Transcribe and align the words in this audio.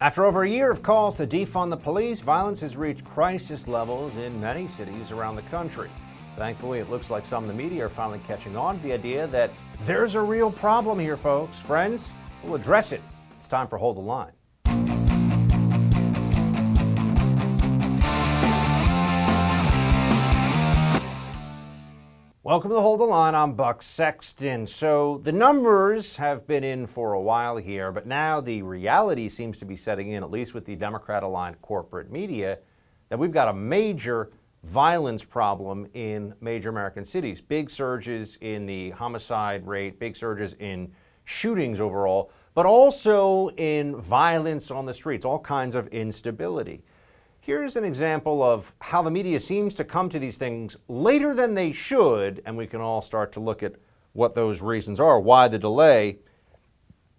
After 0.00 0.24
over 0.24 0.42
a 0.42 0.50
year 0.50 0.70
of 0.70 0.82
calls 0.82 1.16
to 1.18 1.26
defund 1.26 1.70
the 1.70 1.76
police, 1.76 2.20
violence 2.20 2.60
has 2.60 2.76
reached 2.76 3.04
crisis 3.04 3.68
levels 3.68 4.16
in 4.16 4.40
many 4.40 4.66
cities 4.66 5.12
around 5.12 5.36
the 5.36 5.42
country. 5.42 5.88
Thankfully, 6.36 6.80
it 6.80 6.90
looks 6.90 7.10
like 7.10 7.24
some 7.24 7.44
of 7.44 7.48
the 7.48 7.54
media 7.54 7.86
are 7.86 7.88
finally 7.88 8.20
catching 8.26 8.56
on 8.56 8.76
to 8.76 8.82
the 8.82 8.92
idea 8.92 9.28
that 9.28 9.52
there's 9.86 10.16
a 10.16 10.20
real 10.20 10.50
problem 10.50 10.98
here, 10.98 11.16
folks. 11.16 11.58
Friends, 11.60 12.12
we'll 12.42 12.56
address 12.56 12.90
it. 12.90 13.00
It's 13.38 13.48
time 13.48 13.68
for 13.68 13.78
Hold 13.78 13.96
the 13.96 14.00
Line. 14.00 14.33
Welcome 22.44 22.72
to 22.72 22.80
Hold 22.82 23.00
the 23.00 23.04
Line. 23.04 23.34
I'm 23.34 23.54
Buck 23.54 23.82
Sexton. 23.82 24.66
So 24.66 25.18
the 25.22 25.32
numbers 25.32 26.16
have 26.16 26.46
been 26.46 26.62
in 26.62 26.86
for 26.86 27.14
a 27.14 27.20
while 27.22 27.56
here, 27.56 27.90
but 27.90 28.06
now 28.06 28.42
the 28.42 28.60
reality 28.60 29.30
seems 29.30 29.56
to 29.56 29.64
be 29.64 29.76
setting 29.76 30.10
in, 30.10 30.22
at 30.22 30.30
least 30.30 30.52
with 30.52 30.66
the 30.66 30.76
Democrat 30.76 31.22
aligned 31.22 31.62
corporate 31.62 32.12
media, 32.12 32.58
that 33.08 33.18
we've 33.18 33.32
got 33.32 33.48
a 33.48 33.52
major 33.54 34.30
violence 34.62 35.24
problem 35.24 35.86
in 35.94 36.34
major 36.42 36.68
American 36.68 37.02
cities. 37.02 37.40
Big 37.40 37.70
surges 37.70 38.36
in 38.42 38.66
the 38.66 38.90
homicide 38.90 39.66
rate, 39.66 39.98
big 39.98 40.14
surges 40.14 40.52
in 40.60 40.92
shootings 41.24 41.80
overall, 41.80 42.30
but 42.52 42.66
also 42.66 43.48
in 43.56 43.96
violence 43.96 44.70
on 44.70 44.84
the 44.84 44.92
streets, 44.92 45.24
all 45.24 45.38
kinds 45.38 45.74
of 45.74 45.86
instability. 45.88 46.84
Here's 47.44 47.76
an 47.76 47.84
example 47.84 48.42
of 48.42 48.72
how 48.80 49.02
the 49.02 49.10
media 49.10 49.38
seems 49.38 49.74
to 49.74 49.84
come 49.84 50.08
to 50.08 50.18
these 50.18 50.38
things 50.38 50.78
later 50.88 51.34
than 51.34 51.52
they 51.52 51.72
should, 51.72 52.40
and 52.46 52.56
we 52.56 52.66
can 52.66 52.80
all 52.80 53.02
start 53.02 53.32
to 53.32 53.40
look 53.40 53.62
at 53.62 53.74
what 54.14 54.32
those 54.32 54.62
reasons 54.62 54.98
are, 54.98 55.20
why 55.20 55.48
the 55.48 55.58
delay. 55.58 56.20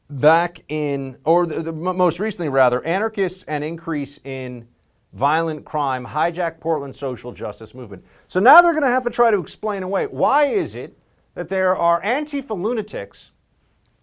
Back 0.09 0.63
in, 0.67 1.17
or 1.25 1.45
the, 1.45 1.61
the, 1.61 1.71
most 1.71 2.19
recently 2.19 2.49
rather, 2.49 2.83
anarchists 2.83 3.43
and 3.47 3.63
increase 3.63 4.19
in 4.23 4.67
violent 5.13 5.63
crime 5.63 6.07
hijack 6.07 6.59
Portland 6.59 6.95
social 6.95 7.31
justice 7.31 7.75
movement. 7.75 8.03
So 8.27 8.39
now 8.39 8.63
they're 8.63 8.71
going 8.71 8.81
to 8.81 8.89
have 8.89 9.03
to 9.03 9.11
try 9.11 9.29
to 9.29 9.39
explain 9.39 9.83
away 9.83 10.07
why 10.07 10.45
is 10.45 10.73
it 10.73 10.97
that 11.35 11.49
there 11.49 11.77
are 11.77 12.01
Antifa 12.01 12.59
lunatics 12.59 13.29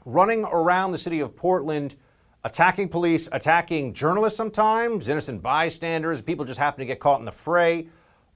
running 0.05 0.45
around 0.45 0.93
the 0.93 0.99
city 0.99 1.19
of 1.19 1.35
Portland 1.35 1.97
attacking 2.45 2.89
police, 2.89 3.29
attacking 3.33 3.95
journalists 3.95 4.37
sometimes, 4.37 5.09
innocent 5.09 5.43
bystanders, 5.43 6.21
people 6.21 6.45
just 6.45 6.59
happen 6.59 6.81
to 6.81 6.87
get 6.87 7.01
caught 7.01 7.21
in 7.21 7.25
the 7.25 7.33
fray. 7.33 7.89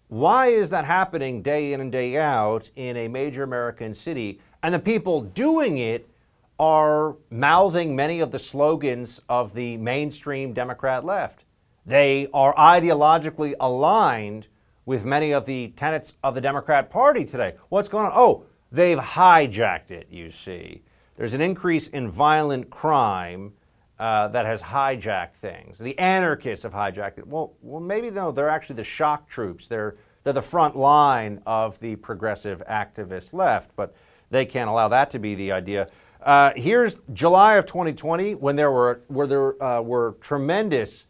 Why 0.09 0.49
is 0.49 0.71
that 0.71 0.85
happening 0.85 1.43
day 1.43 1.73
in 1.73 1.81
and 1.81 1.91
day 1.91 2.17
out 2.17 2.71
in 2.77 2.97
a 2.97 3.09
major 3.09 3.43
American 3.43 3.93
city? 3.93 4.41
And 4.63 4.73
the 4.73 4.79
people 4.79 5.23
doing 5.23 5.79
it 5.79 6.09
are 6.59 7.17
mouthing 7.31 7.97
many 7.97 8.21
of 8.21 8.31
the 8.31 8.39
slogans 8.39 9.21
of 9.29 9.53
the 9.55 9.77
mainstream 9.79 10.53
Democrat 10.53 11.05
left. 11.05 11.45
They 11.85 12.29
are 12.33 12.55
ideologically 12.55 13.55
aligned 13.61 14.47
with 14.87 15.05
many 15.05 15.33
of 15.33 15.45
the 15.45 15.69
tenets 15.77 16.15
of 16.23 16.35
the 16.35 16.41
Democrat 16.41 16.89
Party 16.91 17.25
today. 17.25 17.55
What's 17.69 17.89
going 17.89 18.07
on? 18.07 18.13
Oh, 18.15 18.45
they've 18.71 18.99
hijacked 18.99 19.91
it, 19.91 20.07
you 20.11 20.31
see. 20.31 20.83
There's 21.17 21.35
an 21.35 21.41
increase 21.41 21.89
in 21.89 22.09
violent 22.09 22.71
crime 22.71 23.53
uh, 23.99 24.29
that 24.29 24.47
has 24.47 24.61
hijacked 24.61 25.35
things. 25.35 25.79
The 25.79 25.99
anarchists 25.99 26.65
have 26.65 26.73
hijacked 26.73 27.19
it. 27.19 27.27
Well, 27.27 27.55
well, 27.63 27.81
maybe 27.81 28.11
no, 28.11 28.31
they're 28.31 28.49
actually 28.49 28.77
the 28.77 28.85
shock 28.85 29.29
troops. 29.29 29.69
They're 29.69 29.97
they're 30.25 30.33
the 30.33 30.43
front 30.43 30.77
line 30.77 31.41
of 31.47 31.79
the 31.79 31.97
progressive 31.97 32.63
activist 32.69 33.33
left, 33.33 33.71
but 33.77 33.95
they 34.31 34.45
can't 34.45 34.69
allow 34.69 34.89
that 34.89 35.11
to 35.13 35.21
be 35.21 35.37
the 35.37 35.53
idea. 35.53 35.89
Uh, 36.21 36.51
here's 36.57 36.99
July 37.13 37.55
of 37.55 37.67
2020 37.67 38.35
when 38.35 38.57
there 38.57 38.73
were 38.73 39.03
where 39.09 39.27
there 39.27 39.63
uh, 39.63 39.81
were 39.81 40.17
tremendous 40.21 41.07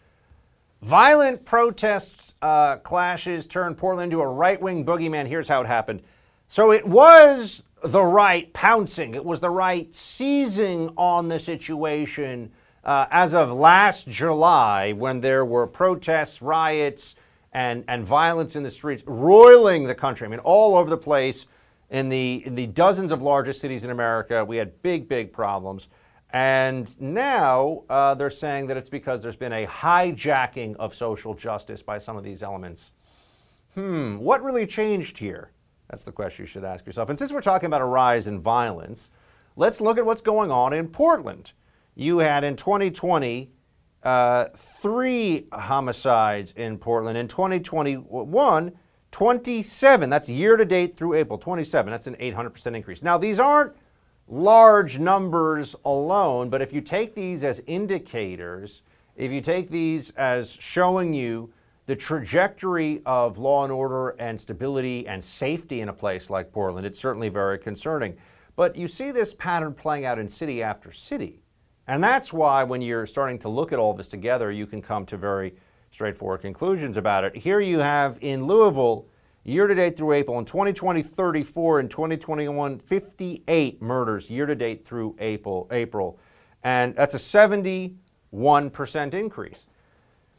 violent 0.82 1.44
protests, 1.44 2.34
uh, 2.42 2.76
clashes 2.76 3.46
turned 3.46 3.76
Portland 3.76 4.12
into 4.12 4.22
a 4.22 4.28
right-wing 4.28 4.84
boogeyman. 4.84 5.26
Here's 5.26 5.48
how 5.48 5.60
it 5.60 5.66
happened. 5.66 6.02
So 6.48 6.72
it 6.72 6.86
was 6.86 7.64
the 7.82 8.02
right 8.02 8.52
pouncing. 8.52 9.14
It 9.14 9.24
was 9.24 9.40
the 9.40 9.50
right 9.50 9.92
seizing 9.94 10.90
on 10.96 11.28
the 11.28 11.40
situation 11.40 12.52
uh, 12.86 13.08
as 13.10 13.34
of 13.34 13.50
last 13.50 14.08
July, 14.08 14.92
when 14.92 15.18
there 15.20 15.44
were 15.44 15.66
protests, 15.66 16.40
riots, 16.40 17.16
and, 17.52 17.84
and 17.88 18.06
violence 18.06 18.54
in 18.54 18.62
the 18.62 18.70
streets 18.70 19.02
roiling 19.06 19.84
the 19.84 19.94
country, 19.94 20.24
I 20.24 20.30
mean, 20.30 20.38
all 20.38 20.76
over 20.76 20.88
the 20.88 20.96
place 20.96 21.46
in 21.90 22.08
the, 22.08 22.44
in 22.46 22.54
the 22.54 22.66
dozens 22.66 23.10
of 23.10 23.22
largest 23.22 23.60
cities 23.60 23.82
in 23.82 23.90
America, 23.90 24.44
we 24.44 24.56
had 24.56 24.80
big, 24.82 25.08
big 25.08 25.32
problems. 25.32 25.88
And 26.30 27.00
now 27.00 27.82
uh, 27.90 28.14
they're 28.14 28.30
saying 28.30 28.68
that 28.68 28.76
it's 28.76 28.88
because 28.88 29.20
there's 29.20 29.36
been 29.36 29.52
a 29.52 29.66
hijacking 29.66 30.76
of 30.76 30.94
social 30.94 31.34
justice 31.34 31.82
by 31.82 31.98
some 31.98 32.16
of 32.16 32.22
these 32.22 32.44
elements. 32.44 32.92
Hmm, 33.74 34.18
what 34.18 34.44
really 34.44 34.66
changed 34.66 35.18
here? 35.18 35.50
That's 35.90 36.04
the 36.04 36.12
question 36.12 36.44
you 36.44 36.46
should 36.46 36.64
ask 36.64 36.86
yourself. 36.86 37.08
And 37.08 37.18
since 37.18 37.32
we're 37.32 37.40
talking 37.40 37.66
about 37.66 37.80
a 37.80 37.86
rise 37.86 38.28
in 38.28 38.40
violence, 38.40 39.10
let's 39.56 39.80
look 39.80 39.98
at 39.98 40.06
what's 40.06 40.22
going 40.22 40.52
on 40.52 40.72
in 40.72 40.86
Portland 40.86 41.52
you 41.96 42.18
had 42.18 42.44
in 42.44 42.54
2020 42.54 43.50
uh, 44.02 44.44
three 44.54 45.48
homicides 45.52 46.52
in 46.52 46.78
Portland. 46.78 47.18
In 47.18 47.26
2021, 47.26 48.72
27. 49.10 50.10
That's 50.10 50.28
year 50.28 50.56
to 50.56 50.64
date 50.64 50.96
through 50.96 51.14
April. 51.14 51.38
27. 51.38 51.90
That's 51.90 52.06
an 52.06 52.14
800% 52.16 52.76
increase. 52.76 53.02
Now, 53.02 53.18
these 53.18 53.40
aren't 53.40 53.74
large 54.28 54.98
numbers 54.98 55.74
alone, 55.84 56.50
but 56.50 56.62
if 56.62 56.72
you 56.72 56.80
take 56.80 57.14
these 57.14 57.42
as 57.42 57.62
indicators, 57.66 58.82
if 59.16 59.32
you 59.32 59.40
take 59.40 59.70
these 59.70 60.10
as 60.10 60.52
showing 60.52 61.14
you 61.14 61.52
the 61.86 61.96
trajectory 61.96 63.00
of 63.06 63.38
law 63.38 63.64
and 63.64 63.72
order 63.72 64.10
and 64.10 64.40
stability 64.40 65.08
and 65.08 65.24
safety 65.24 65.80
in 65.80 65.88
a 65.88 65.92
place 65.92 66.28
like 66.28 66.52
Portland, 66.52 66.86
it's 66.86 67.00
certainly 67.00 67.28
very 67.28 67.58
concerning. 67.58 68.16
But 68.54 68.76
you 68.76 68.86
see 68.86 69.10
this 69.12 69.34
pattern 69.34 69.72
playing 69.72 70.04
out 70.04 70.18
in 70.18 70.28
city 70.28 70.62
after 70.62 70.92
city. 70.92 71.40
And 71.88 72.02
that's 72.02 72.32
why 72.32 72.64
when 72.64 72.82
you're 72.82 73.06
starting 73.06 73.38
to 73.40 73.48
look 73.48 73.72
at 73.72 73.78
all 73.78 73.94
this 73.94 74.08
together, 74.08 74.50
you 74.50 74.66
can 74.66 74.82
come 74.82 75.06
to 75.06 75.16
very 75.16 75.54
straightforward 75.92 76.40
conclusions 76.40 76.96
about 76.96 77.24
it. 77.24 77.36
Here 77.36 77.60
you 77.60 77.78
have 77.78 78.18
in 78.20 78.46
Louisville, 78.46 79.06
year 79.44 79.66
to 79.66 79.74
date 79.74 79.96
through 79.96 80.12
April, 80.12 80.38
in 80.38 80.44
2020, 80.44 81.02
34, 81.02 81.80
in 81.80 81.88
2021, 81.88 82.78
58 82.80 83.80
murders 83.80 84.28
year 84.28 84.46
to 84.46 84.54
date 84.54 84.84
through 84.84 85.14
April. 85.20 85.68
April. 85.70 86.18
And 86.64 86.96
that's 86.96 87.14
a 87.14 87.18
71% 87.18 87.94
increase. 89.14 89.66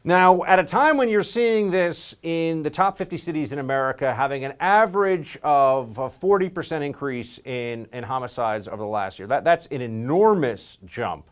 Now, 0.04 0.42
at 0.44 0.58
a 0.58 0.64
time 0.64 0.96
when 0.96 1.08
you're 1.08 1.22
seeing 1.22 1.70
this 1.70 2.14
in 2.22 2.62
the 2.62 2.70
top 2.70 2.96
50 2.96 3.16
cities 3.16 3.52
in 3.52 3.58
America 3.58 4.14
having 4.14 4.44
an 4.44 4.54
average 4.60 5.38
of 5.42 5.98
a 5.98 6.08
40% 6.08 6.82
increase 6.82 7.38
in, 7.44 7.88
in 7.92 8.04
homicides 8.04 8.68
over 8.68 8.76
the 8.76 8.88
last 8.88 9.18
year, 9.18 9.26
that, 9.28 9.44
that's 9.44 9.66
an 9.66 9.80
enormous 9.80 10.78
jump. 10.84 11.28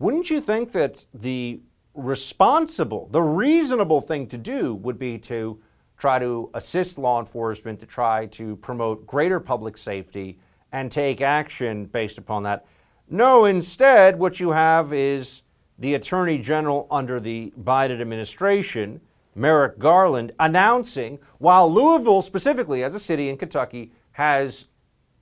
Wouldn't 0.00 0.30
you 0.30 0.40
think 0.40 0.72
that 0.72 1.04
the 1.12 1.60
responsible, 1.92 3.10
the 3.12 3.20
reasonable 3.20 4.00
thing 4.00 4.26
to 4.28 4.38
do 4.38 4.74
would 4.76 4.98
be 4.98 5.18
to 5.18 5.60
try 5.98 6.18
to 6.18 6.48
assist 6.54 6.96
law 6.96 7.20
enforcement, 7.20 7.78
to 7.80 7.86
try 7.86 8.24
to 8.28 8.56
promote 8.56 9.06
greater 9.06 9.38
public 9.38 9.76
safety 9.76 10.38
and 10.72 10.90
take 10.90 11.20
action 11.20 11.84
based 11.84 12.16
upon 12.16 12.44
that? 12.44 12.64
No, 13.10 13.44
instead, 13.44 14.18
what 14.18 14.40
you 14.40 14.52
have 14.52 14.94
is 14.94 15.42
the 15.78 15.92
Attorney 15.92 16.38
General 16.38 16.86
under 16.90 17.20
the 17.20 17.52
Biden 17.60 18.00
administration, 18.00 19.02
Merrick 19.34 19.78
Garland, 19.78 20.32
announcing 20.40 21.18
while 21.36 21.70
Louisville, 21.70 22.22
specifically 22.22 22.82
as 22.82 22.94
a 22.94 23.00
city 23.00 23.28
in 23.28 23.36
Kentucky, 23.36 23.92
has 24.12 24.64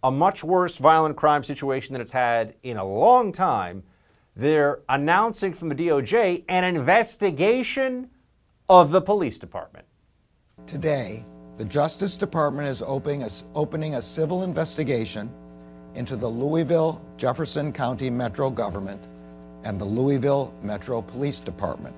a 0.04 0.10
much 0.12 0.44
worse 0.44 0.76
violent 0.76 1.16
crime 1.16 1.42
situation 1.42 1.94
than 1.94 2.00
it's 2.00 2.12
had 2.12 2.54
in 2.62 2.76
a 2.76 2.84
long 2.84 3.32
time, 3.32 3.82
they're 4.38 4.78
announcing 4.88 5.52
from 5.52 5.68
the 5.68 5.74
DOJ 5.74 6.44
an 6.48 6.62
investigation 6.62 8.08
of 8.68 8.92
the 8.92 9.00
police 9.00 9.36
department. 9.36 9.84
Today, 10.64 11.24
the 11.56 11.64
Justice 11.64 12.16
Department 12.16 12.68
is 12.68 12.80
opening 12.80 13.24
a, 13.24 13.28
opening 13.56 13.96
a 13.96 14.02
civil 14.02 14.44
investigation 14.44 15.28
into 15.96 16.14
the 16.14 16.28
Louisville 16.28 17.02
Jefferson 17.16 17.72
County 17.72 18.10
Metro 18.10 18.48
government 18.48 19.02
and 19.64 19.80
the 19.80 19.84
Louisville 19.84 20.54
Metro 20.62 21.02
Police 21.02 21.40
Department 21.40 21.96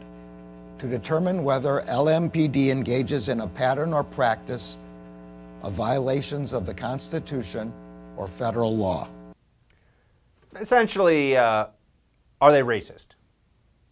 to 0.79 0.87
determine 0.87 1.45
whether 1.45 1.83
LMPD 1.89 2.69
engages 2.71 3.29
in 3.29 3.41
a 3.43 3.47
pattern 3.49 3.93
or 3.93 4.03
practice 4.03 4.79
of 5.63 5.75
violations 5.75 6.55
of 6.55 6.65
the 6.65 6.73
Constitution 6.73 7.71
or 8.17 8.27
federal 8.27 8.75
law. 8.75 9.07
Essentially, 10.59 11.37
uh, 11.37 11.67
are 12.41 12.53
they 12.53 12.63
racist? 12.63 13.09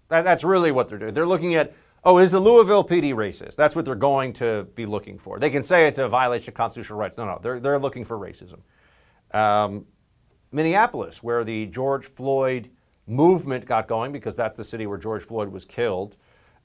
That, 0.08 0.22
that's 0.22 0.44
really 0.44 0.72
what 0.72 0.88
they're 0.88 0.98
doing. 0.98 1.14
They're 1.14 1.26
looking 1.26 1.54
at, 1.54 1.74
oh, 2.04 2.18
is 2.18 2.30
the 2.30 2.40
Louisville 2.40 2.84
PD 2.84 3.14
racist? 3.14 3.56
That's 3.56 3.76
what 3.76 3.84
they're 3.84 3.94
going 3.94 4.32
to 4.34 4.66
be 4.74 4.86
looking 4.86 5.18
for. 5.18 5.38
They 5.38 5.50
can 5.50 5.62
say 5.62 5.86
it's 5.86 5.98
a 5.98 6.08
violation 6.08 6.50
of 6.50 6.54
constitutional 6.54 6.98
rights. 6.98 7.18
No, 7.18 7.26
no, 7.26 7.38
they're, 7.42 7.60
they're 7.60 7.78
looking 7.78 8.04
for 8.04 8.16
racism. 8.16 8.60
Um, 9.32 9.84
Minneapolis, 10.50 11.22
where 11.22 11.44
the 11.44 11.66
George 11.66 12.06
Floyd 12.06 12.70
movement 13.06 13.66
got 13.66 13.86
going 13.88 14.12
because 14.12 14.34
that's 14.36 14.56
the 14.56 14.64
city 14.64 14.86
where 14.86 14.98
George 14.98 15.22
Floyd 15.24 15.48
was 15.50 15.64
killed. 15.64 16.16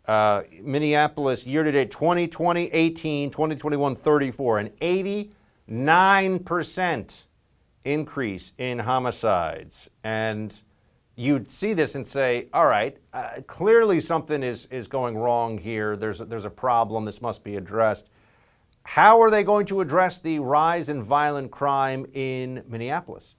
Uh, 0.05 0.43
Minneapolis 0.61 1.47
year 1.47 1.63
to 1.63 1.71
date 1.71 1.89
2020, 1.91 2.67
18, 2.71 3.31
2021, 3.31 3.95
34, 3.95 4.59
an 4.59 4.69
89% 5.69 7.23
increase 7.85 8.51
in 8.57 8.79
homicides. 8.79 9.89
And 10.03 10.53
you'd 11.15 11.49
see 11.49 11.73
this 11.73 11.95
and 11.95 12.05
say, 12.05 12.47
all 12.53 12.65
right, 12.65 12.97
uh, 13.13 13.41
clearly 13.47 14.01
something 14.01 14.41
is, 14.41 14.67
is 14.71 14.87
going 14.87 15.17
wrong 15.17 15.57
here. 15.57 15.95
There's 15.95 16.21
a, 16.21 16.25
there's 16.25 16.45
a 16.45 16.49
problem. 16.49 17.05
This 17.05 17.21
must 17.21 17.43
be 17.43 17.55
addressed. 17.55 18.09
How 18.83 19.21
are 19.21 19.29
they 19.29 19.43
going 19.43 19.65
to 19.67 19.81
address 19.81 20.19
the 20.19 20.39
rise 20.39 20.89
in 20.89 21.03
violent 21.03 21.51
crime 21.51 22.05
in 22.13 22.63
Minneapolis? 22.67 23.35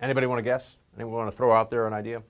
Anybody 0.00 0.26
want 0.26 0.38
to 0.38 0.42
guess? 0.42 0.76
Anyone 0.96 1.14
want 1.14 1.30
to 1.30 1.36
throw 1.36 1.52
out 1.52 1.70
there 1.70 1.86
an 1.86 1.92
idea? 1.92 2.22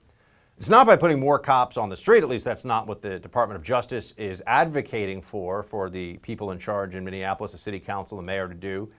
It's 0.57 0.69
not 0.69 0.85
by 0.85 0.95
putting 0.95 1.19
more 1.19 1.39
cops 1.39 1.77
on 1.77 1.89
the 1.89 1.97
street. 1.97 2.21
At 2.21 2.29
least 2.29 2.45
that's 2.45 2.63
not 2.63 2.85
what 2.85 3.01
the 3.01 3.17
Department 3.17 3.57
of 3.59 3.63
Justice 3.63 4.13
is 4.17 4.43
advocating 4.45 5.21
for, 5.21 5.63
for 5.63 5.89
the 5.89 6.17
people 6.17 6.51
in 6.51 6.59
charge 6.59 6.93
in 6.93 7.03
Minneapolis, 7.03 7.53
the 7.53 7.57
city 7.57 7.79
council, 7.79 8.17
the 8.17 8.23
mayor 8.23 8.47
to 8.47 8.53
do. 8.53 8.91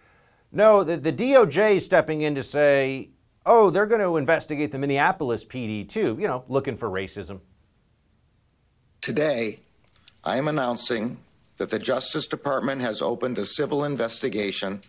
No, 0.50 0.82
the, 0.82 0.96
the 0.96 1.12
DOJ 1.12 1.76
is 1.76 1.84
stepping 1.84 2.22
in 2.22 2.34
to 2.34 2.42
say, 2.42 3.10
oh, 3.46 3.70
they're 3.70 3.86
going 3.86 4.00
to 4.00 4.16
investigate 4.16 4.72
the 4.72 4.78
Minneapolis 4.78 5.44
PD 5.44 5.88
too, 5.88 6.16
you 6.20 6.26
know, 6.26 6.44
looking 6.48 6.76
for 6.76 6.88
racism. 6.88 7.40
Today, 9.00 9.60
I 10.22 10.38
am 10.38 10.48
announcing 10.48 11.18
that 11.58 11.70
the 11.70 11.78
Justice 11.78 12.26
Department 12.26 12.80
has 12.80 13.02
opened 13.02 13.38
a 13.38 13.44
civil 13.44 13.84
investigation 13.84 14.82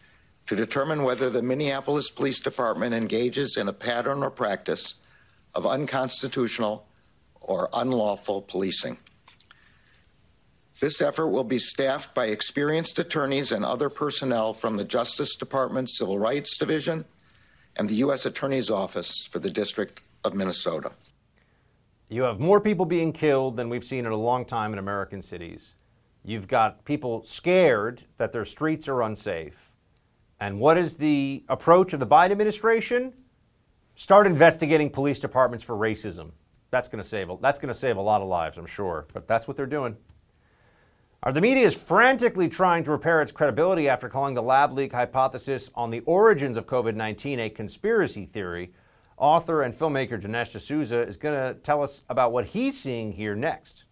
to 0.47 0.55
determine 0.55 1.03
whether 1.03 1.29
the 1.29 1.41
Minneapolis 1.41 2.09
Police 2.09 2.39
Department 2.39 2.93
engages 2.93 3.57
in 3.57 3.67
a 3.67 3.73
pattern 3.73 4.23
or 4.23 4.29
practice 4.29 4.95
of 5.53 5.65
unconstitutional 5.65 6.87
or 7.41 7.69
unlawful 7.73 8.41
policing. 8.41 8.97
This 10.79 11.01
effort 11.01 11.29
will 11.29 11.43
be 11.43 11.59
staffed 11.59 12.13
by 12.13 12.25
experienced 12.25 12.99
attorneys 12.99 13.51
and 13.51 13.63
other 13.63 13.89
personnel 13.89 14.53
from 14.53 14.77
the 14.77 14.83
Justice 14.83 15.35
Department's 15.35 15.97
Civil 15.97 16.19
Rights 16.19 16.57
Division 16.57 17.05
and 17.75 17.89
the 17.89 17.95
U.S. 17.95 18.25
Attorney's 18.25 18.69
Office 18.69 19.25
for 19.27 19.39
the 19.39 19.49
District 19.49 20.01
of 20.23 20.33
Minnesota. 20.33 20.91
You 22.09 22.23
have 22.23 22.39
more 22.39 22.61
people 22.61 22.85
being 22.85 23.11
killed 23.13 23.57
than 23.57 23.69
we've 23.69 23.83
seen 23.83 24.05
in 24.05 24.11
a 24.11 24.17
long 24.17 24.45
time 24.45 24.73
in 24.73 24.79
American 24.79 25.21
cities. 25.21 25.73
You've 26.23 26.47
got 26.47 26.85
people 26.85 27.23
scared 27.25 28.03
that 28.17 28.31
their 28.31 28.45
streets 28.45 28.87
are 28.87 29.01
unsafe. 29.01 29.71
And 30.39 30.59
what 30.59 30.77
is 30.77 30.95
the 30.95 31.43
approach 31.49 31.93
of 31.93 31.99
the 31.99 32.07
Biden 32.07 32.31
administration? 32.31 33.13
Start 33.95 34.27
investigating 34.27 34.89
police 34.89 35.19
departments 35.19 35.63
for 35.63 35.75
racism. 35.75 36.31
That's 36.71 36.87
going 36.87 37.03
to 37.03 37.07
save 37.07 37.97
a 37.97 38.01
lot 38.01 38.21
of 38.21 38.27
lives, 38.27 38.57
I'm 38.57 38.65
sure. 38.65 39.05
But 39.13 39.27
that's 39.27 39.47
what 39.47 39.55
they're 39.55 39.65
doing. 39.65 39.95
Are 41.25 41.33
the 41.33 41.41
media 41.41 41.65
is 41.65 41.73
frantically 41.73 42.47
trying 42.47 42.83
to 42.83 42.91
repair 42.91 43.19
its 43.19 43.31
credibility 43.31 43.89
after 43.89 44.07
calling 44.07 44.35
the 44.35 44.43
lab 44.43 44.73
leak 44.73 44.93
hypothesis 44.93 45.71
on 45.73 45.89
the 45.89 46.01
origins 46.01 46.55
of 46.55 46.67
COVID 46.67 46.93
19 46.93 47.39
a 47.39 47.49
conspiracy 47.49 48.27
theory. 48.27 48.73
Author 49.17 49.63
and 49.63 49.73
filmmaker 49.73 50.21
Dinesh 50.21 50.51
D'Souza 50.51 51.01
is 51.01 51.17
going 51.17 51.33
to 51.33 51.59
tell 51.61 51.81
us 51.81 52.03
about 52.09 52.31
what 52.31 52.45
he's 52.45 52.79
seeing 52.79 53.11
here 53.11 53.33
next. 53.33 53.85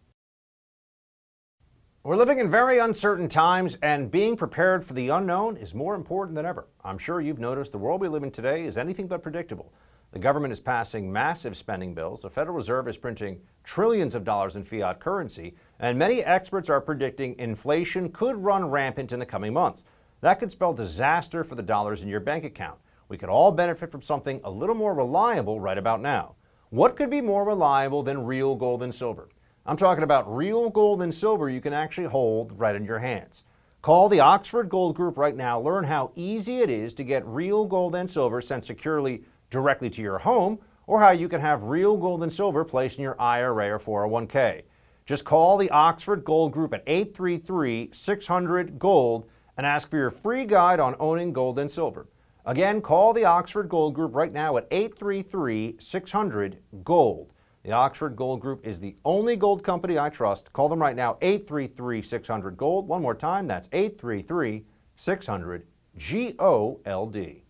We're 2.03 2.17
living 2.17 2.37
in 2.37 2.51
very 2.51 2.77
uncertain 2.77 3.29
times, 3.29 3.79
and 3.81 4.11
being 4.11 4.37
prepared 4.37 4.85
for 4.85 4.93
the 4.93 5.09
unknown 5.09 5.57
is 5.57 5.73
more 5.73 5.95
important 5.95 6.35
than 6.35 6.45
ever. 6.45 6.67
I'm 6.83 6.99
sure 6.99 7.19
you've 7.19 7.39
noticed 7.39 7.71
the 7.71 7.79
world 7.79 7.99
we 7.99 8.09
live 8.09 8.21
in 8.21 8.29
today 8.29 8.65
is 8.65 8.77
anything 8.77 9.07
but 9.07 9.23
predictable. 9.23 9.73
The 10.13 10.19
government 10.19 10.53
is 10.53 10.59
passing 10.59 11.11
massive 11.11 11.57
spending 11.57 11.95
bills. 11.95 12.21
The 12.21 12.29
Federal 12.29 12.55
Reserve 12.55 12.87
is 12.87 12.97
printing 12.97 13.41
trillions 13.63 14.13
of 14.13 14.23
dollars 14.23 14.55
in 14.55 14.63
fiat 14.63 14.99
currency. 14.99 15.55
And 15.79 15.97
many 15.97 16.23
experts 16.23 16.69
are 16.69 16.79
predicting 16.79 17.35
inflation 17.39 18.09
could 18.09 18.37
run 18.37 18.69
rampant 18.69 19.11
in 19.11 19.17
the 19.17 19.25
coming 19.25 19.53
months. 19.53 19.83
That 20.21 20.39
could 20.39 20.51
spell 20.51 20.71
disaster 20.71 21.43
for 21.43 21.55
the 21.55 21.63
dollars 21.63 22.03
in 22.03 22.09
your 22.09 22.19
bank 22.19 22.43
account. 22.43 22.77
We 23.09 23.17
could 23.17 23.29
all 23.29 23.51
benefit 23.51 23.89
from 23.89 24.03
something 24.03 24.39
a 24.43 24.51
little 24.51 24.75
more 24.75 24.93
reliable 24.93 25.59
right 25.59 25.79
about 25.79 25.99
now. 25.99 26.35
What 26.69 26.95
could 26.95 27.09
be 27.09 27.19
more 27.19 27.43
reliable 27.43 28.03
than 28.03 28.23
real 28.23 28.55
gold 28.55 28.83
and 28.83 28.93
silver? 28.93 29.29
I'm 29.65 29.77
talking 29.77 30.03
about 30.03 30.31
real 30.31 30.69
gold 30.69 31.01
and 31.01 31.13
silver 31.13 31.49
you 31.49 31.59
can 31.59 31.73
actually 31.73 32.07
hold 32.07 32.59
right 32.59 32.75
in 32.75 32.85
your 32.85 32.99
hands. 32.99 33.43
Call 33.81 34.09
the 34.09 34.19
Oxford 34.19 34.69
Gold 34.69 34.95
Group 34.95 35.17
right 35.17 35.35
now. 35.35 35.59
Learn 35.59 35.83
how 35.83 36.11
easy 36.15 36.61
it 36.61 36.69
is 36.69 36.93
to 36.93 37.03
get 37.03 37.25
real 37.25 37.65
gold 37.65 37.95
and 37.95 38.09
silver 38.09 38.41
sent 38.41 38.63
securely 38.63 39.23
directly 39.53 39.89
to 39.91 40.01
your 40.01 40.17
home, 40.17 40.59
or 40.87 40.99
how 40.99 41.11
you 41.11 41.29
can 41.29 41.39
have 41.39 41.63
real 41.63 41.95
gold 41.95 42.23
and 42.23 42.33
silver 42.33 42.65
placed 42.65 42.97
in 42.97 43.03
your 43.03 43.19
IRA 43.21 43.71
or 43.71 43.79
401k. 43.79 44.63
Just 45.05 45.23
call 45.23 45.57
the 45.57 45.69
Oxford 45.69 46.25
Gold 46.25 46.51
Group 46.51 46.73
at 46.73 46.83
833 46.87 47.89
600 47.93 48.79
Gold 48.79 49.29
and 49.55 49.65
ask 49.65 49.89
for 49.89 49.97
your 49.97 50.11
free 50.11 50.45
guide 50.45 50.79
on 50.79 50.95
owning 50.99 51.31
gold 51.31 51.59
and 51.59 51.69
silver. 51.69 52.07
Again, 52.45 52.81
call 52.81 53.13
the 53.13 53.25
Oxford 53.25 53.69
Gold 53.69 53.93
Group 53.93 54.15
right 54.15 54.33
now 54.33 54.57
at 54.57 54.67
833 54.71 55.75
600 55.79 56.57
Gold. 56.83 57.31
The 57.63 57.71
Oxford 57.71 58.15
Gold 58.15 58.41
Group 58.41 58.65
is 58.65 58.79
the 58.79 58.95
only 59.05 59.37
gold 59.37 59.63
company 59.63 59.99
I 59.99 60.09
trust. 60.09 60.51
Call 60.51 60.67
them 60.67 60.81
right 60.81 60.95
now, 60.95 61.17
833 61.21 62.01
600 62.01 62.57
Gold. 62.57 62.87
One 62.87 63.01
more 63.01 63.15
time, 63.15 63.47
that's 63.47 63.69
833 63.71 64.65
600 64.97 65.67
G 65.95 66.35
O 66.39 66.79
L 66.85 67.05
D. 67.05 67.42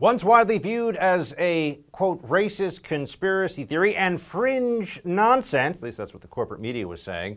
Once 0.00 0.22
widely 0.22 0.58
viewed 0.58 0.94
as 0.94 1.34
a, 1.38 1.80
quote, 1.90 2.22
racist 2.28 2.84
conspiracy 2.84 3.64
theory 3.64 3.96
and 3.96 4.22
fringe 4.22 5.00
nonsense, 5.04 5.78
at 5.78 5.82
least 5.82 5.98
that's 5.98 6.12
what 6.12 6.22
the 6.22 6.28
corporate 6.28 6.60
media 6.60 6.86
was 6.86 7.02
saying, 7.02 7.36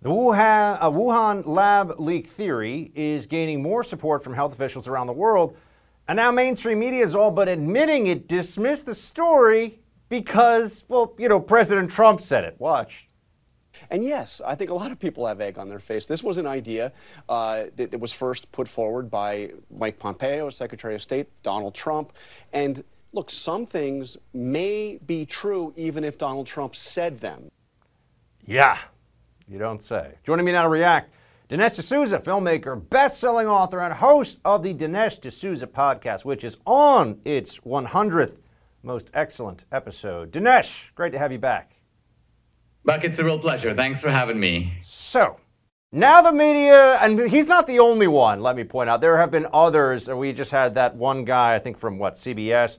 the 0.00 0.08
Wuhan, 0.08 0.78
uh, 0.80 0.90
Wuhan 0.90 1.46
lab 1.46 2.00
leak 2.00 2.26
theory 2.26 2.90
is 2.96 3.26
gaining 3.26 3.62
more 3.62 3.84
support 3.84 4.24
from 4.24 4.34
health 4.34 4.52
officials 4.52 4.88
around 4.88 5.06
the 5.06 5.12
world. 5.12 5.56
And 6.08 6.16
now 6.16 6.32
mainstream 6.32 6.80
media 6.80 7.04
is 7.04 7.14
all 7.14 7.30
but 7.30 7.46
admitting 7.46 8.08
it 8.08 8.26
dismissed 8.26 8.86
the 8.86 8.96
story 8.96 9.78
because, 10.08 10.84
well, 10.88 11.14
you 11.18 11.28
know, 11.28 11.38
President 11.38 11.88
Trump 11.88 12.20
said 12.20 12.42
it. 12.42 12.56
Watch. 12.58 13.06
And 13.90 14.04
yes, 14.04 14.40
I 14.44 14.54
think 14.54 14.70
a 14.70 14.74
lot 14.74 14.90
of 14.90 14.98
people 14.98 15.26
have 15.26 15.40
egg 15.40 15.58
on 15.58 15.68
their 15.68 15.78
face. 15.78 16.06
This 16.06 16.22
was 16.22 16.38
an 16.38 16.46
idea 16.46 16.92
uh, 17.28 17.64
that, 17.76 17.90
that, 17.90 17.98
was 17.98 18.12
first 18.12 18.50
put 18.52 18.68
forward 18.68 19.10
by 19.10 19.52
Mike 19.70 19.98
Pompeo, 19.98 20.50
Secretary 20.50 20.94
of 20.94 21.02
State, 21.02 21.28
Donald 21.42 21.74
Trump. 21.74 22.12
And 22.52 22.84
look, 23.12 23.30
some 23.30 23.66
things 23.66 24.16
may 24.32 24.98
be 25.06 25.24
true 25.24 25.72
even 25.76 26.04
if 26.04 26.18
Donald 26.18 26.46
Trump 26.46 26.76
said 26.76 27.18
them. 27.18 27.50
Yeah, 28.44 28.78
you 29.48 29.58
don't 29.58 29.82
say. 29.82 30.14
Joining 30.24 30.44
me 30.44 30.52
now 30.52 30.62
to 30.62 30.68
react, 30.68 31.10
Dinesh 31.48 31.76
D'Souza, 31.76 32.18
filmmaker, 32.18 32.88
best-selling 32.88 33.46
author, 33.46 33.80
and 33.80 33.92
host 33.94 34.40
of 34.44 34.62
the 34.62 34.72
Dinesh 34.72 35.20
D'Souza 35.20 35.66
podcast, 35.66 36.24
which 36.24 36.44
is 36.44 36.56
on 36.64 37.20
its 37.24 37.58
100th 37.60 38.38
most 38.82 39.10
excellent 39.14 39.64
episode. 39.70 40.32
Dinesh, 40.32 40.86
great 40.94 41.12
to 41.12 41.18
have 41.18 41.30
you 41.30 41.38
back. 41.38 41.71
Buck, 42.84 43.04
it's 43.04 43.20
a 43.20 43.24
real 43.24 43.38
pleasure. 43.38 43.72
Thanks 43.74 44.00
for 44.00 44.10
having 44.10 44.40
me. 44.40 44.72
So, 44.82 45.36
now 45.92 46.20
the 46.20 46.32
media, 46.32 46.98
and 47.00 47.30
he's 47.30 47.46
not 47.46 47.68
the 47.68 47.78
only 47.78 48.08
one, 48.08 48.42
let 48.42 48.56
me 48.56 48.64
point 48.64 48.90
out. 48.90 49.00
There 49.00 49.18
have 49.18 49.30
been 49.30 49.46
others, 49.52 50.08
and 50.08 50.18
we 50.18 50.32
just 50.32 50.50
had 50.50 50.74
that 50.74 50.96
one 50.96 51.24
guy, 51.24 51.54
I 51.54 51.60
think 51.60 51.78
from 51.78 52.00
what, 52.00 52.16
CBS, 52.16 52.78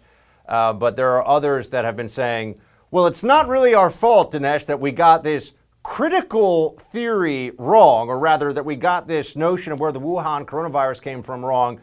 uh, 0.50 0.74
but 0.74 0.98
there 0.98 1.12
are 1.12 1.26
others 1.26 1.70
that 1.70 1.86
have 1.86 1.96
been 1.96 2.10
saying, 2.10 2.60
well, 2.92 3.08
it's 3.08 3.24
not 3.24 3.48
really 3.48 3.74
our 3.74 3.90
fault, 3.90 4.34
Dinesh, 4.34 4.66
that 4.66 4.82
we 4.82 4.92
got 4.92 5.24
this 5.24 5.54
critical 5.84 6.78
theory 6.92 7.52
wrong, 7.58 8.10
or 8.10 8.20
rather, 8.20 8.52
that 8.52 8.66
we 8.66 8.76
got 8.76 9.08
this 9.08 9.38
notion 9.38 9.72
of 9.72 9.80
where 9.80 9.94
the 9.94 10.02
Wuhan 10.02 10.44
coronavirus 10.46 11.02
came 11.02 11.24
from 11.24 11.46
wrong. 11.46 11.80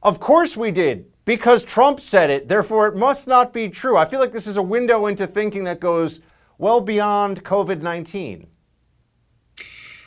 Of 0.00 0.20
course 0.20 0.56
we 0.56 0.70
did, 0.70 1.06
because 1.24 1.64
Trump 1.64 1.98
said 1.98 2.30
it, 2.30 2.46
therefore 2.46 2.86
it 2.86 2.94
must 2.94 3.26
not 3.26 3.52
be 3.52 3.68
true. 3.68 3.96
I 3.96 4.04
feel 4.04 4.20
like 4.20 4.32
this 4.32 4.46
is 4.46 4.58
a 4.58 4.62
window 4.62 5.06
into 5.06 5.26
thinking 5.26 5.64
that 5.64 5.80
goes 5.80 6.20
well 6.58 6.80
beyond 6.80 7.44
COVID 7.44 7.82
19? 7.82 8.46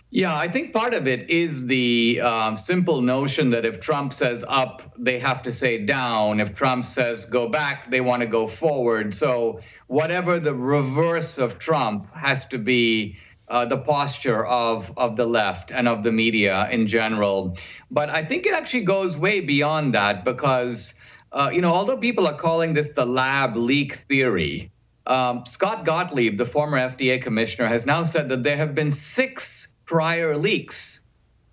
Yeah, 0.09 0.33
I 0.33 0.47
think 0.47 0.71
part 0.71 0.93
of 0.93 1.05
it 1.05 1.29
is 1.29 1.67
the 1.67 2.21
uh, 2.23 2.55
simple 2.55 3.01
notion 3.01 3.49
that 3.49 3.65
if 3.65 3.81
Trump 3.81 4.13
says 4.13 4.45
up, 4.47 4.93
they 4.97 5.19
have 5.19 5.41
to 5.41 5.51
say 5.51 5.83
down. 5.83 6.39
If 6.39 6.53
Trump 6.53 6.85
says 6.85 7.25
go 7.25 7.49
back, 7.49 7.91
they 7.91 7.99
want 7.99 8.21
to 8.21 8.27
go 8.27 8.47
forward. 8.47 9.13
So, 9.13 9.59
whatever 9.87 10.39
the 10.39 10.53
reverse 10.53 11.37
of 11.37 11.59
Trump 11.59 12.07
has 12.15 12.47
to 12.47 12.57
be 12.57 13.17
uh, 13.49 13.65
the 13.65 13.77
posture 13.77 14.45
of, 14.45 14.97
of 14.97 15.17
the 15.17 15.25
left 15.25 15.71
and 15.71 15.87
of 15.87 16.03
the 16.03 16.11
media 16.11 16.69
in 16.69 16.87
general. 16.87 17.57
But 17.91 18.09
I 18.09 18.23
think 18.23 18.45
it 18.45 18.53
actually 18.53 18.83
goes 18.83 19.17
way 19.17 19.41
beyond 19.41 19.93
that 19.93 20.23
because, 20.23 20.99
uh, 21.31 21.49
you 21.51 21.61
know, 21.61 21.71
although 21.71 21.97
people 21.97 22.27
are 22.27 22.37
calling 22.37 22.73
this 22.73 22.93
the 22.93 23.05
lab 23.05 23.55
leak 23.55 23.95
theory, 24.09 24.71
um, 25.07 25.45
Scott 25.45 25.85
Gottlieb, 25.85 26.37
the 26.37 26.45
former 26.45 26.77
FDA 26.77 27.21
commissioner, 27.21 27.67
has 27.67 27.85
now 27.85 28.03
said 28.03 28.29
that 28.29 28.43
there 28.43 28.57
have 28.57 28.75
been 28.75 28.91
six 28.91 29.75
prior 29.85 30.37
leaks 30.37 31.03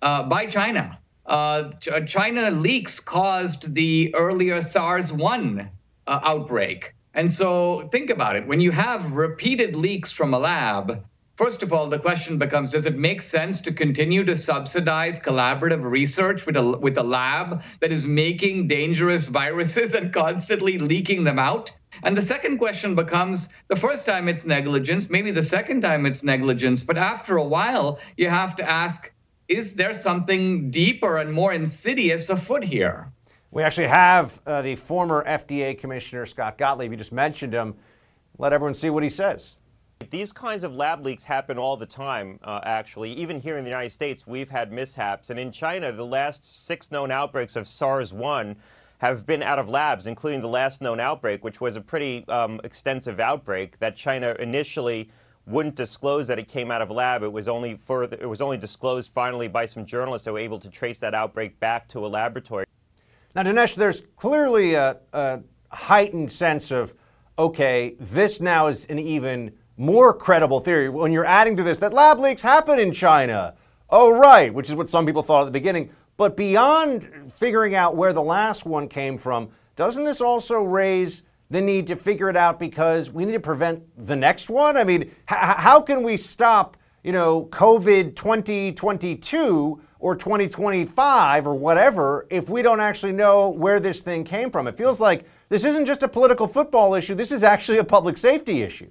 uh, 0.01 0.23
by 0.23 0.45
China 0.45 0.99
uh, 1.25 1.71
China 2.05 2.51
leaks 2.51 2.99
caused 2.99 3.73
the 3.73 4.13
earlier 4.15 4.61
SARS 4.61 5.11
1 5.11 5.69
uh, 6.07 6.19
outbreak. 6.23 6.93
And 7.13 7.29
so 7.31 7.87
think 7.91 8.09
about 8.09 8.35
it 8.35 8.45
when 8.45 8.59
you 8.59 8.71
have 8.71 9.13
repeated 9.13 9.75
leaks 9.75 10.11
from 10.11 10.33
a 10.33 10.39
lab, 10.39 11.03
First 11.35 11.63
of 11.63 11.73
all, 11.73 11.87
the 11.87 11.99
question 11.99 12.37
becomes 12.37 12.71
Does 12.71 12.85
it 12.85 12.97
make 12.97 13.21
sense 13.21 13.59
to 13.61 13.73
continue 13.73 14.23
to 14.23 14.35
subsidize 14.35 15.19
collaborative 15.19 15.83
research 15.83 16.45
with 16.45 16.55
a, 16.55 16.77
with 16.77 16.97
a 16.97 17.03
lab 17.03 17.61
that 17.81 17.91
is 17.91 18.07
making 18.07 18.67
dangerous 18.67 19.27
viruses 19.27 19.93
and 19.93 20.13
constantly 20.13 20.79
leaking 20.79 21.25
them 21.25 21.37
out? 21.37 21.71
And 22.03 22.15
the 22.15 22.21
second 22.21 22.57
question 22.57 22.95
becomes 22.95 23.49
the 23.67 23.75
first 23.75 24.05
time 24.05 24.29
it's 24.29 24.45
negligence, 24.45 25.09
maybe 25.09 25.31
the 25.31 25.41
second 25.41 25.81
time 25.81 26.05
it's 26.05 26.23
negligence, 26.23 26.85
but 26.85 26.97
after 26.97 27.35
a 27.35 27.43
while, 27.43 27.99
you 28.15 28.29
have 28.29 28.55
to 28.57 28.69
ask 28.69 29.11
is 29.47 29.75
there 29.75 29.93
something 29.93 30.71
deeper 30.71 31.17
and 31.17 31.31
more 31.31 31.53
insidious 31.53 32.29
afoot 32.29 32.63
here? 32.63 33.11
We 33.51 33.61
actually 33.61 33.87
have 33.87 34.41
uh, 34.47 34.61
the 34.61 34.75
former 34.75 35.23
FDA 35.23 35.77
Commissioner 35.77 36.25
Scott 36.25 36.57
Gottlieb. 36.57 36.91
You 36.91 36.97
just 36.97 37.11
mentioned 37.11 37.53
him. 37.53 37.75
Let 38.37 38.53
everyone 38.53 38.73
see 38.73 38.89
what 38.89 39.03
he 39.03 39.09
says. 39.09 39.57
These 40.09 40.31
kinds 40.31 40.63
of 40.63 40.73
lab 40.73 41.05
leaks 41.05 41.23
happen 41.23 41.57
all 41.57 41.77
the 41.77 41.85
time, 41.85 42.39
uh, 42.43 42.59
actually. 42.63 43.13
Even 43.13 43.39
here 43.39 43.57
in 43.57 43.63
the 43.63 43.69
United 43.69 43.91
States, 43.91 44.27
we've 44.27 44.49
had 44.49 44.71
mishaps. 44.71 45.29
And 45.29 45.39
in 45.39 45.51
China, 45.51 45.91
the 45.91 46.05
last 46.05 46.65
six 46.65 46.91
known 46.91 47.11
outbreaks 47.11 47.55
of 47.55 47.67
SARS 47.67 48.13
1 48.13 48.55
have 48.99 49.25
been 49.25 49.43
out 49.43 49.59
of 49.59 49.69
labs, 49.69 50.07
including 50.07 50.41
the 50.41 50.47
last 50.47 50.81
known 50.81 50.99
outbreak, 50.99 51.43
which 51.43 51.59
was 51.59 51.75
a 51.75 51.81
pretty 51.81 52.25
um, 52.27 52.61
extensive 52.63 53.19
outbreak 53.19 53.79
that 53.79 53.95
China 53.95 54.35
initially 54.39 55.09
wouldn't 55.45 55.75
disclose 55.75 56.27
that 56.27 56.39
it 56.39 56.47
came 56.47 56.71
out 56.71 56.81
of 56.81 56.89
a 56.89 56.93
lab. 56.93 57.21
It 57.21 57.31
was 57.31 57.47
only 57.47 57.71
it 57.71 58.27
was 58.27 58.41
only 58.41 58.57
disclosed 58.57 59.11
finally 59.11 59.47
by 59.47 59.65
some 59.65 59.85
journalists 59.85 60.25
that 60.25 60.33
were 60.33 60.39
able 60.39 60.59
to 60.59 60.69
trace 60.69 60.99
that 61.01 61.13
outbreak 61.13 61.59
back 61.59 61.87
to 61.89 62.05
a 62.05 62.07
laboratory. 62.07 62.65
Now, 63.35 63.43
Dinesh, 63.43 63.75
there's 63.75 64.03
clearly 64.15 64.75
a, 64.75 64.97
a 65.13 65.41
heightened 65.69 66.31
sense 66.31 66.71
of, 66.71 66.93
okay, 67.37 67.95
this 67.99 68.39
now 68.39 68.67
is 68.67 68.85
an 68.85 68.97
even 68.97 69.51
more 69.77 70.13
credible 70.13 70.59
theory 70.59 70.89
when 70.89 71.11
you're 71.11 71.25
adding 71.25 71.57
to 71.57 71.63
this 71.63 71.77
that 71.79 71.93
lab 71.93 72.19
leaks 72.19 72.41
happen 72.41 72.79
in 72.79 72.91
China. 72.91 73.55
Oh, 73.89 74.11
right, 74.11 74.53
which 74.53 74.69
is 74.69 74.75
what 74.75 74.89
some 74.89 75.05
people 75.05 75.21
thought 75.21 75.41
at 75.41 75.45
the 75.45 75.51
beginning. 75.51 75.89
But 76.17 76.37
beyond 76.37 77.31
figuring 77.35 77.75
out 77.75 77.95
where 77.95 78.13
the 78.13 78.21
last 78.21 78.65
one 78.65 78.87
came 78.87 79.17
from, 79.17 79.49
doesn't 79.75 80.05
this 80.05 80.21
also 80.21 80.61
raise 80.61 81.23
the 81.49 81.61
need 81.61 81.87
to 81.87 81.95
figure 81.95 82.29
it 82.29 82.37
out 82.37 82.57
because 82.57 83.11
we 83.11 83.25
need 83.25 83.33
to 83.33 83.39
prevent 83.39 83.83
the 84.07 84.15
next 84.15 84.49
one? 84.49 84.77
I 84.77 84.83
mean, 84.83 85.03
h- 85.03 85.11
how 85.27 85.81
can 85.81 86.03
we 86.03 86.17
stop, 86.17 86.77
you 87.03 87.11
know, 87.11 87.45
COVID 87.51 88.15
2022 88.15 89.81
or 89.99 90.15
2025 90.15 91.47
or 91.47 91.53
whatever 91.53 92.25
if 92.29 92.49
we 92.49 92.61
don't 92.61 92.79
actually 92.79 93.11
know 93.11 93.49
where 93.49 93.79
this 93.81 94.01
thing 94.01 94.23
came 94.23 94.49
from? 94.49 94.67
It 94.67 94.77
feels 94.77 95.01
like 95.01 95.25
this 95.49 95.65
isn't 95.65 95.85
just 95.85 96.01
a 96.01 96.07
political 96.07 96.47
football 96.47 96.95
issue, 96.95 97.13
this 97.13 97.31
is 97.31 97.43
actually 97.43 97.77
a 97.79 97.83
public 97.83 98.17
safety 98.17 98.61
issue. 98.63 98.89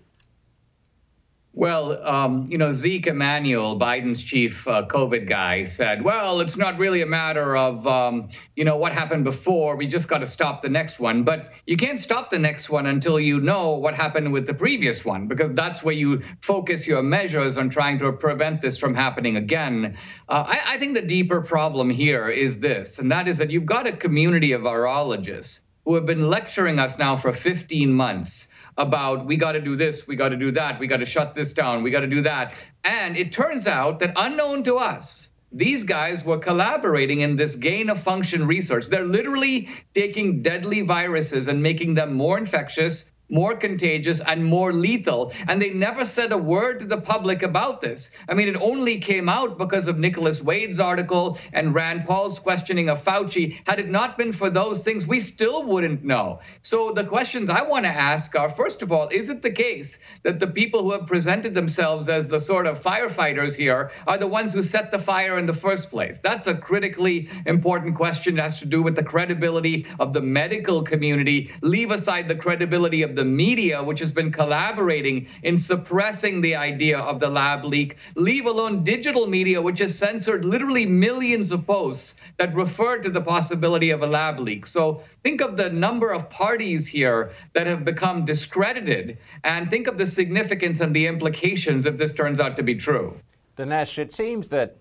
Well, 1.57 2.05
um, 2.05 2.49
you 2.51 2.59
know, 2.59 2.73
Zeke 2.73 3.07
Emanuel, 3.07 3.79
Biden's 3.79 4.25
chief 4.25 4.67
uh, 4.67 4.87
COVID 4.87 5.29
guy, 5.29 5.63
said, 5.63 6.03
well, 6.03 6.41
it's 6.41 6.57
not 6.57 6.79
really 6.79 7.01
a 7.01 7.07
matter 7.07 7.57
of, 7.57 7.87
um, 7.87 8.31
you 8.57 8.65
know, 8.65 8.77
what 8.77 8.93
happened 8.93 9.23
before. 9.23 9.77
We 9.77 9.87
just 9.87 10.09
got 10.09 10.19
to 10.19 10.27
stop 10.27 10.63
the 10.63 10.69
next 10.69 10.99
one. 10.99 11.23
But 11.23 11.53
you 11.65 11.77
can't 11.77 12.01
stop 12.01 12.31
the 12.31 12.41
next 12.41 12.71
one 12.71 12.87
until 12.87 13.21
you 13.21 13.41
know 13.41 13.79
what 13.79 13.95
happened 13.95 14.33
with 14.33 14.49
the 14.49 14.55
previous 14.55 15.05
one, 15.05 15.29
because 15.29 15.55
that's 15.55 15.85
where 15.85 15.95
you 15.95 16.23
focus 16.41 16.89
your 16.89 17.05
measures 17.05 17.57
on 17.57 17.71
trying 17.71 17.99
to 17.99 18.11
prevent 18.11 18.61
this 18.61 18.81
from 18.81 18.93
happening 18.93 19.37
again. 19.37 19.97
Uh, 20.29 20.45
I, 20.49 20.75
I 20.75 20.79
think 20.79 20.95
the 20.95 21.07
deeper 21.07 21.41
problem 21.41 21.89
here 21.89 22.29
is 22.29 22.59
this, 22.59 22.99
and 22.99 23.13
that 23.13 23.29
is 23.29 23.39
that 23.39 23.51
you've 23.51 23.65
got 23.65 23.87
a 23.87 23.93
community 23.93 24.53
of 24.53 24.63
virologists 24.63 25.63
who 25.85 25.95
have 25.95 26.07
been 26.07 26.29
lecturing 26.29 26.81
us 26.81 26.99
now 26.99 27.15
for 27.15 27.31
15 27.33 27.93
months 27.93 28.53
about 28.77 29.25
we 29.27 29.37
got 29.37 29.53
to 29.53 29.61
do 29.61 29.77
this, 29.77 30.07
we 30.07 30.17
got 30.17 30.31
to 30.31 30.37
do 30.37 30.51
that, 30.53 30.79
we 30.81 30.87
got 30.87 30.99
to 30.99 31.05
shut 31.05 31.35
this 31.35 31.53
down, 31.53 31.83
we 31.83 31.91
got 31.91 32.01
to 32.01 32.07
do 32.07 32.23
that. 32.23 32.55
And 32.83 33.17
it 33.17 33.33
turns 33.33 33.67
out 33.67 34.01
that 34.01 34.13
unknown 34.17 34.63
to 34.65 34.77
us, 34.77 35.33
these 35.53 35.85
guys 35.85 36.25
were 36.25 36.39
collaborating 36.39 37.21
in 37.21 37.37
this 37.37 37.55
gain 37.55 37.89
of 37.89 38.03
function 38.03 38.47
research. 38.47 38.89
They're 38.89 39.07
literally 39.07 39.69
taking 39.95 40.43
deadly 40.43 40.81
viruses 40.83 41.47
and 41.47 41.63
making 41.63 41.95
them 41.95 42.15
more 42.15 42.37
infectious, 42.37 43.13
more 43.29 43.57
contagious 43.57 44.21
and 44.21 44.45
more 44.45 44.73
lethal. 44.73 45.33
And 45.49 45.61
they 45.61 45.71
never 45.71 46.05
said 46.05 46.33
a 46.33 46.39
word 46.39 46.81
to 46.81 46.87
the 46.87 47.01
public 47.01 47.43
about 47.43 47.81
this. 47.81 48.17
I 48.29 48.35
mean, 48.35 48.49
it 48.49 48.57
only 48.61 48.99
came 48.99 49.29
out 49.29 49.59
because 49.59 49.89
of 49.89 49.99
Nicholas 49.99 50.43
Wade's 50.43 50.81
article 50.81 51.39
and 51.53 51.75
Rand 51.75 52.05
Paul's 52.05 52.39
questioning 52.39 52.89
of 52.89 53.03
Fauci. 53.03 53.61
Had 53.67 53.81
it 53.81 53.89
not 53.89 54.19
been 54.19 54.33
for 54.33 54.51
those 54.51 54.85
things, 54.85 55.07
we 55.07 55.21
still 55.21 55.65
wouldn't 55.65 56.05
know. 56.05 56.41
So 56.63 56.93
the 56.93 57.05
questions 57.05 57.51
I 57.51 57.63
want 57.63 57.85
to 57.85 57.91
ask 57.91 58.37
are 58.37 58.49
first 58.49 58.83
of 58.83 58.93
all, 58.93 59.09
is 59.09 59.31
it 59.31 59.43
the 59.43 59.51
case 59.51 60.05
that 60.23 60.39
the 60.39 60.47
people 60.47 60.83
who 60.83 60.93
have 60.93 61.07
presented 61.07 61.55
themselves 61.55 62.09
as 62.09 62.29
the 62.29 62.41
sort 62.41 62.67
of 62.67 62.83
firefighters 62.83 63.57
here 63.57 63.91
are 64.07 64.19
the 64.19 64.27
ones 64.27 64.53
who 64.53 64.63
set 64.63 64.91
the 64.91 64.99
fire 64.99 65.39
in 65.39 65.47
the 65.47 65.53
first 65.53 65.91
place? 65.91 66.19
That's 66.21 66.47
a 66.47 66.55
critically 66.55 67.29
important 67.47 67.95
question. 67.95 68.39
It 68.39 68.43
has 68.43 68.61
to 68.61 68.67
do 68.67 68.83
with 68.83 68.97
the 68.97 69.05
credibility 69.05 69.87
of 69.99 70.13
the 70.13 70.21
medical 70.21 70.83
community. 70.83 71.51
Leave 71.63 71.91
aside 71.91 72.29
the 72.29 72.37
credibility 72.37 73.03
of 73.03 73.14
the 73.15 73.25
media, 73.25 73.83
which 73.83 74.01
has 74.01 74.13
been 74.13 74.33
collaborating 74.33 75.29
in 75.43 75.57
suppressing 75.57 76.41
the 76.41 76.57
idea 76.57 76.99
of 76.99 77.21
the 77.21 77.29
lab 77.29 77.65
leak, 77.65 77.97
leave 78.17 78.47
alone 78.47 78.85
digital 78.85 79.27
media, 79.27 79.61
which 79.61 79.79
has 79.79 79.97
censored 79.97 80.45
literally 80.45 80.87
millions 80.87 81.53
of 81.53 81.67
posts 81.67 82.21
that 82.39 82.55
refer 82.55 82.99
to 82.99 83.11
the 83.11 83.21
possibility 83.21 83.91
of 83.91 84.03
a 84.03 84.07
lab 84.07 84.39
leak. 84.41 84.67
So 84.67 85.03
think 85.23 85.41
of 85.41 85.57
the 85.57 85.71
number 85.71 86.11
of 86.13 86.31
parties 86.31 86.87
here 86.87 87.33
that 87.53 87.67
have 87.67 87.85
become 87.85 88.25
discredited, 88.25 89.19
and 89.43 89.71
think 89.71 89.87
of 89.87 89.97
the 89.97 90.07
significance 90.07 90.81
and 90.81 90.95
the 90.95 91.07
implications 91.07 91.87
if 91.87 91.97
this 91.97 92.13
turns 92.13 92.41
out 92.41 92.57
to 92.57 92.63
be 92.63 92.75
true. 92.75 93.19
Dinesh, 93.57 93.99
it 93.99 94.13
seems 94.13 94.49
that 94.49 94.79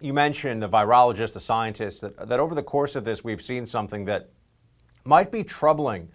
you 0.00 0.14
mentioned 0.14 0.62
the 0.62 0.68
virologists, 0.68 1.34
the 1.34 1.40
scientists, 1.40 2.00
that, 2.00 2.28
that 2.28 2.40
over 2.40 2.54
the 2.54 2.62
course 2.62 2.96
of 2.96 3.04
this, 3.04 3.22
we've 3.22 3.42
seen 3.42 3.66
something 3.66 4.06
that 4.06 4.30
might 5.04 5.30
be 5.30 5.44
troubling 5.44 6.08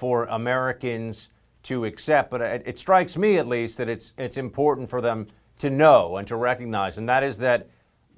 for 0.00 0.24
Americans 0.24 1.28
to 1.62 1.84
accept, 1.84 2.30
but 2.30 2.40
it, 2.40 2.62
it, 2.64 2.78
strikes 2.78 3.18
me 3.18 3.36
at 3.36 3.46
least 3.46 3.76
that 3.76 3.86
it's 3.86 4.14
it's 4.16 4.38
important 4.38 4.88
for 4.88 5.02
them 5.02 5.26
to 5.58 5.68
know 5.68 6.16
and 6.16 6.26
to 6.26 6.36
recognize, 6.36 6.96
and 6.96 7.06
that 7.06 7.22
is 7.22 7.36
that 7.36 7.68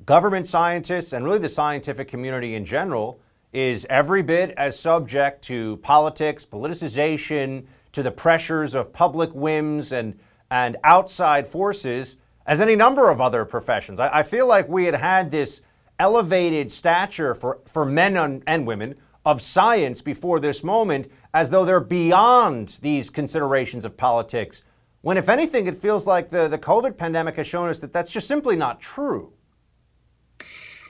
government 0.07 0.47
scientists 0.47 1.13
and 1.13 1.25
really 1.25 1.41
the 1.41 1.49
scientific 1.49 2.07
community 2.07 2.55
in 2.55 2.65
general 2.65 3.19
is 3.53 3.85
every 3.91 4.23
bit 4.23 4.55
as 4.57 4.79
subject 4.79 5.43
to 5.43 5.77
politics, 5.79 6.47
politicization, 6.47 7.67
to 7.91 8.05
the 8.05 8.13
pressures 8.13 8.77
of 8.77 8.93
public 8.93 9.33
whims 9.35 9.91
and 9.91 10.17
and 10.53 10.77
outside 10.85 11.49
forces 11.49 12.15
as 12.47 12.61
any 12.61 12.77
number 12.77 13.11
of 13.11 13.21
other 13.21 13.45
professions. 13.45 13.99
I, 13.99 14.19
I 14.19 14.23
feel 14.23 14.47
like 14.47 14.69
we 14.69 14.85
had 14.85 14.95
had 14.95 15.33
this 15.33 15.63
elevated 15.99 16.71
stature 16.71 17.35
for, 17.35 17.59
for 17.67 17.85
men 17.85 18.17
and, 18.17 18.45
and 18.47 18.69
women 18.69 18.95
of 19.25 19.41
science 19.41 20.01
before 20.01 20.41
this 20.41 20.65
moment 20.65 21.11
as 21.33 21.51
though 21.51 21.65
they're 21.65 21.81
beyond 21.81 22.79
these 22.83 23.11
considerations 23.11 23.85
of 23.85 23.97
politics, 23.97 24.63
when 25.01 25.17
if 25.17 25.29
anything, 25.29 25.67
it 25.67 25.81
feels 25.81 26.07
like 26.07 26.31
the, 26.31 26.49
the 26.49 26.59
COVID 26.59 26.97
pandemic 26.97 27.37
has 27.37 27.47
shown 27.47 27.69
us 27.69 27.81
that 27.81 27.93
that's 27.93 28.11
just 28.11 28.29
simply 28.29 28.57
not 28.57 28.81
true. 28.81 29.33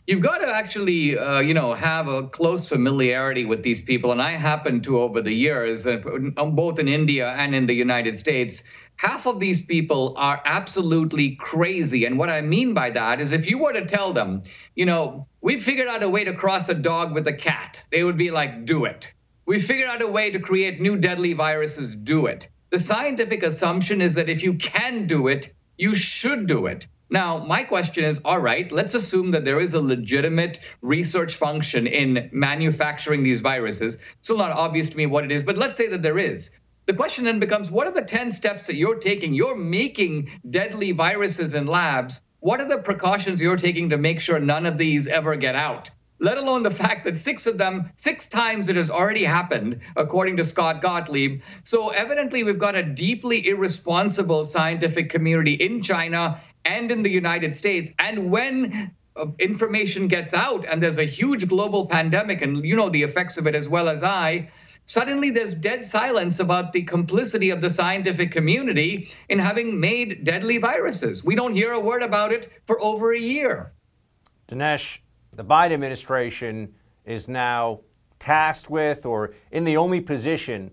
You've 0.06 0.20
got 0.20 0.38
to 0.38 0.48
actually, 0.48 1.16
uh, 1.16 1.40
you 1.40 1.54
know, 1.54 1.72
have 1.74 2.08
a 2.08 2.28
close 2.28 2.68
familiarity 2.68 3.44
with 3.44 3.62
these 3.62 3.82
people. 3.82 4.10
And 4.10 4.20
I 4.20 4.32
happen 4.32 4.80
to, 4.82 5.00
over 5.00 5.22
the 5.22 5.32
years, 5.32 5.86
uh, 5.86 5.98
both 5.98 6.80
in 6.80 6.88
India 6.88 7.30
and 7.30 7.54
in 7.54 7.66
the 7.66 7.74
United 7.74 8.16
States, 8.16 8.64
half 8.96 9.26
of 9.26 9.38
these 9.38 9.64
people 9.64 10.14
are 10.16 10.42
absolutely 10.44 11.36
crazy. 11.36 12.04
And 12.04 12.18
what 12.18 12.30
I 12.30 12.40
mean 12.40 12.74
by 12.74 12.90
that 12.90 13.20
is 13.20 13.30
if 13.30 13.48
you 13.48 13.58
were 13.58 13.72
to 13.72 13.84
tell 13.84 14.12
them, 14.12 14.42
you 14.74 14.86
know, 14.86 15.26
we 15.42 15.58
figured 15.58 15.88
out 15.88 16.04
a 16.04 16.08
way 16.08 16.24
to 16.24 16.32
cross 16.32 16.68
a 16.68 16.74
dog 16.74 17.12
with 17.12 17.26
a 17.26 17.32
cat, 17.32 17.82
they 17.90 18.04
would 18.04 18.16
be 18.16 18.30
like, 18.30 18.64
do 18.64 18.84
it. 18.84 19.12
We 19.44 19.58
figured 19.58 19.88
out 19.88 20.00
a 20.00 20.06
way 20.06 20.30
to 20.30 20.38
create 20.38 20.80
new 20.80 20.96
deadly 20.96 21.32
viruses, 21.32 21.96
do 21.96 22.26
it. 22.26 22.48
The 22.70 22.78
scientific 22.78 23.42
assumption 23.42 24.00
is 24.00 24.14
that 24.14 24.28
if 24.28 24.44
you 24.44 24.54
can 24.54 25.08
do 25.08 25.26
it, 25.26 25.52
you 25.76 25.94
should 25.96 26.46
do 26.46 26.66
it. 26.66 26.86
Now, 27.10 27.38
my 27.38 27.64
question 27.64 28.04
is 28.04 28.22
all 28.24 28.38
right, 28.38 28.70
let's 28.70 28.94
assume 28.94 29.32
that 29.32 29.44
there 29.44 29.60
is 29.60 29.74
a 29.74 29.80
legitimate 29.80 30.60
research 30.80 31.34
function 31.34 31.88
in 31.88 32.30
manufacturing 32.32 33.24
these 33.24 33.40
viruses. 33.40 33.96
It's 33.96 34.28
still 34.28 34.38
not 34.38 34.52
obvious 34.52 34.90
to 34.90 34.96
me 34.96 35.06
what 35.06 35.24
it 35.24 35.32
is, 35.32 35.42
but 35.42 35.58
let's 35.58 35.76
say 35.76 35.88
that 35.88 36.02
there 36.02 36.18
is. 36.18 36.58
The 36.86 36.94
question 36.94 37.24
then 37.24 37.40
becomes 37.40 37.70
what 37.70 37.86
are 37.88 37.92
the 37.92 38.02
10 38.02 38.30
steps 38.30 38.68
that 38.68 38.76
you're 38.76 38.98
taking? 38.98 39.34
You're 39.34 39.56
making 39.56 40.30
deadly 40.48 40.92
viruses 40.92 41.54
in 41.54 41.66
labs. 41.66 42.22
What 42.42 42.60
are 42.60 42.66
the 42.66 42.78
precautions 42.78 43.40
you're 43.40 43.56
taking 43.56 43.90
to 43.90 43.96
make 43.96 44.20
sure 44.20 44.40
none 44.40 44.66
of 44.66 44.76
these 44.76 45.06
ever 45.06 45.36
get 45.36 45.54
out? 45.54 45.90
let 46.18 46.38
alone 46.38 46.62
the 46.62 46.70
fact 46.70 47.02
that 47.02 47.16
six 47.16 47.48
of 47.48 47.58
them, 47.58 47.90
six 47.96 48.28
times 48.28 48.68
it 48.68 48.76
has 48.76 48.90
already 48.90 49.24
happened, 49.24 49.80
according 49.96 50.36
to 50.36 50.44
Scott 50.44 50.80
Gottlieb. 50.80 51.42
So 51.64 51.88
evidently, 51.88 52.44
we've 52.44 52.60
got 52.60 52.76
a 52.76 52.82
deeply 52.84 53.48
irresponsible 53.48 54.44
scientific 54.44 55.10
community 55.10 55.54
in 55.54 55.82
China 55.82 56.40
and 56.64 56.92
in 56.92 57.02
the 57.02 57.10
United 57.10 57.52
States. 57.52 57.92
And 57.98 58.30
when 58.30 58.94
uh, 59.16 59.26
information 59.40 60.06
gets 60.06 60.32
out 60.32 60.64
and 60.64 60.80
there's 60.80 60.98
a 60.98 61.04
huge 61.04 61.48
global 61.48 61.86
pandemic, 61.86 62.40
and 62.40 62.64
you 62.64 62.76
know 62.76 62.88
the 62.88 63.02
effects 63.02 63.36
of 63.36 63.48
it 63.48 63.56
as 63.56 63.68
well 63.68 63.88
as 63.88 64.04
I, 64.04 64.48
suddenly 64.84 65.30
there's 65.30 65.54
dead 65.54 65.84
silence 65.84 66.40
about 66.40 66.72
the 66.72 66.82
complicity 66.82 67.50
of 67.50 67.60
the 67.60 67.70
scientific 67.70 68.30
community 68.30 69.10
in 69.28 69.38
having 69.38 69.78
made 69.78 70.24
deadly 70.24 70.58
viruses. 70.58 71.24
We 71.24 71.34
don't 71.34 71.54
hear 71.54 71.72
a 71.72 71.80
word 71.80 72.02
about 72.02 72.32
it 72.32 72.50
for 72.66 72.80
over 72.82 73.12
a 73.12 73.18
year. 73.18 73.72
Dinesh, 74.48 74.98
the 75.32 75.44
Biden 75.44 75.72
administration 75.72 76.74
is 77.04 77.28
now 77.28 77.80
tasked 78.18 78.70
with 78.70 79.06
or 79.06 79.34
in 79.50 79.64
the 79.64 79.76
only 79.76 80.00
position 80.00 80.70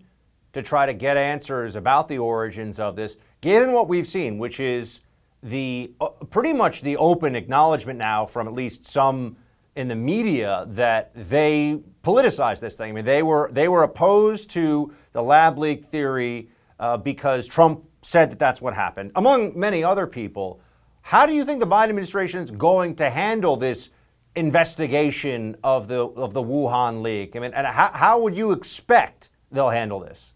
to 0.53 0.61
try 0.61 0.85
to 0.85 0.93
get 0.93 1.17
answers 1.17 1.75
about 1.75 2.07
the 2.07 2.17
origins 2.17 2.79
of 2.79 2.95
this, 2.95 3.15
given 3.41 3.71
what 3.71 3.87
we've 3.87 4.07
seen, 4.07 4.37
which 4.37 4.59
is 4.59 4.99
the 5.43 5.91
uh, 6.01 6.09
pretty 6.29 6.53
much 6.53 6.81
the 6.81 6.97
open 6.97 7.35
acknowledgement 7.35 7.97
now 7.97 8.25
from 8.25 8.47
at 8.47 8.53
least 8.53 8.85
some 8.85 9.37
in 9.75 9.87
the 9.87 9.95
media 9.95 10.65
that 10.69 11.11
they 11.15 11.79
politicized 12.03 12.59
this 12.59 12.77
thing. 12.77 12.89
I 12.89 12.93
mean, 12.93 13.05
they 13.05 13.23
were 13.23 13.49
they 13.51 13.67
were 13.67 13.83
opposed 13.83 14.49
to 14.51 14.93
the 15.13 15.21
lab 15.21 15.57
leak 15.57 15.85
theory 15.85 16.49
uh, 16.79 16.97
because 16.97 17.47
Trump 17.47 17.83
said 18.01 18.31
that 18.31 18.39
that's 18.39 18.61
what 18.61 18.73
happened, 18.73 19.11
among 19.15 19.57
many 19.59 19.83
other 19.83 20.07
people. 20.07 20.61
How 21.01 21.25
do 21.25 21.33
you 21.33 21.43
think 21.43 21.59
the 21.59 21.67
Biden 21.67 21.89
administration 21.89 22.41
is 22.41 22.51
going 22.51 22.95
to 22.97 23.09
handle 23.09 23.57
this 23.57 23.89
investigation 24.35 25.55
of 25.63 25.87
the 25.87 26.05
of 26.05 26.33
the 26.33 26.43
Wuhan 26.43 27.01
leak? 27.01 27.35
I 27.35 27.39
mean, 27.39 27.53
and 27.53 27.67
how, 27.67 27.91
how 27.93 28.21
would 28.21 28.35
you 28.35 28.51
expect 28.51 29.29
they'll 29.51 29.69
handle 29.69 29.99
this? 29.99 30.33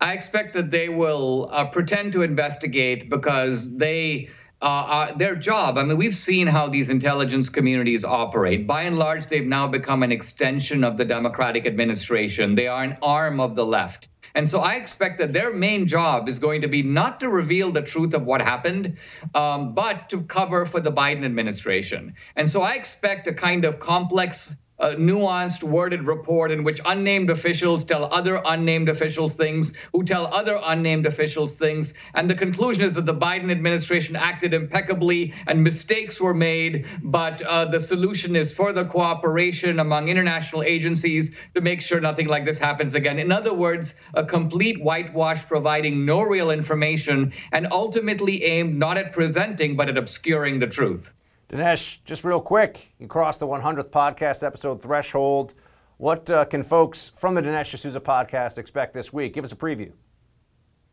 I 0.00 0.12
expect 0.12 0.52
that 0.54 0.70
they 0.70 0.88
will 0.88 1.48
uh, 1.50 1.66
pretend 1.66 2.12
to 2.12 2.22
investigate 2.22 3.08
because 3.08 3.76
they. 3.78 4.28
Uh, 4.62 4.64
uh, 4.64 5.16
their 5.18 5.36
job. 5.36 5.76
I 5.76 5.82
mean, 5.84 5.98
we've 5.98 6.14
seen 6.14 6.46
how 6.46 6.68
these 6.68 6.88
intelligence 6.88 7.50
communities 7.50 8.06
operate. 8.06 8.66
By 8.66 8.84
and 8.84 8.98
large, 8.98 9.26
they've 9.26 9.46
now 9.46 9.66
become 9.68 10.02
an 10.02 10.10
extension 10.10 10.82
of 10.82 10.96
the 10.96 11.04
Democratic 11.04 11.66
administration. 11.66 12.54
They 12.54 12.66
are 12.66 12.82
an 12.82 12.96
arm 13.02 13.38
of 13.38 13.54
the 13.54 13.66
left. 13.66 14.08
And 14.34 14.48
so 14.48 14.60
I 14.60 14.74
expect 14.74 15.18
that 15.18 15.34
their 15.34 15.52
main 15.52 15.86
job 15.86 16.26
is 16.26 16.38
going 16.38 16.62
to 16.62 16.68
be 16.68 16.82
not 16.82 17.20
to 17.20 17.28
reveal 17.28 17.70
the 17.70 17.82
truth 17.82 18.14
of 18.14 18.24
what 18.24 18.40
happened, 18.40 18.96
um, 19.34 19.74
but 19.74 20.08
to 20.10 20.22
cover 20.22 20.64
for 20.64 20.80
the 20.80 20.92
Biden 20.92 21.24
administration. 21.24 22.14
And 22.34 22.48
so 22.48 22.62
I 22.62 22.74
expect 22.74 23.26
a 23.26 23.34
kind 23.34 23.66
of 23.66 23.78
complex 23.78 24.58
a 24.78 24.90
nuanced, 24.96 25.62
worded 25.62 26.06
report 26.06 26.50
in 26.50 26.64
which 26.64 26.80
unnamed 26.84 27.30
officials 27.30 27.84
tell 27.84 28.04
other 28.12 28.42
unnamed 28.44 28.88
officials 28.88 29.36
things, 29.36 29.76
who 29.92 30.02
tell 30.04 30.26
other 30.26 30.60
unnamed 30.62 31.06
officials 31.06 31.58
things. 31.58 31.94
And 32.14 32.28
the 32.28 32.34
conclusion 32.34 32.84
is 32.84 32.94
that 32.94 33.06
the 33.06 33.14
Biden 33.14 33.50
administration 33.50 34.16
acted 34.16 34.52
impeccably 34.52 35.32
and 35.46 35.62
mistakes 35.62 36.20
were 36.20 36.34
made, 36.34 36.86
but 37.02 37.42
uh, 37.42 37.64
the 37.66 37.80
solution 37.80 38.36
is 38.36 38.54
further 38.54 38.84
cooperation 38.84 39.80
among 39.80 40.08
international 40.08 40.62
agencies 40.62 41.36
to 41.54 41.60
make 41.60 41.80
sure 41.82 42.00
nothing 42.00 42.28
like 42.28 42.44
this 42.44 42.58
happens 42.58 42.94
again. 42.94 43.18
In 43.18 43.32
other 43.32 43.54
words, 43.54 43.98
a 44.14 44.24
complete 44.24 44.82
whitewash 44.82 45.46
providing 45.46 46.04
no 46.04 46.22
real 46.22 46.50
information 46.50 47.32
and 47.52 47.66
ultimately 47.70 48.44
aimed 48.44 48.78
not 48.78 48.98
at 48.98 49.12
presenting, 49.12 49.76
but 49.76 49.88
at 49.88 49.96
obscuring 49.96 50.58
the 50.58 50.66
truth. 50.66 51.12
Dinesh, 51.48 51.98
just 52.04 52.24
real 52.24 52.40
quick, 52.40 52.92
you 52.98 53.06
crossed 53.06 53.38
the 53.38 53.46
100th 53.46 53.90
podcast 53.90 54.42
episode 54.42 54.82
threshold. 54.82 55.54
What 55.96 56.28
uh, 56.28 56.44
can 56.44 56.64
folks 56.64 57.12
from 57.16 57.36
the 57.36 57.40
Dinesh 57.40 57.76
D'Souza 57.76 58.00
podcast 58.00 58.58
expect 58.58 58.94
this 58.94 59.12
week? 59.12 59.32
Give 59.32 59.44
us 59.44 59.52
a 59.52 59.56
preview. 59.56 59.92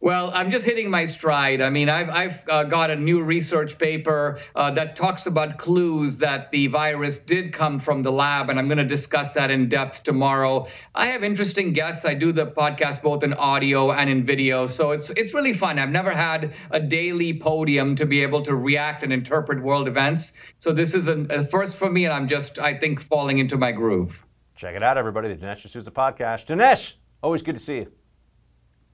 Well, 0.03 0.31
I'm 0.33 0.49
just 0.49 0.65
hitting 0.65 0.89
my 0.89 1.05
stride. 1.05 1.61
I 1.61 1.69
mean, 1.69 1.87
I've, 1.87 2.09
I've 2.09 2.43
uh, 2.49 2.63
got 2.65 2.91
a 2.91 2.95
new 2.97 3.23
research 3.23 3.79
paper 3.79 4.37
uh, 4.53 4.69
that 4.71 4.97
talks 4.97 5.27
about 5.27 5.57
clues 5.57 6.17
that 6.17 6.51
the 6.51 6.67
virus 6.67 7.19
did 7.19 7.53
come 7.53 7.79
from 7.79 8.03
the 8.03 8.11
lab, 8.11 8.49
and 8.49 8.59
I'm 8.59 8.67
going 8.67 8.79
to 8.79 8.83
discuss 8.83 9.33
that 9.35 9.49
in 9.49 9.69
depth 9.69 10.03
tomorrow. 10.03 10.67
I 10.93 11.07
have 11.07 11.23
interesting 11.23 11.71
guests. 11.71 12.03
I 12.03 12.15
do 12.15 12.33
the 12.33 12.47
podcast 12.47 13.01
both 13.01 13.23
in 13.23 13.31
audio 13.31 13.93
and 13.93 14.09
in 14.09 14.25
video, 14.25 14.67
so 14.67 14.91
it's 14.91 15.09
it's 15.11 15.33
really 15.33 15.53
fun. 15.53 15.79
I've 15.79 15.87
never 15.87 16.11
had 16.11 16.51
a 16.71 16.81
daily 16.81 17.39
podium 17.39 17.95
to 17.95 18.05
be 18.05 18.23
able 18.23 18.41
to 18.41 18.55
react 18.57 19.03
and 19.03 19.13
interpret 19.13 19.63
world 19.63 19.87
events. 19.87 20.33
So 20.59 20.73
this 20.73 20.95
is 20.95 21.07
a, 21.07 21.21
a 21.29 21.45
first 21.45 21.77
for 21.77 21.89
me, 21.89 22.03
and 22.03 22.13
I'm 22.13 22.27
just, 22.27 22.59
I 22.59 22.77
think, 22.77 22.99
falling 22.99 23.39
into 23.39 23.55
my 23.55 23.71
groove. 23.71 24.21
Check 24.57 24.75
it 24.75 24.83
out, 24.83 24.97
everybody. 24.97 25.33
The 25.33 25.45
Dinesh 25.45 25.65
D'Souza 25.65 25.91
podcast. 25.91 26.47
Dinesh, 26.47 26.95
always 27.21 27.41
good 27.41 27.55
to 27.55 27.61
see 27.61 27.75
you. 27.75 27.91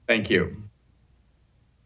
Thank 0.06 0.30
you. 0.30 0.69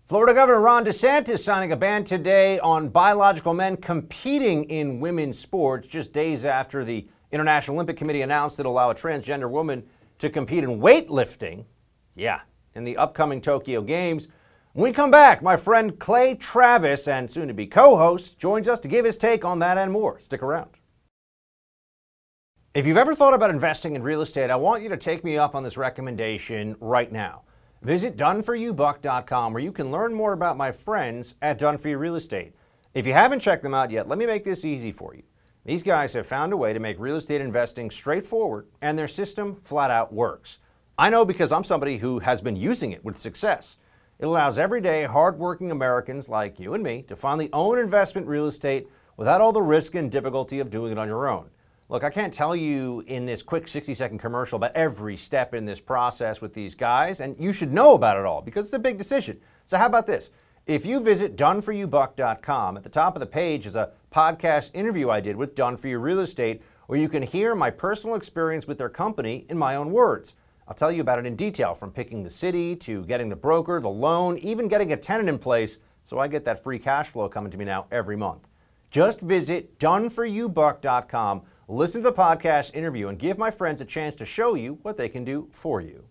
Florida 0.07 0.35
Governor 0.35 0.61
Ron 0.61 0.85
DeSantis 0.85 1.39
signing 1.39 1.73
a 1.73 1.77
ban 1.77 2.05
today 2.05 2.59
on 2.59 2.91
biological 2.91 3.55
men 3.55 3.79
competing 3.79 4.65
in 4.65 5.01
women's 5.01 5.39
sports 5.39 5.89
just 5.89 6.13
days 6.13 6.45
after 6.45 6.85
the 6.85 7.09
International 7.33 7.79
Olympic 7.79 7.97
Committee 7.97 8.21
announced 8.21 8.61
it'll 8.61 8.73
allow 8.73 8.91
a 8.91 8.95
transgender 8.95 9.49
woman 9.49 9.83
to 10.19 10.29
compete 10.29 10.63
in 10.63 10.79
weightlifting. 10.79 11.65
Yeah, 12.15 12.41
in 12.75 12.85
the 12.85 12.99
upcoming 12.99 13.41
Tokyo 13.41 13.81
Games. 13.81 14.29
When 14.75 14.91
we 14.91 14.93
come 14.93 15.11
back, 15.11 15.41
my 15.41 15.57
friend 15.57 15.99
Clay 15.99 16.35
Travis 16.35 17.09
and 17.09 17.31
soon 17.31 17.49
to 17.49 17.55
be 17.55 17.67
co 17.67 17.97
host 17.97 18.39
joins 18.39 18.69
us 18.69 18.81
to 18.81 18.89
give 18.89 19.07
his 19.07 19.17
take 19.17 19.43
on 19.43 19.59
that 19.61 19.79
and 19.79 19.91
more. 19.91 20.21
Stick 20.21 20.43
around. 20.43 20.69
If 22.75 22.87
you've 22.87 22.99
ever 22.99 23.15
thought 23.15 23.33
about 23.33 23.49
investing 23.49 23.97
in 23.97 24.03
real 24.03 24.21
estate, 24.21 24.51
I 24.51 24.57
want 24.57 24.83
you 24.83 24.91
to 24.91 24.99
take 24.99 25.25
me 25.25 25.39
up 25.39 25.55
on 25.55 25.65
this 25.65 25.79
recommendation 25.79 26.77
right 26.79 27.11
now. 27.11 27.45
Visit 27.85 28.17
doneforyoubuck.com 28.17 29.53
where 29.53 29.63
you 29.63 29.71
can 29.71 29.91
learn 29.91 30.15
more 30.15 30.33
about 30.33 30.57
my 30.57 30.73
friends 30.73 31.35
at 31.43 31.59
Done 31.59 31.77
For 31.77 31.91
You 31.91 31.99
Real 31.99 32.17
Estate. 32.17 32.55
If 32.95 33.07
you 33.07 33.13
haven't 33.13 33.41
checked 33.41 33.63
them 33.63 33.75
out 33.75 33.91
yet, 33.91 34.09
let 34.09 34.19
me 34.19 34.25
make 34.25 34.43
this 34.43 34.65
easy 34.65 34.91
for 34.91 35.15
you. 35.15 35.23
These 35.67 35.83
guys 35.83 36.15
have 36.15 36.27
found 36.27 36.55
a 36.55 36.57
way 36.57 36.73
to 36.73 36.81
make 36.81 36.99
real 36.99 37.17
estate 37.17 37.43
investing 37.43 37.91
straightforward, 37.91 38.69
and 38.81 38.99
their 38.99 39.07
system 39.07 39.61
flat 39.63 39.91
out 39.91 40.15
works. 40.15 40.61
I 40.97 41.11
know 41.11 41.27
because 41.27 41.53
I'm 41.53 41.63
somebody 41.63 41.99
who 41.99 42.21
has 42.21 42.41
been 42.41 42.57
using 42.57 42.93
it 42.93 43.05
with 43.05 43.19
success. 43.19 43.77
It 44.19 44.25
allows 44.25 44.59
everyday, 44.59 45.05
hardworking 45.05 45.71
Americans 45.71 46.27
like 46.27 46.59
you 46.59 46.73
and 46.73 46.83
me 46.83 47.03
to 47.09 47.17
finally 47.17 47.51
own 47.53 47.79
investment 47.79 48.27
real 48.27 48.47
estate 48.47 48.89
without 49.19 49.43
all 49.43 49.53
the 49.53 49.61
risk 49.61 49.95
and 49.95 50.11
difficulty 50.11 50.59
of 50.59 50.71
doing 50.71 50.93
it 50.93 50.99
on 50.99 51.09
your 51.09 51.29
own. 51.29 51.51
Look, 51.95 52.03
I 52.03 52.11
can't 52.11 52.35
tell 52.35 52.57
you 52.57 53.05
in 53.07 53.25
this 53.25 53.41
quick 53.41 53.69
60 53.69 53.95
second 53.95 54.19
commercial 54.19 54.57
about 54.57 54.75
every 54.75 55.17
step 55.17 55.55
in 55.55 55.65
this 55.65 55.79
process 55.79 56.41
with 56.41 56.53
these 56.53 56.75
guys, 56.75 57.21
and 57.21 57.37
you 57.39 57.53
should 57.53 57.73
know 57.73 57.95
about 57.95 58.17
it 58.17 58.25
all 58.25 58.43
because 58.43 58.67
it's 58.67 58.75
a 58.75 58.81
big 58.81 58.99
decision. 58.99 59.41
So, 59.65 59.79
how 59.79 59.87
about 59.87 60.05
this? 60.05 60.31
If 60.67 60.85
you 60.85 60.99
visit 60.99 61.37
doneforyoubuck.com, 61.37 62.77
at 62.77 62.83
the 62.83 62.89
top 62.89 63.15
of 63.15 63.21
the 63.21 63.27
page 63.27 63.65
is 63.65 63.77
a 63.77 63.91
podcast 64.13 64.73
interview 64.75 65.09
I 65.09 65.21
did 65.21 65.37
with 65.37 65.55
Done 65.55 65.77
For 65.77 65.87
You 65.87 66.01
Real 66.01 66.19
Estate, 66.19 66.63
where 66.89 66.99
you 66.99 67.09
can 67.09 67.23
hear 67.23 67.55
my 67.55 67.71
personal 67.71 68.17
experience 68.17 68.67
with 68.67 68.79
their 68.79 68.89
company 68.89 69.47
in 69.49 69.57
my 69.57 69.77
own 69.77 69.93
words. 69.93 70.35
I'll 70.67 70.75
tell 70.75 70.91
you 70.91 71.01
about 71.01 71.21
it 71.21 71.27
in 71.27 71.37
detail 71.37 71.77
from 71.77 71.93
picking 71.93 72.25
the 72.25 72.29
city 72.29 72.75
to 72.75 73.05
getting 73.05 73.29
the 73.29 73.37
broker, 73.37 73.81
the 73.81 73.89
loan, 73.89 74.37
even 74.39 74.67
getting 74.67 74.93
a 74.93 74.97
tenant 74.97 75.29
in 75.29 75.39
place 75.39 75.79
so 76.03 76.19
I 76.19 76.27
get 76.27 76.45
that 76.47 76.65
free 76.65 76.81
cash 76.81 77.11
flow 77.11 77.29
coming 77.29 77.53
to 77.53 77.57
me 77.57 77.65
now 77.65 77.87
every 77.93 78.17
month. 78.17 78.49
Just 78.91 79.21
visit 79.21 79.79
doneforyoubuck.com 79.79 81.43
listen 81.69 82.03
to 82.03 82.11
the 82.11 82.17
podcast 82.17 82.75
interview, 82.75 83.09
and 83.09 83.19
give 83.19 83.39
my 83.39 83.51
friends 83.51 83.81
a 83.81 83.85
chance 83.85 84.15
to 84.17 84.27
show 84.27 84.55
you 84.55 84.79
what 84.83 84.97
they 84.97 85.09
can 85.09 85.25
do 85.25 85.49
for 85.53 85.81
you. 85.81 86.05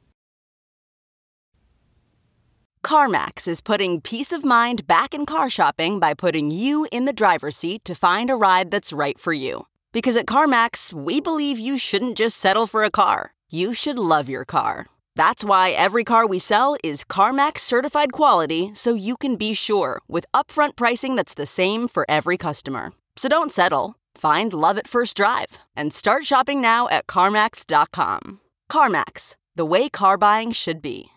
CarMax 2.84 3.48
is 3.48 3.62
putting 3.62 4.02
peace 4.02 4.34
of 4.34 4.44
mind 4.44 4.86
back 4.88 5.14
in 5.14 5.26
car 5.26 5.50
shopping 5.50 6.00
by 6.00 6.14
putting 6.14 6.52
you 6.52 6.86
in 6.92 7.06
the 7.06 7.14
driver's 7.14 7.56
seat 7.56 7.86
to 7.86 7.96
find 7.96 8.30
a 8.30 8.36
ride 8.36 8.72
that's 8.72 8.92
right 8.92 9.18
for 9.18 9.32
you. 9.32 9.68
Because 9.94 10.18
at 10.18 10.26
CarMax, 10.26 10.92
we 10.92 11.22
believe 11.22 11.58
you 11.58 11.78
shouldn't 11.78 12.18
just 12.18 12.38
settle 12.38 12.68
for 12.68 12.84
a 12.84 12.92
car, 12.92 13.34
you 13.50 13.74
should 13.74 13.98
love 13.98 14.28
your 14.28 14.44
car. 14.44 14.88
That's 15.16 15.44
why 15.44 15.72
every 15.72 16.04
car 16.04 16.28
we 16.28 16.40
sell 16.40 16.76
is 16.84 17.04
CarMax 17.04 17.60
certified 17.60 18.12
quality 18.12 18.72
so 18.74 18.96
you 18.96 19.16
can 19.16 19.36
be 19.36 19.54
sure 19.54 20.02
with 20.08 20.26
upfront 20.34 20.76
pricing 20.76 21.16
that's 21.16 21.36
the 21.36 21.46
same 21.46 21.88
for 21.88 22.06
every 22.10 22.38
customer. 22.38 22.92
So 23.16 23.30
don't 23.30 23.52
settle. 23.52 23.96
Find 24.24 24.54
love 24.54 24.78
at 24.78 24.88
first 24.88 25.18
drive 25.18 25.58
and 25.76 25.92
start 25.92 26.26
shopping 26.26 26.62
now 26.62 26.88
at 26.88 27.08
CarMax.com. 27.08 28.40
CarMax, 28.72 29.36
the 29.58 29.66
way 29.66 29.90
car 29.90 30.18
buying 30.18 30.54
should 30.54 30.82
be. 30.82 31.08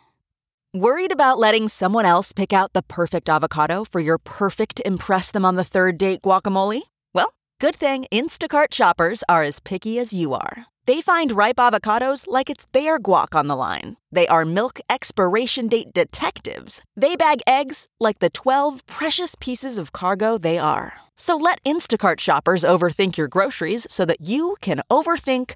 Worried 0.75 1.13
about 1.13 1.39
letting 1.39 1.69
someone 1.69 2.05
else 2.05 2.33
pick 2.33 2.53
out 2.53 2.73
the 2.73 2.83
perfect 2.83 3.29
avocado 3.29 3.85
for 3.85 4.01
your 4.01 4.19
perfect 4.19 4.83
Impress 4.85 5.31
Them 5.31 5.45
on 5.45 5.55
the 5.55 5.63
Third 5.63 5.99
Date 5.99 6.23
guacamole? 6.23 6.83
Well, 7.15 7.33
good 7.61 7.77
thing 7.77 8.07
Instacart 8.11 8.73
shoppers 8.75 9.23
are 9.29 9.45
as 9.45 9.61
picky 9.61 10.01
as 10.01 10.13
you 10.13 10.35
are. 10.35 10.67
They 10.87 11.01
find 11.01 11.31
ripe 11.31 11.59
avocados 11.59 12.25
like 12.27 12.51
it's 12.51 12.67
their 12.73 12.99
guac 12.99 13.37
on 13.39 13.47
the 13.47 13.55
line. 13.55 13.97
They 14.11 14.27
are 14.27 14.45
milk 14.45 14.81
expiration 14.91 15.69
date 15.69 15.93
detectives. 15.93 16.83
They 16.97 17.15
bag 17.15 17.39
eggs 17.47 17.87
like 18.01 18.19
the 18.19 18.31
12 18.31 18.85
precious 18.87 19.37
pieces 19.39 19.79
of 19.79 19.93
cargo 19.93 20.39
they 20.39 20.59
are. 20.59 21.06
So 21.17 21.37
let 21.39 21.65
Instacart 21.65 22.21
shoppers 22.21 22.63
overthink 22.63 23.17
your 23.17 23.27
groceries 23.27 23.87
so 23.91 24.05
that 24.05 24.21
you 24.21 24.57
can 24.61 24.81
overthink 24.91 25.55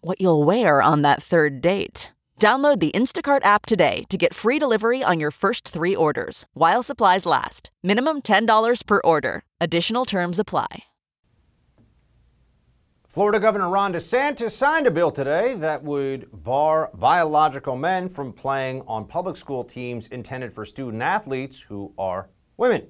what 0.00 0.20
you'll 0.20 0.44
wear 0.44 0.80
on 0.80 1.02
that 1.02 1.22
third 1.22 1.60
date. 1.60 2.08
Download 2.40 2.80
the 2.80 2.90
Instacart 2.92 3.44
app 3.44 3.66
today 3.66 4.04
to 4.08 4.16
get 4.16 4.34
free 4.34 4.58
delivery 4.58 5.04
on 5.04 5.20
your 5.20 5.30
first 5.30 5.68
three 5.68 5.94
orders 5.94 6.44
while 6.54 6.82
supplies 6.82 7.24
last. 7.24 7.70
Minimum 7.84 8.22
$10 8.22 8.84
per 8.86 9.00
order. 9.04 9.44
Additional 9.60 10.04
terms 10.04 10.40
apply. 10.40 10.84
Florida 13.06 13.38
Governor 13.38 13.68
Ron 13.68 13.92
DeSantis 13.92 14.52
signed 14.52 14.86
a 14.86 14.90
bill 14.90 15.12
today 15.12 15.54
that 15.56 15.84
would 15.84 16.28
bar 16.32 16.90
biological 16.94 17.76
men 17.76 18.08
from 18.08 18.32
playing 18.32 18.82
on 18.88 19.06
public 19.06 19.36
school 19.36 19.62
teams 19.62 20.08
intended 20.08 20.54
for 20.54 20.64
student 20.64 21.02
athletes 21.02 21.60
who 21.60 21.92
are 21.98 22.30
women. 22.56 22.86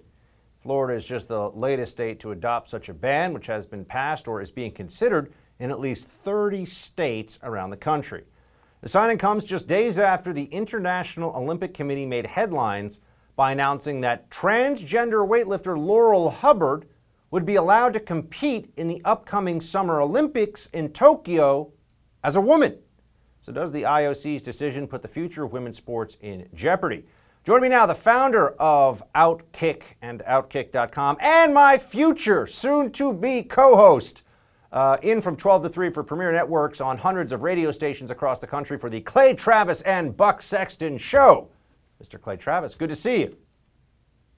Florida 0.63 0.97
is 0.97 1.05
just 1.05 1.27
the 1.27 1.51
latest 1.51 1.93
state 1.93 2.21
to 2.21 2.31
adopt 2.31 2.71
such 2.71 2.89
a 2.89 2.95
ban, 2.95 3.35
which 3.35 3.49
has 3.49 3.67
been 3.67 3.85
passed 3.85 4.29
or 4.29 4.41
is 4.41 4.53
being 4.53 4.71
considered 4.71 5.33
in 5.59 5.73
at 5.73 5.81
least 5.81 6.07
30 6.07 6.65
states 6.65 7.39
around 7.43 7.71
the 7.71 7.77
country. 7.77 8.23
The 8.81 8.89
signing 8.89 9.19
comes 9.19 9.43
just 9.43 9.67
days 9.67 9.99
after 9.99 10.33
the 10.33 10.45
International 10.45 11.35
Olympic 11.35 11.75
Committee 11.75 12.07
made 12.07 12.27
headlines 12.27 13.01
by 13.35 13.51
announcing 13.51 14.01
that 14.01 14.31
transgender 14.31 15.27
weightlifter 15.27 15.77
Laurel 15.77 16.31
Hubbard 16.31 16.87
would 17.33 17.45
be 17.45 17.57
allowed 17.57 17.93
to 17.95 18.01
compete 18.01 18.73
in 18.77 18.87
the 18.87 19.03
upcoming 19.05 19.61
Summer 19.61 20.01
Olympics 20.01 20.67
in 20.67 20.91
Tokyo 20.91 21.73
as 22.23 22.37
a 22.37 22.41
woman. 22.41 22.79
So, 23.41 23.51
does 23.51 23.73
the 23.73 23.83
IOC's 23.83 24.43
decision 24.43 24.87
put 24.87 25.03
the 25.03 25.09
future 25.09 25.43
of 25.43 25.53
women's 25.53 25.77
sports 25.77 26.17
in 26.21 26.49
jeopardy? 26.55 27.05
Joining 27.45 27.63
me 27.63 27.69
now, 27.71 27.87
the 27.87 27.95
founder 27.97 28.51
of 28.51 29.03
Outkick 29.17 29.83
and 30.01 30.23
Outkick.com, 30.29 31.17
and 31.19 31.53
my 31.53 31.77
future 31.77 32.47
soon 32.47 32.93
to 32.93 33.13
be 33.13 33.43
co 33.43 33.75
host, 33.75 34.23
uh, 34.71 34.97
in 35.03 35.21
from 35.21 35.37
12 35.37 35.65
to 35.65 35.69
3 35.69 35.91
for 35.91 36.05
Premiere 36.05 36.31
Networks 36.31 36.81
on 36.81 36.99
hundreds 36.99 37.33
of 37.33 37.43
radio 37.43 37.73
stations 37.73 38.13
across 38.13 38.39
the 38.39 38.47
country 38.47 38.79
for 38.79 38.89
the 38.89 39.01
Clay 39.01 39.35
Travis 39.35 39.81
and 39.81 40.17
Buck 40.17 40.41
Sexton 40.41 40.99
Show. 40.99 41.49
Mr. 42.01 42.21
Clay 42.21 42.37
Travis, 42.37 42.77
good 42.77 42.91
to 42.91 42.97
see 42.97 43.23
you. 43.23 43.37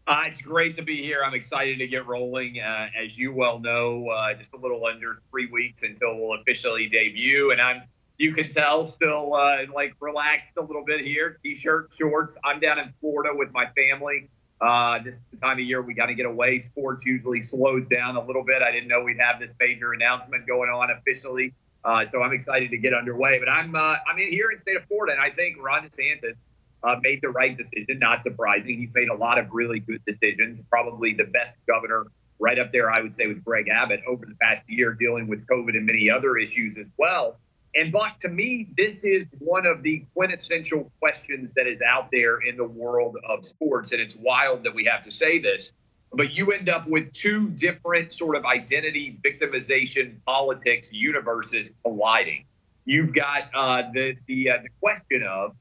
Uh, 0.07 0.25
it's 0.27 0.40
great 0.40 0.75
to 0.77 0.83
be 0.83 1.03
here. 1.03 1.23
I'm 1.23 1.35
excited 1.35 1.79
to 1.81 1.87
get 1.87 2.07
rolling. 2.07 2.59
Uh, 2.59 2.88
as 2.99 3.19
you 3.19 3.35
well 3.35 3.59
know, 3.59 4.09
uh, 4.09 4.33
just 4.33 4.55
a 4.55 4.57
little 4.57 4.87
under 4.87 5.19
three 5.31 5.47
weeks 5.47 5.83
until 5.83 6.17
we'll 6.17 6.40
officially 6.40 6.88
debut, 6.88 7.51
and 7.51 7.61
I'm 7.61 7.83
you 8.18 8.33
can 8.33 8.48
tell 8.48 8.85
still 8.85 9.35
uh, 9.35 9.59
like 9.74 9.94
relaxed 10.00 10.55
a 10.57 10.62
little 10.62 10.85
bit 10.85 11.00
here. 11.00 11.38
T-shirt, 11.42 11.92
shorts. 11.92 12.37
I'm 12.44 12.61
down 12.61 12.79
in 12.79 12.92
Florida 13.00 13.31
with 13.35 13.53
my 13.53 13.66
family. 13.77 14.29
Uh, 14.61 15.03
this 15.03 15.16
is 15.16 15.22
the 15.33 15.37
time 15.38 15.59
of 15.59 15.64
year 15.64 15.83
we 15.83 15.94
got 15.94 16.07
to 16.07 16.14
get 16.14 16.27
away. 16.27 16.59
Sports 16.59 17.05
usually 17.05 17.40
slows 17.40 17.87
down 17.88 18.16
a 18.16 18.24
little 18.24 18.44
bit. 18.44 18.62
I 18.62 18.70
didn't 18.70 18.88
know 18.88 19.03
we'd 19.03 19.18
have 19.18 19.40
this 19.40 19.55
major 19.61 19.92
announcement 19.92 20.46
going 20.46 20.70
on 20.70 20.90
officially, 20.90 21.53
uh, 21.85 22.05
so 22.07 22.22
I'm 22.22 22.33
excited 22.33 22.70
to 22.70 22.79
get 22.79 22.94
underway. 22.94 23.38
But 23.38 23.48
I'm 23.48 23.74
I'm 23.74 24.18
in 24.18 24.31
here 24.31 24.50
in 24.50 24.59
state 24.59 24.77
of 24.77 24.85
Florida, 24.85 25.12
and 25.12 25.20
I 25.20 25.35
think 25.35 25.57
Ron 25.61 25.88
DeSantis 25.88 26.37
uh, 26.85 26.96
made 27.03 27.20
the 27.20 27.31
right 27.31 27.57
decision. 27.57 27.98
Not 27.98 28.22
surprising. 28.22 28.79
He's 28.79 28.94
made 28.94 29.09
a 29.09 29.14
lot 29.14 29.38
of 29.38 29.53
really 29.53 29.81
good 29.81 30.03
decisions. 30.07 30.61
Probably 30.70 31.14
the 31.14 31.24
best 31.24 31.55
governor 31.66 32.07
right 32.38 32.59
up 32.59 32.72
there, 32.72 32.90
I 32.90 33.00
would 33.00 33.14
say, 33.14 33.27
with 33.27 33.44
Greg 33.44 33.68
Abbott 33.68 34.00
over 34.07 34.24
the 34.24 34.35
past 34.40 34.62
year, 34.68 34.92
dealing 34.92 35.27
with 35.27 35.46
COVID 35.46 35.70
and 35.70 35.87
many 35.87 36.11
other 36.11 36.37
issues 36.37 36.79
as 36.79 36.87
well. 36.96 37.38
And 37.77 37.91
Buck, 37.91 38.19
to 38.21 38.29
me, 38.29 38.69
this 38.77 39.05
is 39.05 39.27
one 39.39 39.67
of 39.67 39.83
the 39.83 40.05
quintessential 40.15 40.93
questions 41.01 41.53
that 41.55 41.67
is 41.67 41.81
out 41.83 42.09
there 42.13 42.39
in 42.39 42.57
the 42.57 42.65
world 42.65 43.17
of 43.29 43.45
sports. 43.45 43.93
And 43.93 44.01
it's 44.01 44.17
wild 44.17 44.63
that 44.63 44.75
we 44.75 44.85
have 44.85 45.01
to 45.03 45.11
say 45.11 45.41
this, 45.41 45.73
but 46.13 46.37
you 46.37 46.53
end 46.53 46.69
up 46.69 46.87
with 46.87 47.11
two 47.13 47.49
different 47.51 48.13
sort 48.13 48.37
of 48.37 48.45
identity 48.45 49.19
victimization 49.25 50.17
politics 50.25 50.91
universes 50.93 51.73
colliding. 51.83 52.45
You've 52.85 53.13
got 53.13 53.51
uh, 53.55 53.83
the 53.93 54.15
the, 54.27 54.51
uh, 54.51 54.59
the 54.63 54.69
question 54.81 55.25
of 55.25 55.57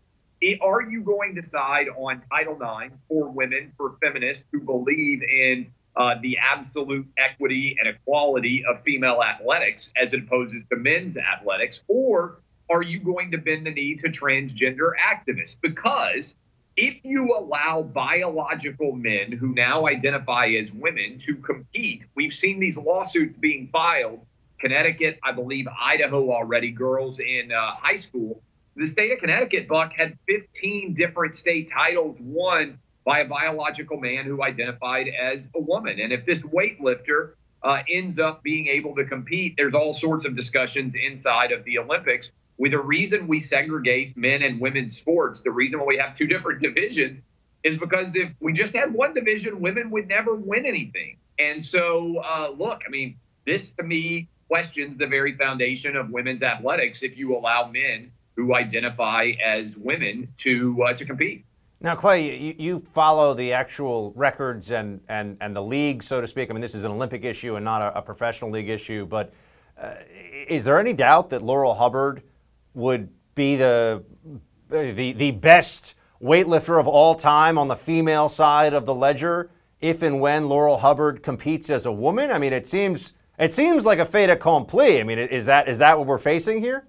are 0.61 0.81
you 0.81 1.01
going 1.01 1.35
to 1.35 1.41
side 1.41 1.87
on 1.95 2.21
Title 2.29 2.55
IX 2.55 2.93
for 3.07 3.29
women, 3.29 3.71
for 3.77 3.95
feminists 4.01 4.45
who 4.51 4.59
believe 4.59 5.23
in 5.23 5.71
uh, 5.95 6.15
the 6.21 6.37
absolute 6.37 7.07
equity 7.17 7.75
and 7.79 7.87
equality 7.87 8.63
of 8.65 8.81
female 8.81 9.21
athletics 9.21 9.91
as 10.01 10.13
opposed 10.13 10.55
to 10.69 10.75
men's 10.75 11.17
athletics? 11.17 11.83
Or 11.87 12.39
are 12.69 12.83
you 12.83 12.99
going 12.99 13.31
to 13.31 13.37
bend 13.37 13.65
the 13.65 13.71
knee 13.71 13.95
to 13.97 14.09
transgender 14.09 14.91
activists? 14.99 15.57
Because 15.61 16.37
if 16.75 16.99
you 17.03 17.37
allow 17.37 17.83
biological 17.83 18.93
men 18.93 19.31
who 19.31 19.53
now 19.53 19.85
identify 19.87 20.47
as 20.47 20.71
women 20.71 21.17
to 21.19 21.35
compete, 21.35 22.07
we've 22.15 22.33
seen 22.33 22.59
these 22.59 22.77
lawsuits 22.77 23.37
being 23.37 23.67
filed. 23.71 24.25
Connecticut, 24.59 25.19
I 25.23 25.33
believe 25.33 25.67
Idaho 25.79 26.31
already, 26.31 26.71
girls 26.71 27.19
in 27.19 27.51
uh, 27.51 27.75
high 27.75 27.95
school 27.95 28.41
the 28.75 28.85
state 28.85 29.11
of 29.11 29.19
Connecticut, 29.19 29.67
Buck, 29.67 29.93
had 29.93 30.17
15 30.27 30.93
different 30.93 31.35
state 31.35 31.69
titles 31.71 32.19
won 32.21 32.79
by 33.05 33.19
a 33.19 33.25
biological 33.25 33.97
man 33.99 34.25
who 34.25 34.43
identified 34.43 35.07
as 35.07 35.49
a 35.55 35.59
woman. 35.59 35.99
And 35.99 36.13
if 36.13 36.25
this 36.25 36.45
weightlifter 36.45 37.33
uh, 37.63 37.81
ends 37.89 38.19
up 38.19 38.43
being 38.43 38.67
able 38.67 38.95
to 38.95 39.05
compete, 39.05 39.55
there's 39.57 39.73
all 39.73 39.93
sorts 39.93 40.25
of 40.25 40.35
discussions 40.35 40.95
inside 40.95 41.51
of 41.51 41.63
the 41.63 41.79
Olympics. 41.79 42.31
With 42.57 42.71
the 42.71 42.79
reason 42.79 43.27
we 43.27 43.39
segregate 43.39 44.15
men 44.15 44.43
and 44.43 44.59
women's 44.59 44.95
sports, 44.95 45.41
the 45.41 45.51
reason 45.51 45.79
why 45.79 45.85
we 45.85 45.97
have 45.97 46.13
two 46.13 46.27
different 46.27 46.61
divisions 46.61 47.21
is 47.63 47.77
because 47.77 48.15
if 48.15 48.31
we 48.39 48.53
just 48.53 48.75
had 48.75 48.93
one 48.93 49.13
division, 49.13 49.61
women 49.61 49.89
would 49.91 50.07
never 50.07 50.35
win 50.35 50.65
anything. 50.65 51.17
And 51.39 51.61
so, 51.61 52.19
uh, 52.19 52.49
look, 52.55 52.83
I 52.85 52.89
mean, 52.89 53.15
this 53.45 53.71
to 53.71 53.83
me 53.83 54.27
questions 54.47 54.97
the 54.97 55.07
very 55.07 55.35
foundation 55.35 55.95
of 55.95 56.09
women's 56.09 56.43
athletics 56.43 57.01
if 57.03 57.17
you 57.17 57.35
allow 57.35 57.67
men 57.67 58.11
who 58.35 58.53
identify 58.53 59.31
as 59.43 59.77
women 59.77 60.27
to 60.37 60.83
uh, 60.83 60.93
to 60.93 61.05
compete. 61.05 61.45
Now, 61.81 61.95
Clay, 61.95 62.37
you, 62.37 62.55
you, 62.57 62.83
follow 62.93 63.33
the 63.33 63.51
actual 63.51 64.13
records 64.15 64.71
and, 64.71 65.01
and, 65.09 65.35
and 65.41 65.53
the 65.53 65.61
league, 65.61 66.01
so 66.01 66.21
to 66.21 66.27
speak. 66.27 66.49
I 66.49 66.53
mean, 66.53 66.61
this 66.61 66.75
is 66.75 66.85
an 66.85 66.91
Olympic 66.91 67.25
issue 67.25 67.55
and 67.55 67.65
not 67.65 67.81
a, 67.81 67.97
a 67.97 68.01
professional 68.01 68.51
league 68.51 68.69
issue. 68.69 69.05
But 69.05 69.33
uh, 69.81 69.95
is 70.47 70.63
there 70.63 70.79
any 70.79 70.93
doubt 70.93 71.29
that 71.31 71.41
Laurel 71.41 71.75
Hubbard 71.75 72.23
would 72.73 73.09
be 73.35 73.55
the 73.55 74.03
the 74.69 75.13
the 75.13 75.31
best 75.31 75.95
weightlifter 76.21 76.79
of 76.79 76.87
all 76.87 77.15
time 77.15 77.57
on 77.57 77.67
the 77.67 77.75
female 77.75 78.29
side 78.29 78.73
of 78.73 78.85
the 78.85 78.95
ledger 78.95 79.49
if 79.81 80.01
and 80.01 80.21
when 80.21 80.47
Laurel 80.47 80.77
Hubbard 80.77 81.21
competes 81.21 81.69
as 81.69 81.85
a 81.85 81.91
woman? 81.91 82.31
I 82.31 82.37
mean, 82.37 82.53
it 82.53 82.65
seems 82.65 83.13
it 83.37 83.53
seems 83.53 83.85
like 83.85 83.99
a 83.99 84.05
fait 84.05 84.29
accompli. 84.29 84.99
I 84.99 85.03
mean, 85.03 85.19
is 85.19 85.45
that 85.47 85.67
is 85.67 85.79
that 85.79 85.97
what 85.97 86.07
we're 86.07 86.17
facing 86.17 86.61
here? 86.61 86.87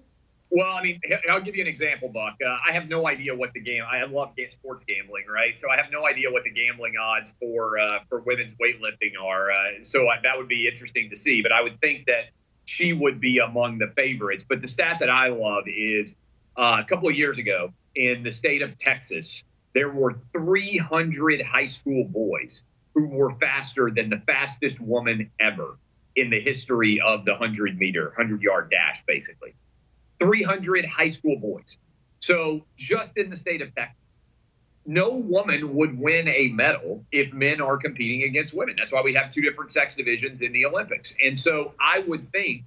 Well, 0.55 0.73
I 0.73 0.81
mean, 0.81 1.01
I'll 1.29 1.41
give 1.41 1.57
you 1.57 1.63
an 1.63 1.67
example, 1.67 2.07
Buck. 2.07 2.35
Uh, 2.41 2.57
I 2.65 2.71
have 2.71 2.87
no 2.87 3.09
idea 3.09 3.35
what 3.35 3.51
the 3.51 3.59
game. 3.59 3.83
I 3.91 4.05
love 4.05 4.29
sports 4.47 4.85
gambling, 4.85 5.25
right? 5.27 5.59
So 5.59 5.69
I 5.69 5.75
have 5.75 5.91
no 5.91 6.07
idea 6.07 6.31
what 6.31 6.45
the 6.45 6.49
gambling 6.49 6.93
odds 6.95 7.35
for 7.41 7.77
uh, 7.77 7.99
for 8.07 8.21
women's 8.21 8.55
weightlifting 8.55 9.21
are. 9.21 9.51
Uh, 9.51 9.55
so 9.83 10.07
I, 10.07 10.21
that 10.23 10.37
would 10.37 10.47
be 10.47 10.65
interesting 10.65 11.09
to 11.09 11.17
see. 11.17 11.41
But 11.41 11.51
I 11.51 11.61
would 11.61 11.81
think 11.81 12.05
that 12.05 12.29
she 12.63 12.93
would 12.93 13.19
be 13.19 13.39
among 13.39 13.79
the 13.79 13.87
favorites. 13.97 14.45
But 14.47 14.61
the 14.61 14.67
stat 14.69 14.99
that 15.01 15.09
I 15.09 15.27
love 15.27 15.65
is 15.67 16.15
uh, 16.55 16.77
a 16.79 16.85
couple 16.85 17.09
of 17.09 17.17
years 17.17 17.37
ago 17.37 17.73
in 17.95 18.23
the 18.23 18.31
state 18.31 18.61
of 18.61 18.77
Texas, 18.77 19.43
there 19.73 19.89
were 19.89 20.17
300 20.31 21.41
high 21.41 21.65
school 21.65 22.05
boys 22.05 22.63
who 22.93 23.09
were 23.09 23.31
faster 23.31 23.91
than 23.93 24.09
the 24.09 24.21
fastest 24.25 24.79
woman 24.79 25.29
ever 25.37 25.77
in 26.15 26.29
the 26.29 26.39
history 26.39 27.01
of 27.01 27.25
the 27.25 27.33
100 27.33 27.77
meter, 27.77 28.05
100 28.15 28.41
yard 28.41 28.71
dash, 28.71 29.03
basically. 29.03 29.53
300 30.19 30.85
high 30.85 31.07
school 31.07 31.37
boys. 31.37 31.77
So 32.19 32.65
just 32.77 33.17
in 33.17 33.29
the 33.29 33.35
state 33.35 33.61
of 33.61 33.73
Texas, 33.75 33.97
no 34.85 35.09
woman 35.09 35.75
would 35.75 35.97
win 35.97 36.27
a 36.27 36.49
medal 36.49 37.03
if 37.11 37.33
men 37.33 37.59
are 37.59 37.77
competing 37.77 38.23
against 38.23 38.53
women. 38.53 38.75
That's 38.77 38.91
why 38.91 39.01
we 39.01 39.13
have 39.15 39.31
two 39.31 39.41
different 39.41 39.71
sex 39.71 39.95
divisions 39.95 40.41
in 40.41 40.51
the 40.51 40.65
Olympics. 40.65 41.15
And 41.23 41.37
so 41.37 41.73
I 41.79 41.99
would 42.07 42.31
think 42.31 42.63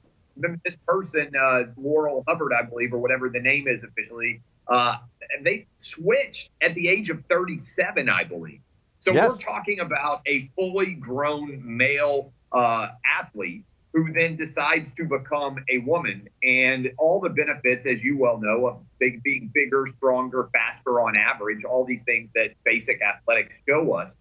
this 0.65 0.77
person, 0.87 1.31
uh, 1.37 1.65
Laurel 1.77 2.25
Hubbard, 2.27 2.53
I 2.53 2.63
believe, 2.63 2.93
or 2.93 2.99
whatever 2.99 3.29
the 3.29 3.41
name 3.41 3.69
is 3.69 3.85
officially, 3.85 4.41
uh, 4.69 4.97
they 5.43 5.67
switched 5.77 6.51
at 6.61 6.75
the 6.75 6.89
age 6.89 7.11
of 7.11 7.25
37, 7.27 8.09
I 8.09 8.25
believe. 8.25 8.61
So 8.99 9.13
yes. 9.13 9.31
we're 9.31 9.37
talking 9.37 9.81
about 9.81 10.23
a 10.27 10.51
fully 10.57 10.95
grown 10.95 11.61
male 11.65 12.33
uh, 12.53 12.89
athlete 13.21 13.65
who 13.95 14.13
then 14.13 14.37
decides 14.37 14.93
to 14.95 15.05
become 15.05 15.57
a 15.71 15.79
woman. 15.79 16.29
And 16.43 16.91
all 16.99 17.21
the 17.21 17.31
benefits, 17.31 17.87
as 17.87 18.03
you 18.05 18.19
well 18.19 18.39
know, 18.39 18.67
of 18.67 18.81
big, 18.99 19.23
being 19.23 19.51
bigger, 19.55 19.87
stronger, 19.87 20.51
faster 20.53 21.01
on 21.01 21.17
average, 21.17 21.65
all 21.65 21.85
these 21.85 22.03
things 22.03 22.29
that 22.35 22.51
basic 22.65 23.01
athletics 23.03 23.63
show 23.69 23.95
us, 23.95 24.15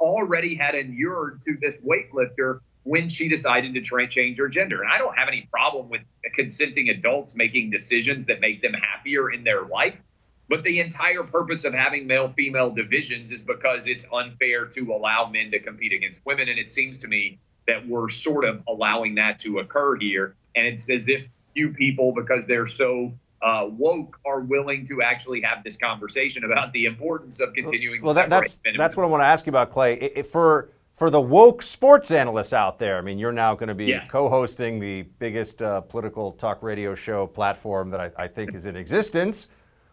already 0.00 0.54
had 0.54 0.74
inured 0.74 1.40
to 1.42 1.56
this 1.60 1.80
weightlifter 1.80 2.60
when 2.84 3.08
she 3.08 3.28
decided 3.28 3.74
to 3.74 4.06
change 4.08 4.38
her 4.38 4.48
gender. 4.48 4.82
And 4.82 4.90
I 4.90 4.98
don't 4.98 5.16
have 5.16 5.28
any 5.28 5.46
problem 5.52 5.88
with 5.88 6.00
consenting 6.34 6.88
adults 6.88 7.36
making 7.36 7.70
decisions 7.70 8.26
that 8.26 8.40
make 8.40 8.62
them 8.62 8.72
happier 8.72 9.30
in 9.30 9.44
their 9.44 9.62
life. 9.66 10.00
But 10.48 10.62
the 10.64 10.80
entire 10.80 11.22
purpose 11.22 11.64
of 11.64 11.74
having 11.74 12.06
male 12.06 12.32
female 12.36 12.70
divisions 12.70 13.30
is 13.30 13.42
because 13.42 13.86
it's 13.86 14.04
unfair 14.12 14.66
to 14.66 14.92
allow 14.92 15.28
men 15.28 15.50
to 15.52 15.60
compete 15.60 15.92
against 15.92 16.26
women. 16.26 16.48
And 16.48 16.58
it 16.58 16.68
seems 16.68 16.98
to 16.98 17.08
me 17.08 17.38
that 17.66 17.86
we're 17.86 18.08
sort 18.08 18.44
of 18.44 18.62
allowing 18.68 19.14
that 19.16 19.38
to 19.40 19.58
occur 19.58 19.96
here. 19.96 20.34
And 20.56 20.66
it's 20.66 20.90
as 20.90 21.08
if 21.08 21.22
few 21.54 21.72
people, 21.72 22.12
because 22.12 22.46
they're 22.46 22.66
so 22.66 23.12
uh, 23.42 23.66
woke, 23.68 24.20
are 24.24 24.40
willing 24.40 24.86
to 24.86 25.02
actually 25.02 25.40
have 25.40 25.64
this 25.64 25.76
conversation 25.76 26.44
about 26.44 26.72
the 26.72 26.84
importance 26.84 27.40
of 27.40 27.52
continuing. 27.54 28.02
Well, 28.02 28.14
that, 28.14 28.30
that's 28.30 28.60
that's 28.76 28.96
what 28.96 29.04
I 29.04 29.06
want 29.06 29.22
to 29.22 29.26
ask 29.26 29.46
you 29.46 29.50
about, 29.50 29.72
Clay. 29.72 29.94
It, 29.94 30.12
it, 30.16 30.26
for 30.26 30.70
for 30.94 31.08
the 31.10 31.20
woke 31.20 31.62
sports 31.62 32.10
analysts 32.10 32.52
out 32.52 32.78
there. 32.78 32.98
I 32.98 33.00
mean, 33.00 33.18
you're 33.18 33.32
now 33.32 33.54
going 33.54 33.68
to 33.68 33.74
be 33.74 33.98
co-hosting 34.10 34.78
the 34.78 35.02
biggest 35.18 35.62
uh, 35.62 35.80
political 35.80 36.32
talk 36.32 36.62
radio 36.62 36.94
show 36.94 37.26
platform 37.26 37.90
that 37.90 38.00
I, 38.00 38.10
I 38.16 38.28
think 38.28 38.54
is 38.54 38.66
in 38.66 38.76
existence, 38.76 39.48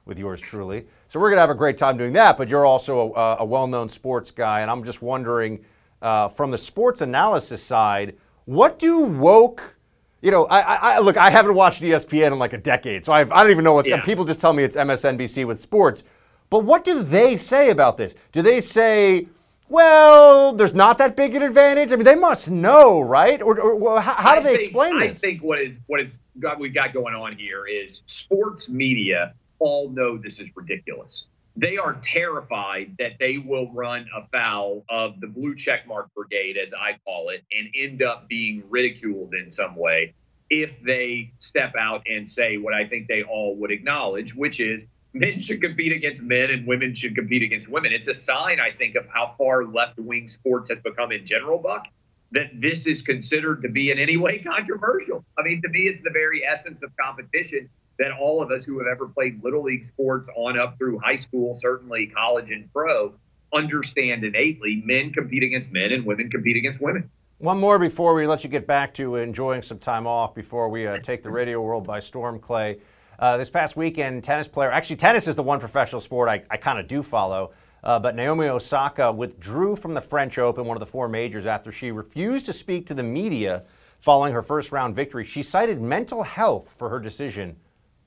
with 0.06 0.19
yours 0.19 0.41
truly. 0.41 0.86
So 1.08 1.19
we're 1.19 1.30
going 1.30 1.38
to 1.38 1.41
have 1.41 1.49
a 1.49 1.56
great 1.56 1.77
time 1.77 1.97
doing 1.97 2.13
that. 2.13 2.38
But 2.38 2.49
you're 2.49 2.65
also 2.65 3.13
a, 3.13 3.38
a 3.39 3.45
well-known 3.45 3.88
sports 3.88 4.32
guy, 4.32 4.62
and 4.62 4.69
I'm 4.69 4.84
just 4.84 5.01
wondering, 5.01 5.63
uh, 6.01 6.27
from 6.29 6.51
the 6.51 6.57
sports 6.57 7.01
analysis 7.01 7.62
side, 7.63 8.15
what 8.45 8.79
do 8.79 8.99
woke 9.01 9.75
you 10.21 10.31
know, 10.31 10.45
I, 10.45 10.60
I, 10.62 10.75
I 10.95 10.99
look. 10.99 11.15
I 11.15 11.29
haven't 11.29 11.53
watched 11.53 11.81
ESPN 11.81 12.33
in 12.33 12.39
like 12.39 12.53
a 12.53 12.57
decade, 12.57 13.05
so 13.05 13.13
I've, 13.13 13.31
I 13.31 13.43
don't 13.43 13.51
even 13.51 13.63
know 13.63 13.73
what's. 13.73 13.88
Yeah. 13.88 14.01
People 14.01 14.25
just 14.25 14.41
tell 14.41 14.51
me 14.51 14.63
it's 14.63 14.75
MSNBC 14.75 15.45
with 15.45 15.60
sports. 15.60 16.03
But 16.49 16.63
what 16.63 16.83
do 16.83 17.03
they 17.03 17.38
say 17.38 17.69
about 17.69 17.97
this? 17.97 18.15
Do 18.31 18.41
they 18.41 18.62
say, 18.62 19.27
well, 19.69 20.53
there's 20.53 20.73
not 20.73 20.97
that 20.97 21.15
big 21.15 21.36
an 21.36 21.43
advantage? 21.43 21.91
I 21.91 21.97
mean, 21.97 22.05
they 22.05 22.15
must 22.15 22.49
know, 22.49 23.01
right? 23.01 23.41
Or, 23.41 23.60
or 23.60 23.75
well, 23.75 23.99
how, 23.99 24.13
how 24.13 24.36
do 24.36 24.43
they 24.43 24.55
think- 24.57 24.63
explain 24.63 24.95
I 24.97 25.07
this? 25.10 25.19
think 25.19 25.43
what 25.43 25.60
is 25.60 25.79
what 25.88 25.99
is 25.99 26.19
got 26.39 26.60
we've 26.60 26.73
got 26.73 26.93
going 26.93 27.13
on 27.13 27.33
here 27.38 27.67
is 27.67 28.01
sports 28.07 28.69
media 28.69 29.33
all 29.60 29.89
know 29.89 30.17
this 30.17 30.39
is 30.39 30.49
ridiculous. 30.55 31.27
They 31.57 31.77
are 31.77 31.97
terrified 32.03 32.95
that 32.99 33.13
they 33.19 33.39
will 33.39 33.71
run 33.73 34.05
afoul 34.15 34.85
of 34.89 35.19
the 35.19 35.25
blue 35.25 35.55
checkmark 35.55 36.09
brigade, 36.15 36.55
as 36.55 36.71
I 36.71 36.99
call 37.03 37.29
it, 37.29 37.43
and 37.51 37.67
end 37.75 38.03
up 38.03 38.27
being 38.27 38.63
ridiculed 38.69 39.33
in 39.33 39.49
some 39.49 39.75
way 39.75 40.13
if 40.51 40.81
they 40.83 41.31
step 41.39 41.73
out 41.75 42.03
and 42.07 42.27
say 42.27 42.57
what 42.57 42.75
I 42.75 42.87
think 42.87 43.07
they 43.07 43.23
all 43.23 43.55
would 43.55 43.71
acknowledge, 43.71 44.35
which 44.35 44.59
is 44.59 44.85
men 45.13 45.39
should 45.39 45.59
compete 45.59 45.91
against 45.91 46.23
men 46.23 46.51
and 46.51 46.67
women 46.67 46.93
should 46.93 47.15
compete 47.15 47.41
against 47.41 47.71
women. 47.71 47.91
It's 47.91 48.07
a 48.07 48.13
sign, 48.13 48.59
I 48.59 48.69
think, 48.69 48.95
of 48.95 49.07
how 49.07 49.33
far 49.35 49.65
left 49.65 49.97
wing 49.97 50.27
sports 50.27 50.69
has 50.69 50.79
become 50.79 51.11
in 51.11 51.25
general, 51.25 51.57
Buck 51.57 51.87
that 52.31 52.49
this 52.53 52.87
is 52.87 53.01
considered 53.01 53.61
to 53.61 53.69
be 53.69 53.89
in 53.91 53.99
any 53.99 54.17
way 54.17 54.39
controversial. 54.39 55.23
I 55.39 55.43
mean, 55.43 55.61
to 55.61 55.69
me, 55.69 55.81
it's 55.81 56.01
the 56.01 56.09
very 56.11 56.45
essence 56.45 56.83
of 56.83 56.91
competition 56.97 57.69
that 57.99 58.12
all 58.12 58.41
of 58.41 58.51
us 58.51 58.65
who 58.65 58.77
have 58.79 58.88
ever 58.88 59.07
played 59.07 59.43
little 59.43 59.63
league 59.63 59.83
sports 59.83 60.29
on 60.36 60.60
up 60.60 60.77
through 60.77 60.99
high 60.99 61.15
school, 61.15 61.53
certainly 61.53 62.07
college 62.07 62.51
and 62.51 62.71
pro, 62.71 63.13
understand 63.53 64.23
innately. 64.23 64.81
Men 64.86 65.12
compete 65.12 65.43
against 65.43 65.73
men 65.73 65.91
and 65.91 66.05
women 66.05 66.29
compete 66.29 66.57
against 66.57 66.81
women. 66.81 67.10
One 67.39 67.60
more 67.60 67.77
before 67.77 68.15
we 68.15 68.25
let 68.25 68.43
you 68.43 68.49
get 68.49 68.65
back 68.65 68.95
to 68.95 69.15
enjoying 69.15 69.62
some 69.62 69.77
time 69.77 70.07
off 70.07 70.33
before 70.33 70.69
we 70.69 70.88
uh, 70.88 70.97
take 70.99 71.21
the 71.21 71.29
radio 71.29 71.62
world 71.62 71.86
by 71.86 71.99
storm, 71.99 72.39
Clay. 72.39 72.79
Uh, 73.19 73.38
this 73.38 73.49
past 73.49 73.75
weekend, 73.75 74.23
tennis 74.23 74.47
player, 74.47 74.71
actually, 74.71 74.95
tennis 74.95 75.27
is 75.27 75.36
the 75.36 75.43
one 75.43 75.60
professional 75.60 76.01
sport 76.01 76.29
I, 76.29 76.43
I 76.49 76.57
kind 76.57 76.79
of 76.79 76.88
do 76.88 77.03
follow, 77.03 77.51
uh, 77.83 77.99
but 77.99 78.15
Naomi 78.15 78.47
Osaka 78.47 79.12
withdrew 79.12 79.75
from 79.75 79.93
the 79.93 80.01
French 80.01 80.38
Open, 80.38 80.65
one 80.65 80.77
of 80.77 80.79
the 80.79 80.88
four 80.88 81.07
majors, 81.07 81.45
after 81.45 81.71
she 81.71 81.91
refused 81.91 82.45
to 82.47 82.53
speak 82.53 82.88
to 82.88 82.93
the 82.93 83.03
media 83.03 83.63
following 84.01 84.33
her 84.33 84.41
first 84.41 84.71
round 84.71 84.95
victory. 84.95 85.23
She 85.23 85.43
cited 85.43 85.81
mental 85.81 86.23
health 86.23 86.73
for 86.77 86.89
her 86.89 86.99
decision. 86.99 87.55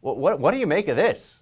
What, 0.00 0.16
what, 0.16 0.40
what 0.40 0.52
do 0.52 0.58
you 0.58 0.66
make 0.66 0.88
of 0.88 0.96
this? 0.96 1.36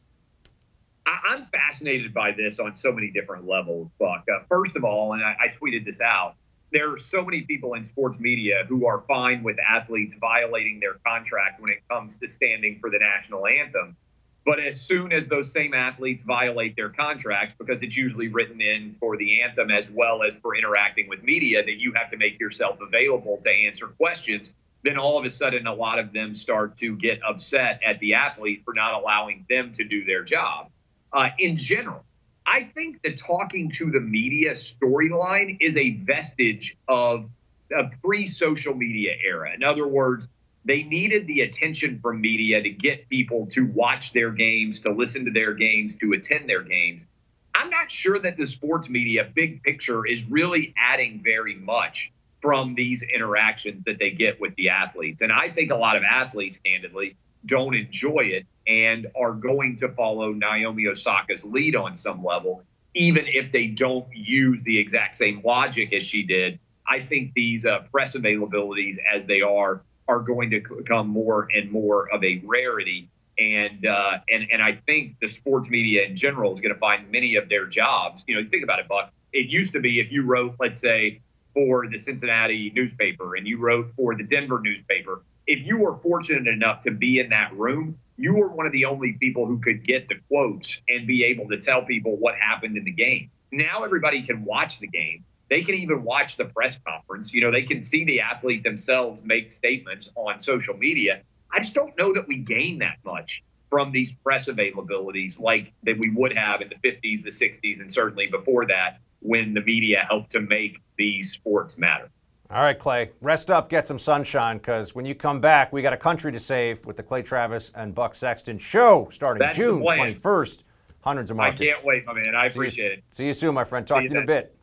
I, 1.06 1.18
I'm 1.28 1.46
fascinated 1.46 2.12
by 2.12 2.32
this 2.32 2.58
on 2.58 2.74
so 2.74 2.92
many 2.92 3.10
different 3.10 3.46
levels, 3.46 3.88
Buck. 3.98 4.24
Uh, 4.28 4.40
first 4.48 4.76
of 4.76 4.84
all, 4.84 5.12
and 5.12 5.22
I, 5.22 5.36
I 5.44 5.48
tweeted 5.48 5.84
this 5.84 6.00
out, 6.00 6.34
there 6.70 6.92
are 6.92 6.98
so 6.98 7.24
many 7.24 7.42
people 7.42 7.74
in 7.74 7.84
sports 7.84 8.20
media 8.20 8.64
who 8.68 8.86
are 8.86 8.98
fine 9.00 9.42
with 9.42 9.56
athletes 9.58 10.16
violating 10.20 10.80
their 10.80 10.94
contract 11.06 11.62
when 11.62 11.70
it 11.70 11.78
comes 11.88 12.18
to 12.18 12.28
standing 12.28 12.78
for 12.80 12.90
the 12.90 12.98
national 12.98 13.46
anthem. 13.46 13.96
But 14.44 14.60
as 14.60 14.80
soon 14.80 15.12
as 15.12 15.28
those 15.28 15.52
same 15.52 15.72
athletes 15.74 16.22
violate 16.22 16.76
their 16.76 16.88
contracts, 16.88 17.54
because 17.54 17.82
it's 17.82 17.96
usually 17.96 18.28
written 18.28 18.60
in 18.60 18.96
for 19.00 19.16
the 19.16 19.42
anthem 19.42 19.70
as 19.70 19.90
well 19.90 20.22
as 20.22 20.38
for 20.38 20.56
interacting 20.56 21.08
with 21.08 21.22
media, 21.22 21.62
that 21.62 21.78
you 21.78 21.92
have 21.94 22.10
to 22.10 22.16
make 22.16 22.38
yourself 22.40 22.78
available 22.80 23.38
to 23.42 23.50
answer 23.50 23.88
questions, 23.88 24.52
then 24.82 24.96
all 24.96 25.18
of 25.18 25.24
a 25.24 25.30
sudden 25.30 25.66
a 25.66 25.74
lot 25.74 25.98
of 25.98 26.12
them 26.12 26.34
start 26.34 26.76
to 26.76 26.96
get 26.96 27.20
upset 27.28 27.80
at 27.84 27.98
the 28.00 28.14
athlete 28.14 28.62
for 28.64 28.74
not 28.74 28.94
allowing 28.94 29.44
them 29.48 29.72
to 29.72 29.84
do 29.84 30.04
their 30.04 30.22
job. 30.22 30.70
Uh, 31.12 31.28
in 31.38 31.56
general, 31.56 32.04
I 32.46 32.64
think 32.74 33.02
the 33.02 33.12
talking 33.12 33.70
to 33.74 33.90
the 33.90 34.00
media 34.00 34.52
storyline 34.52 35.58
is 35.60 35.76
a 35.76 35.90
vestige 35.90 36.76
of 36.86 37.28
a 37.76 37.90
pre 38.02 38.24
social 38.24 38.74
media 38.74 39.14
era. 39.22 39.52
In 39.54 39.62
other 39.62 39.86
words, 39.86 40.28
they 40.64 40.82
needed 40.82 41.26
the 41.26 41.42
attention 41.42 41.98
from 42.00 42.20
media 42.20 42.62
to 42.62 42.70
get 42.70 43.08
people 43.08 43.46
to 43.48 43.66
watch 43.66 44.12
their 44.12 44.30
games, 44.30 44.80
to 44.80 44.92
listen 44.92 45.24
to 45.24 45.30
their 45.30 45.54
games, 45.54 45.96
to 45.96 46.12
attend 46.12 46.48
their 46.48 46.62
games. 46.62 47.06
I'm 47.54 47.70
not 47.70 47.90
sure 47.90 48.18
that 48.18 48.36
the 48.36 48.46
sports 48.46 48.88
media, 48.88 49.28
big 49.34 49.62
picture, 49.62 50.06
is 50.06 50.28
really 50.30 50.74
adding 50.76 51.20
very 51.22 51.56
much 51.56 52.12
from 52.40 52.74
these 52.74 53.03
interactions 53.03 53.85
that 53.85 53.98
they 53.98 54.11
get 54.11 54.40
with 54.40 54.55
the 54.57 54.68
athletes. 54.68 55.22
And 55.22 55.33
I 55.33 55.51
think 55.51 55.70
a 55.70 55.77
lot 55.77 55.96
of 55.96 56.03
athletes, 56.03 56.59
candidly, 56.59 57.16
don't 57.46 57.74
enjoy 57.74 58.20
it 58.20 58.46
and 58.66 59.07
are 59.20 59.33
going 59.33 59.77
to 59.77 59.88
follow 59.88 60.33
Naomi 60.33 60.87
Osaka's 60.87 61.44
lead 61.44 61.74
on 61.74 61.94
some 61.94 62.22
level, 62.22 62.62
even 62.94 63.24
if 63.27 63.51
they 63.51 63.66
don't 63.66 64.07
use 64.12 64.62
the 64.62 64.79
exact 64.79 65.16
same 65.16 65.40
logic 65.44 65.92
as 65.92 66.05
she 66.05 66.22
did. 66.22 66.59
I 66.87 67.01
think 67.01 67.33
these 67.35 67.66
uh, 67.66 67.81
press 67.92 68.16
availabilities, 68.16 68.96
as 69.14 69.27
they 69.27 69.40
are, 69.40 69.83
are 70.07 70.20
going 70.20 70.51
to 70.51 70.61
become 70.61 71.09
more 71.09 71.48
and 71.55 71.70
more 71.70 72.11
of 72.12 72.24
a 72.24 72.40
rarity. 72.44 73.09
And 73.38 73.87
uh, 73.87 74.18
and 74.29 74.48
and 74.51 74.61
I 74.61 74.81
think 74.87 75.16
the 75.20 75.29
sports 75.29 75.70
media 75.70 76.05
in 76.05 76.16
general 76.16 76.53
is 76.53 76.61
going 76.61 76.74
to 76.74 76.81
find 76.81 77.09
many 77.11 77.37
of 77.37 77.48
their 77.48 77.66
jobs. 77.66 78.24
You 78.27 78.35
know, 78.35 78.48
think 78.48 78.64
about 78.64 78.81
it, 78.81 78.88
Buck. 78.88 79.12
It 79.33 79.46
used 79.46 79.74
to 79.74 79.81
be 79.81 80.01
if 80.01 80.11
you 80.11 80.24
wrote, 80.24 80.57
let's 80.59 80.81
say, 80.81 81.20
for 81.58 81.88
the 81.88 81.98
Cincinnati 81.98 82.70
newspaper 82.72 83.34
and 83.34 83.44
you 83.44 83.58
wrote 83.58 83.92
for 83.96 84.14
the 84.14 84.22
Denver 84.22 84.60
newspaper, 84.62 85.22
if 85.48 85.66
you 85.66 85.80
were 85.80 85.96
fortunate 85.96 86.46
enough 86.46 86.82
to 86.82 86.92
be 86.92 87.18
in 87.18 87.30
that 87.30 87.52
room, 87.56 87.98
you 88.16 88.36
were 88.36 88.46
one 88.46 88.64
of 88.64 88.70
the 88.70 88.84
only 88.84 89.14
people 89.14 89.44
who 89.44 89.58
could 89.58 89.82
get 89.82 90.08
the 90.08 90.14
quotes 90.28 90.80
and 90.88 91.04
be 91.08 91.24
able 91.24 91.48
to 91.48 91.56
tell 91.56 91.82
people 91.82 92.16
what 92.16 92.36
happened 92.36 92.76
in 92.76 92.84
the 92.84 92.92
game. 92.92 93.28
Now 93.50 93.82
everybody 93.82 94.22
can 94.22 94.44
watch 94.44 94.78
the 94.78 94.86
game. 94.86 95.24
They 95.50 95.62
can 95.62 95.74
even 95.74 96.04
watch 96.04 96.36
the 96.36 96.44
press 96.44 96.78
conference. 96.78 97.34
You 97.34 97.40
know, 97.40 97.50
they 97.50 97.62
can 97.62 97.82
see 97.82 98.04
the 98.04 98.20
athlete 98.20 98.62
themselves 98.62 99.24
make 99.24 99.50
statements 99.50 100.12
on 100.14 100.38
social 100.38 100.76
media. 100.76 101.22
I 101.52 101.58
just 101.58 101.74
don't 101.74 101.98
know 101.98 102.14
that 102.14 102.28
we 102.28 102.36
gain 102.36 102.78
that 102.78 102.98
much 103.04 103.42
from 103.68 103.90
these 103.90 104.14
press 104.14 104.48
availabilities 104.48 105.40
like 105.40 105.72
that 105.82 105.98
we 105.98 106.10
would 106.10 106.36
have 106.36 106.60
in 106.60 106.68
the 106.68 106.88
50s, 106.88 107.24
the 107.24 107.30
60s, 107.30 107.80
and 107.80 107.92
certainly 107.92 108.28
before 108.28 108.66
that 108.66 109.00
when 109.20 109.54
the 109.54 109.62
media 109.62 110.06
helped 110.08 110.30
to 110.30 110.40
make 110.40 110.78
these 110.98 111.32
sports 111.32 111.78
matter. 111.78 112.11
All 112.50 112.62
right, 112.62 112.78
Clay, 112.78 113.11
rest 113.20 113.50
up, 113.50 113.68
get 113.68 113.87
some 113.87 113.98
sunshine, 113.98 114.58
because 114.58 114.94
when 114.94 115.04
you 115.04 115.14
come 115.14 115.40
back, 115.40 115.72
we 115.72 115.82
got 115.82 115.92
a 115.92 115.98
country 115.98 116.32
to 116.32 116.40
save 116.40 116.84
with 116.87 116.96
the 116.96 117.02
Clay 117.02 117.22
Travis 117.22 117.70
and 117.74 117.94
Buck 117.94 118.14
Sexton 118.14 118.58
show 118.58 119.08
starting 119.12 119.38
That's 119.40 119.56
June 119.56 119.80
plan. 119.80 120.14
21st. 120.14 120.62
Hundreds 121.00 121.30
of 121.30 121.37
miles. 121.37 121.61
I 121.61 121.64
can't 121.66 121.84
wait, 121.84 122.04
my 122.06 122.12
man. 122.14 122.34
I 122.34 122.48
See 122.48 122.54
you- 122.54 122.61
appreciate 122.61 122.92
it. 122.92 123.04
See 123.12 123.26
you 123.26 123.34
soon, 123.34 123.54
my 123.54 123.64
friend. 123.64 123.87
Talk 123.87 123.98
to 123.98 124.04
you 124.04 124.11
you 124.11 124.16
in 124.16 124.22
a 124.24 124.26
bit. 124.26 124.54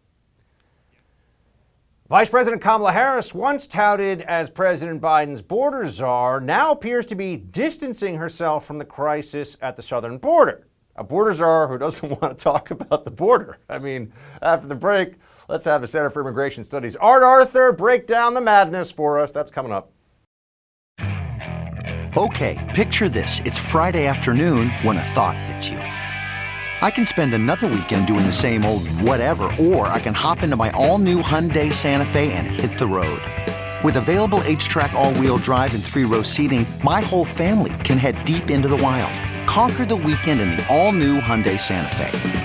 Vice 2.10 2.30
President 2.30 2.62
Kamala 2.62 2.92
Harris, 2.92 3.34
once 3.34 3.66
touted 3.66 4.22
as 4.22 4.50
President 4.50 5.02
Biden's 5.02 5.42
border 5.42 5.88
czar, 5.90 6.40
now 6.40 6.72
appears 6.72 7.06
to 7.08 7.16
be 7.16 7.36
distancing 7.36 8.16
herself 8.16 8.66
from 8.66 8.78
the 8.78 8.86
crisis 8.86 9.58
at 9.62 9.76
the 9.76 9.82
southern 9.82 10.18
border. 10.20 10.68
A 10.98 11.04
border 11.04 11.34
czar 11.34 11.68
who 11.68 11.78
doesn't 11.80 12.10
want 12.22 12.38
to 12.38 12.44
talk 12.44 12.70
about 12.70 13.06
the 13.06 13.12
border. 13.12 13.58
I 13.70 13.80
mean, 13.80 14.14
after 14.42 14.68
the 14.68 14.76
break, 14.76 15.16
let's 15.48 15.66
have 15.66 15.82
the 15.82 15.88
Center 15.88 16.10
for 16.10 16.22
Immigration 16.22 16.64
Studies, 16.64 16.96
Art 16.96 17.24
Arthur, 17.24 17.72
break 17.72 18.08
down 18.08 18.34
the 18.34 18.42
madness 18.42 18.92
for 18.92 19.20
us. 19.20 19.32
That's 19.32 19.52
coming 19.52 19.72
up. 19.72 19.92
Okay, 22.18 22.72
picture 22.74 23.10
this. 23.10 23.42
It's 23.42 23.60
Friday 23.60 24.08
afternoon 24.08 24.70
when 24.84 24.96
a 24.96 25.04
thought 25.04 25.38
hits 25.38 25.68
you. 25.68 25.80
I 26.82 26.90
can 26.92 27.06
spend 27.06 27.34
another 27.34 27.68
weekend 27.68 28.08
doing 28.08 28.26
the 28.26 28.32
same 28.32 28.64
old 28.64 28.88
whatever, 29.02 29.52
or 29.60 29.88
I 29.88 30.00
can 30.00 30.14
hop 30.14 30.44
into 30.44 30.56
my 30.56 30.70
all 30.72 30.98
new 30.98 31.22
Hyundai 31.22 31.74
Santa 31.74 32.06
Fe 32.06 32.32
and 32.34 32.48
hit 32.48 32.78
the 32.78 32.88
road. 32.88 33.22
With 33.84 33.98
available 33.98 34.40
HTRAC, 34.40 34.94
all 34.94 35.14
wheel 35.16 35.38
drive, 35.38 35.74
and 35.74 35.84
three 35.84 36.06
row 36.06 36.22
seating, 36.22 36.66
my 36.84 37.02
whole 37.02 37.26
family 37.26 37.74
can 37.84 37.98
head 37.98 38.24
deep 38.24 38.50
into 38.50 38.68
the 38.68 38.78
wild. 38.78 39.14
Conquer 39.48 39.86
the 39.86 39.96
weekend 39.96 40.40
in 40.40 40.52
the 40.52 40.66
all 40.74 40.92
new 40.92 41.20
Hyundai 41.20 41.60
Santa 41.60 41.96
Fe. 41.96 42.45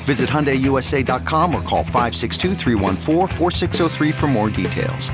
Visit 0.00 0.28
HyundaiUSA.com 0.30 1.54
or 1.54 1.62
call 1.62 1.84
562 1.84 2.54
for 4.12 4.26
more 4.26 4.48
details. 4.50 5.10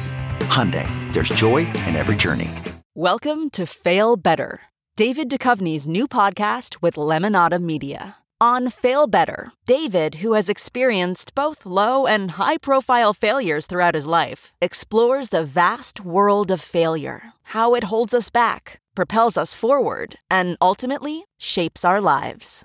Hyundai, 0.49 0.89
there's 1.13 1.29
joy 1.29 1.59
in 1.87 1.97
every 1.97 2.17
journey. 2.17 2.51
Welcome 2.95 3.51
to 3.51 3.67
Fail 3.67 4.17
Better, 4.17 4.61
David 4.97 5.29
Duchovny's 5.29 5.89
new 5.89 6.09
podcast 6.09 6.81
with 6.81 6.95
Lemonada 6.95 7.61
Media. 7.61 8.17
On 8.41 8.71
Fail 8.71 9.07
Better, 9.07 9.53
David, 9.67 10.17
who 10.17 10.35
has 10.35 10.49
experienced 10.49 11.35
both 11.35 11.67
low 11.67 12.07
and 12.07 12.33
high 12.33 12.59
profile 12.59 13.13
failures 13.13 13.67
throughout 13.67 13.95
his 13.95 14.07
life, 14.07 14.53
explores 14.63 15.31
the 15.31 15.43
vast 15.43 16.05
world 16.05 16.51
of 16.51 16.61
failure, 16.61 17.33
how 17.45 17.75
it 17.75 17.85
holds 17.85 18.15
us 18.15 18.31
back 18.31 18.81
propels 18.97 19.37
us 19.37 19.55
forward, 19.55 20.17
and 20.29 20.57
ultimately 20.61 21.25
shapes 21.39 21.85
our 21.85 22.01
lives. 22.01 22.65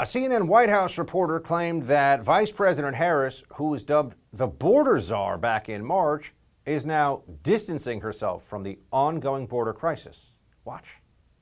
A 0.00 0.04
CNN 0.04 0.46
White 0.46 0.68
House 0.68 0.96
reporter 0.96 1.40
claimed 1.40 1.82
that 1.88 2.22
Vice 2.22 2.52
President 2.52 2.94
Harris, 2.94 3.42
who 3.54 3.64
was 3.64 3.82
dubbed 3.82 4.14
the 4.32 4.46
border 4.46 5.00
czar 5.00 5.36
back 5.36 5.68
in 5.68 5.84
March, 5.84 6.32
is 6.64 6.84
now 6.86 7.22
distancing 7.42 8.00
herself 8.00 8.44
from 8.44 8.62
the 8.62 8.78
ongoing 8.92 9.48
border 9.48 9.72
crisis. 9.72 10.30
Watch. 10.64 10.97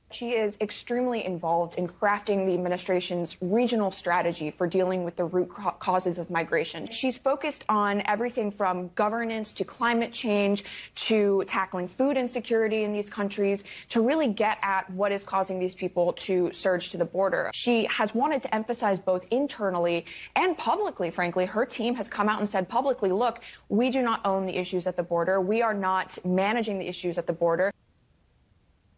She 0.09 0.31
is 0.31 0.55
extremely 0.61 1.25
involved 1.25 1.75
in 1.75 1.85
crafting 1.85 2.45
the 2.45 2.53
administration's 2.53 3.35
regional 3.41 3.91
strategy 3.91 4.51
for 4.51 4.65
dealing 4.65 5.03
with 5.03 5.17
the 5.17 5.25
root 5.25 5.51
causes 5.79 6.17
of 6.17 6.29
migration. 6.29 6.89
She's 6.89 7.17
focused 7.17 7.65
on 7.67 8.01
everything 8.05 8.51
from 8.51 8.89
governance 8.95 9.51
to 9.53 9.65
climate 9.65 10.13
change 10.13 10.63
to 10.95 11.43
tackling 11.45 11.89
food 11.89 12.15
insecurity 12.15 12.83
in 12.83 12.93
these 12.93 13.09
countries 13.09 13.65
to 13.89 14.01
really 14.01 14.29
get 14.29 14.59
at 14.61 14.89
what 14.91 15.11
is 15.11 15.23
causing 15.23 15.59
these 15.59 15.75
people 15.75 16.13
to 16.13 16.53
surge 16.53 16.91
to 16.91 16.97
the 16.97 17.05
border. 17.05 17.51
She 17.53 17.83
has 17.85 18.15
wanted 18.15 18.41
to 18.43 18.55
emphasize 18.55 18.99
both 18.99 19.25
internally 19.29 20.05
and 20.37 20.57
publicly, 20.57 21.11
frankly. 21.11 21.45
Her 21.45 21.65
team 21.65 21.95
has 21.95 22.07
come 22.07 22.29
out 22.29 22.39
and 22.39 22.47
said 22.47 22.69
publicly, 22.69 23.11
look, 23.11 23.41
we 23.67 23.89
do 23.89 24.01
not 24.01 24.25
own 24.25 24.45
the 24.45 24.55
issues 24.55 24.87
at 24.87 24.95
the 24.95 25.03
border. 25.03 25.41
We 25.41 25.61
are 25.61 25.73
not 25.73 26.17
managing 26.25 26.79
the 26.79 26.87
issues 26.87 27.17
at 27.17 27.27
the 27.27 27.33
border. 27.33 27.73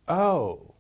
Oh. 0.08 0.76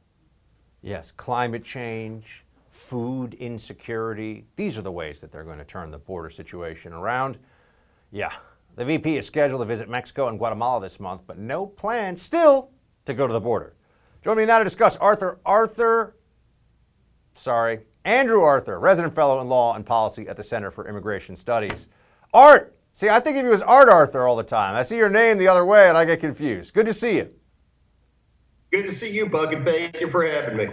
Yes, 0.81 1.11
climate 1.11 1.63
change, 1.63 2.45
food 2.71 3.33
insecurity. 3.33 4.45
These 4.55 4.77
are 4.77 4.81
the 4.81 4.91
ways 4.91 5.19
that 5.21 5.31
they're 5.31 5.43
going 5.43 5.57
to 5.57 5.65
turn 5.65 5.91
the 5.91 5.97
border 5.97 6.29
situation 6.29 6.93
around. 6.93 7.37
Yeah, 8.11 8.31
the 8.75 8.85
VP 8.85 9.17
is 9.17 9.27
scheduled 9.27 9.61
to 9.61 9.65
visit 9.65 9.89
Mexico 9.89 10.29
and 10.29 10.37
Guatemala 10.37 10.81
this 10.81 10.99
month, 10.99 11.21
but 11.27 11.37
no 11.37 11.65
plan 11.65 12.15
still 12.15 12.71
to 13.05 13.13
go 13.13 13.27
to 13.27 13.33
the 13.33 13.39
border. 13.39 13.75
Join 14.23 14.37
me 14.37 14.45
now 14.45 14.57
to 14.57 14.63
discuss 14.63 14.95
Arthur 14.97 15.39
Arthur, 15.45 16.15
sorry, 17.35 17.81
Andrew 18.05 18.41
Arthur, 18.41 18.79
resident 18.79 19.13
fellow 19.13 19.41
in 19.41 19.49
law 19.49 19.75
and 19.75 19.85
policy 19.85 20.27
at 20.27 20.37
the 20.37 20.43
Center 20.43 20.71
for 20.71 20.87
Immigration 20.87 21.35
Studies. 21.35 21.87
Art, 22.33 22.75
see, 22.93 23.09
I 23.09 23.19
think 23.19 23.37
of 23.37 23.45
you 23.45 23.51
as 23.51 23.61
Art 23.61 23.89
Arthur 23.89 24.27
all 24.27 24.35
the 24.35 24.43
time. 24.43 24.75
I 24.75 24.83
see 24.83 24.97
your 24.97 25.09
name 25.09 25.37
the 25.37 25.47
other 25.47 25.65
way 25.65 25.89
and 25.89 25.97
I 25.97 26.05
get 26.05 26.21
confused. 26.21 26.73
Good 26.73 26.85
to 26.85 26.93
see 26.93 27.17
you. 27.17 27.29
Good 28.71 28.85
to 28.85 28.91
see 28.91 29.09
you, 29.09 29.27
Buck, 29.27 29.53
and 29.53 29.65
thank 29.65 29.99
you 29.99 30.09
for 30.09 30.25
having 30.25 30.57
me. 30.57 30.67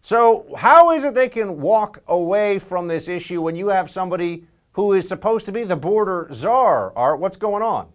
So, 0.00 0.46
how 0.56 0.92
is 0.92 1.04
it 1.04 1.14
they 1.14 1.28
can 1.28 1.60
walk 1.60 2.02
away 2.08 2.58
from 2.58 2.88
this 2.88 3.06
issue 3.06 3.42
when 3.42 3.54
you 3.54 3.68
have 3.68 3.90
somebody 3.90 4.44
who 4.72 4.94
is 4.94 5.06
supposed 5.06 5.46
to 5.46 5.52
be 5.52 5.64
the 5.64 5.76
border 5.76 6.28
czar? 6.32 6.92
Art, 6.96 7.20
what's 7.20 7.36
going 7.36 7.62
on? 7.62 7.88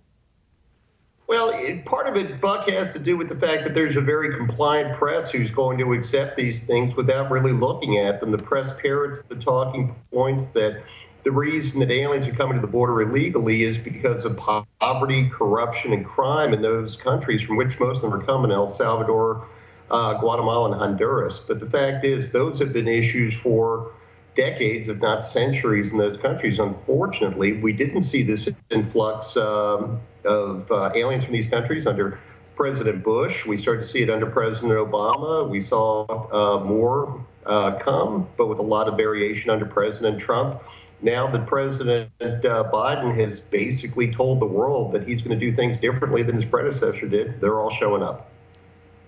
Well, 1.27 1.49
it, 1.55 1.85
part 1.85 2.07
of 2.07 2.15
it, 2.15 2.39
Buck, 2.39 2.69
has 2.69 2.93
to 2.93 2.99
do 2.99 3.17
with 3.17 3.29
the 3.29 3.39
fact 3.39 3.63
that 3.63 3.73
there's 3.73 3.95
a 3.95 4.01
very 4.01 4.35
compliant 4.35 4.95
press 4.95 5.31
who's 5.31 5.49
going 5.49 5.79
to 5.79 5.93
accept 5.93 6.35
these 6.35 6.61
things 6.61 6.95
without 6.95 7.31
really 7.31 7.51
looking 7.51 7.97
at 7.97 8.21
them. 8.21 8.31
The 8.31 8.37
press 8.37 8.73
parrots 8.73 9.23
the 9.23 9.35
talking 9.35 9.95
points 10.13 10.47
that 10.49 10.83
the 11.25 11.31
reason 11.31 11.79
that 11.79 11.91
aliens 11.91 12.27
are 12.27 12.33
coming 12.33 12.55
to 12.55 12.61
the 12.61 12.67
border 12.67 13.01
illegally 13.01 13.63
is 13.63 13.79
because 13.79 14.25
of 14.25 14.37
poverty, 14.37 15.27
corruption, 15.27 15.91
and 15.91 16.05
crime 16.05 16.53
in 16.53 16.61
those 16.61 16.95
countries 16.95 17.41
from 17.41 17.57
which 17.57 17.79
most 17.79 18.03
of 18.03 18.11
them 18.11 18.21
are 18.21 18.23
coming 18.23 18.51
El 18.51 18.67
Salvador, 18.67 19.47
uh, 19.89 20.13
Guatemala, 20.19 20.71
and 20.71 20.79
Honduras. 20.79 21.39
But 21.39 21.59
the 21.59 21.65
fact 21.65 22.05
is, 22.05 22.29
those 22.29 22.59
have 22.59 22.71
been 22.71 22.87
issues 22.87 23.35
for 23.35 23.91
decades, 24.35 24.87
if 24.87 25.01
not 25.01 25.25
centuries, 25.25 25.91
in 25.91 25.97
those 25.97 26.15
countries. 26.15 26.59
Unfortunately, 26.59 27.53
we 27.53 27.73
didn't 27.73 28.03
see 28.03 28.21
this 28.21 28.47
influx 28.69 29.35
um, 29.35 29.99
of 30.25 30.71
uh, 30.71 30.91
aliens 30.93 31.25
from 31.25 31.33
these 31.33 31.47
countries 31.47 31.87
under 31.87 32.19
President 32.55 33.03
Bush. 33.03 33.47
We 33.47 33.57
started 33.57 33.81
to 33.81 33.87
see 33.87 34.03
it 34.03 34.11
under 34.11 34.27
President 34.27 34.73
Obama. 34.73 35.49
We 35.49 35.59
saw 35.59 36.05
uh, 36.31 36.63
more 36.63 37.19
uh, 37.47 37.79
come, 37.79 38.27
but 38.37 38.45
with 38.45 38.59
a 38.59 38.63
lot 38.63 38.87
of 38.87 38.95
variation 38.95 39.49
under 39.49 39.65
President 39.65 40.19
Trump 40.19 40.61
now 41.01 41.27
that 41.27 41.45
President 41.45 42.09
uh, 42.21 42.63
Biden 42.71 43.13
has 43.15 43.39
basically 43.39 44.11
told 44.11 44.39
the 44.39 44.45
world 44.45 44.91
that 44.91 45.07
he's 45.07 45.21
going 45.21 45.39
to 45.39 45.45
do 45.45 45.51
things 45.51 45.77
differently 45.77 46.23
than 46.23 46.35
his 46.35 46.45
predecessor 46.45 47.07
did, 47.07 47.39
they're 47.41 47.59
all 47.59 47.69
showing 47.69 48.01
up. 48.01 48.31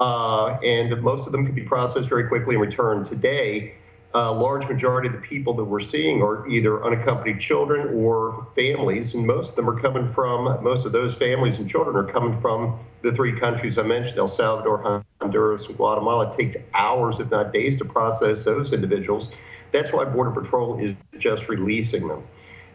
uh, 0.00 0.58
and 0.64 1.00
most 1.02 1.26
of 1.26 1.32
them 1.32 1.44
can 1.44 1.54
be 1.54 1.62
processed 1.62 2.08
very 2.08 2.28
quickly 2.28 2.54
and 2.54 2.62
returned 2.62 3.06
today. 3.06 3.74
A 4.14 4.32
large 4.32 4.66
majority 4.66 5.08
of 5.08 5.12
the 5.12 5.20
people 5.20 5.52
that 5.54 5.64
we're 5.64 5.80
seeing 5.80 6.22
are 6.22 6.48
either 6.48 6.82
unaccompanied 6.82 7.38
children 7.40 7.94
or 7.94 8.46
families, 8.54 9.14
and 9.14 9.26
most 9.26 9.50
of 9.50 9.56
them 9.56 9.68
are 9.68 9.78
coming 9.78 10.10
from, 10.10 10.44
most 10.64 10.86
of 10.86 10.92
those 10.92 11.14
families 11.14 11.58
and 11.58 11.68
children 11.68 11.94
are 11.94 12.10
coming 12.10 12.38
from 12.40 12.78
the 13.02 13.12
three 13.12 13.38
countries 13.38 13.76
I 13.76 13.82
mentioned 13.82 14.18
El 14.18 14.28
Salvador, 14.28 15.04
Honduras, 15.20 15.66
and 15.66 15.76
Guatemala. 15.76 16.30
It 16.30 16.38
takes 16.38 16.56
hours, 16.72 17.20
if 17.20 17.30
not 17.30 17.52
days, 17.52 17.76
to 17.76 17.84
process 17.84 18.44
those 18.44 18.72
individuals. 18.72 19.30
That's 19.72 19.92
why 19.92 20.06
Border 20.06 20.30
Patrol 20.30 20.78
is 20.78 20.94
just 21.18 21.50
releasing 21.50 22.08
them. 22.08 22.22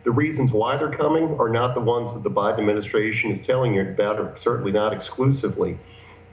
The 0.03 0.11
reasons 0.11 0.51
why 0.51 0.77
they're 0.77 0.91
coming 0.91 1.35
are 1.39 1.49
not 1.49 1.73
the 1.73 1.81
ones 1.81 2.13
that 2.13 2.23
the 2.23 2.29
Biden 2.29 2.59
administration 2.59 3.31
is 3.31 3.45
telling 3.45 3.73
you 3.73 3.81
about, 3.81 4.19
or 4.19 4.35
certainly 4.35 4.71
not 4.71 4.93
exclusively 4.93 5.79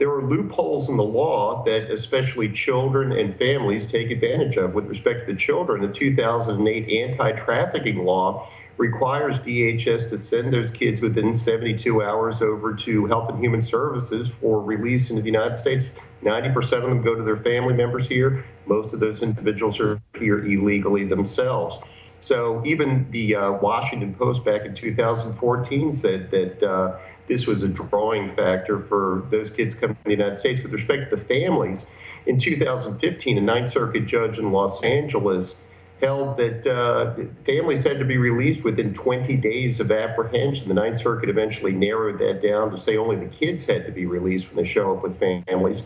there 0.00 0.10
are 0.10 0.22
loopholes 0.22 0.88
in 0.88 0.96
the 0.96 1.04
law 1.04 1.62
that 1.64 1.90
especially 1.90 2.48
children 2.48 3.12
and 3.12 3.36
families 3.36 3.86
take 3.86 4.10
advantage 4.10 4.56
of. 4.56 4.74
With 4.74 4.86
respect 4.86 5.20
to 5.20 5.32
the 5.34 5.38
children, 5.38 5.82
the 5.82 5.88
2008 5.88 6.90
anti 6.90 7.32
trafficking 7.32 8.02
law 8.02 8.48
requires 8.78 9.38
DHS 9.40 10.08
to 10.08 10.16
send 10.16 10.54
those 10.54 10.70
kids 10.70 11.02
within 11.02 11.36
72 11.36 12.02
hours 12.02 12.40
over 12.40 12.72
to 12.76 13.04
Health 13.04 13.28
and 13.28 13.38
Human 13.38 13.60
Services 13.60 14.26
for 14.26 14.62
release 14.62 15.10
into 15.10 15.20
the 15.20 15.28
United 15.28 15.58
States. 15.58 15.90
90% 16.22 16.82
of 16.82 16.88
them 16.88 17.02
go 17.02 17.14
to 17.14 17.22
their 17.22 17.36
family 17.36 17.74
members 17.74 18.08
here. 18.08 18.42
Most 18.64 18.94
of 18.94 19.00
those 19.00 19.22
individuals 19.22 19.78
are 19.80 20.00
here 20.18 20.38
illegally 20.38 21.04
themselves. 21.04 21.78
So 22.20 22.62
even 22.66 23.10
the 23.10 23.34
uh, 23.34 23.52
Washington 23.52 24.14
Post 24.14 24.44
back 24.44 24.66
in 24.66 24.74
2014 24.74 25.92
said 25.92 26.30
that 26.30 26.62
uh, 26.62 26.98
this 27.30 27.46
was 27.46 27.62
a 27.62 27.68
drawing 27.68 28.28
factor 28.34 28.80
for 28.80 29.22
those 29.30 29.50
kids 29.50 29.72
coming 29.72 29.94
to 29.94 30.02
the 30.04 30.10
United 30.10 30.36
States. 30.36 30.60
With 30.62 30.72
respect 30.72 31.10
to 31.10 31.16
the 31.16 31.24
families, 31.24 31.86
in 32.26 32.38
2015, 32.38 33.38
a 33.38 33.40
Ninth 33.40 33.70
Circuit 33.70 34.04
judge 34.04 34.40
in 34.40 34.50
Los 34.50 34.82
Angeles 34.82 35.62
held 36.00 36.36
that 36.38 36.66
uh, 36.66 37.14
families 37.44 37.84
had 37.84 38.00
to 38.00 38.04
be 38.04 38.18
released 38.18 38.64
within 38.64 38.92
20 38.92 39.36
days 39.36 39.78
of 39.78 39.92
apprehension. 39.92 40.66
The 40.66 40.74
Ninth 40.74 40.98
Circuit 40.98 41.28
eventually 41.28 41.72
narrowed 41.72 42.18
that 42.18 42.42
down 42.42 42.72
to 42.72 42.76
say 42.76 42.96
only 42.96 43.16
the 43.16 43.26
kids 43.26 43.64
had 43.64 43.86
to 43.86 43.92
be 43.92 44.06
released 44.06 44.48
when 44.48 44.56
they 44.56 44.68
show 44.68 44.96
up 44.96 45.04
with 45.04 45.20
families. 45.20 45.84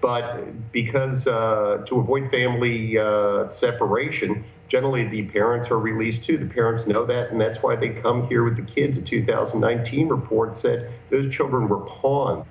But 0.00 0.72
because 0.72 1.26
uh, 1.26 1.82
to 1.86 2.00
avoid 2.00 2.30
family 2.30 2.98
uh, 2.98 3.50
separation, 3.50 4.44
generally 4.68 5.04
the 5.04 5.22
parents 5.24 5.70
are 5.70 5.78
released 5.78 6.24
too. 6.24 6.38
The 6.38 6.46
parents 6.46 6.86
know 6.86 7.04
that, 7.04 7.30
and 7.30 7.40
that's 7.40 7.62
why 7.62 7.76
they 7.76 7.90
come 7.90 8.26
here 8.28 8.44
with 8.44 8.56
the 8.56 8.62
kids. 8.62 8.96
A 8.96 9.02
2019 9.02 10.08
report 10.08 10.56
said 10.56 10.90
those 11.10 11.28
children 11.34 11.68
were 11.68 11.80
pawns 11.80 12.46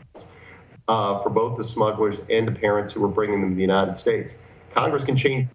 uh, 0.88 1.22
for 1.22 1.30
both 1.30 1.58
the 1.58 1.64
smugglers 1.64 2.22
and 2.30 2.48
the 2.48 2.52
parents 2.52 2.92
who 2.92 3.02
were 3.02 3.08
bringing 3.08 3.42
them 3.42 3.52
to 3.52 3.56
the 3.56 3.62
United 3.62 3.98
States. 3.98 4.38
Congress 4.72 5.04
can 5.04 5.16
change 5.16 5.48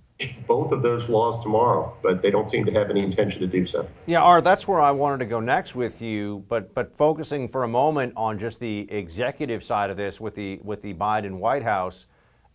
both 0.47 0.71
of 0.71 0.83
those 0.83 1.09
laws 1.09 1.41
tomorrow, 1.41 1.97
but 2.03 2.23
they 2.23 2.31
don't 2.31 2.49
seem 2.49 2.65
to 2.65 2.73
have 2.73 2.89
any 2.89 3.03
intention 3.03 3.41
to 3.41 3.47
do 3.47 3.67
so. 3.67 3.89
Yeah, 4.07 4.23
Art, 4.23 4.45
that's 4.45 4.69
where 4.69 4.81
I 4.81 4.93
wanted 4.93 5.19
to 5.19 5.25
go 5.25 5.41
next 5.41 5.75
with 5.75 6.01
you, 6.01 6.45
but 6.49 6.73
but 6.75 6.95
focusing 6.97 7.49
for 7.49 7.65
a 7.65 7.69
moment 7.69 8.13
on 8.17 8.39
just 8.39 8.61
the 8.61 8.91
executive 8.91 9.65
side 9.65 9.91
of 9.91 9.97
this 9.97 10.21
with 10.21 10.35
the 10.35 10.61
with 10.63 10.83
the 10.83 10.95
Biden 10.95 11.39
White 11.39 11.65
House 11.65 12.07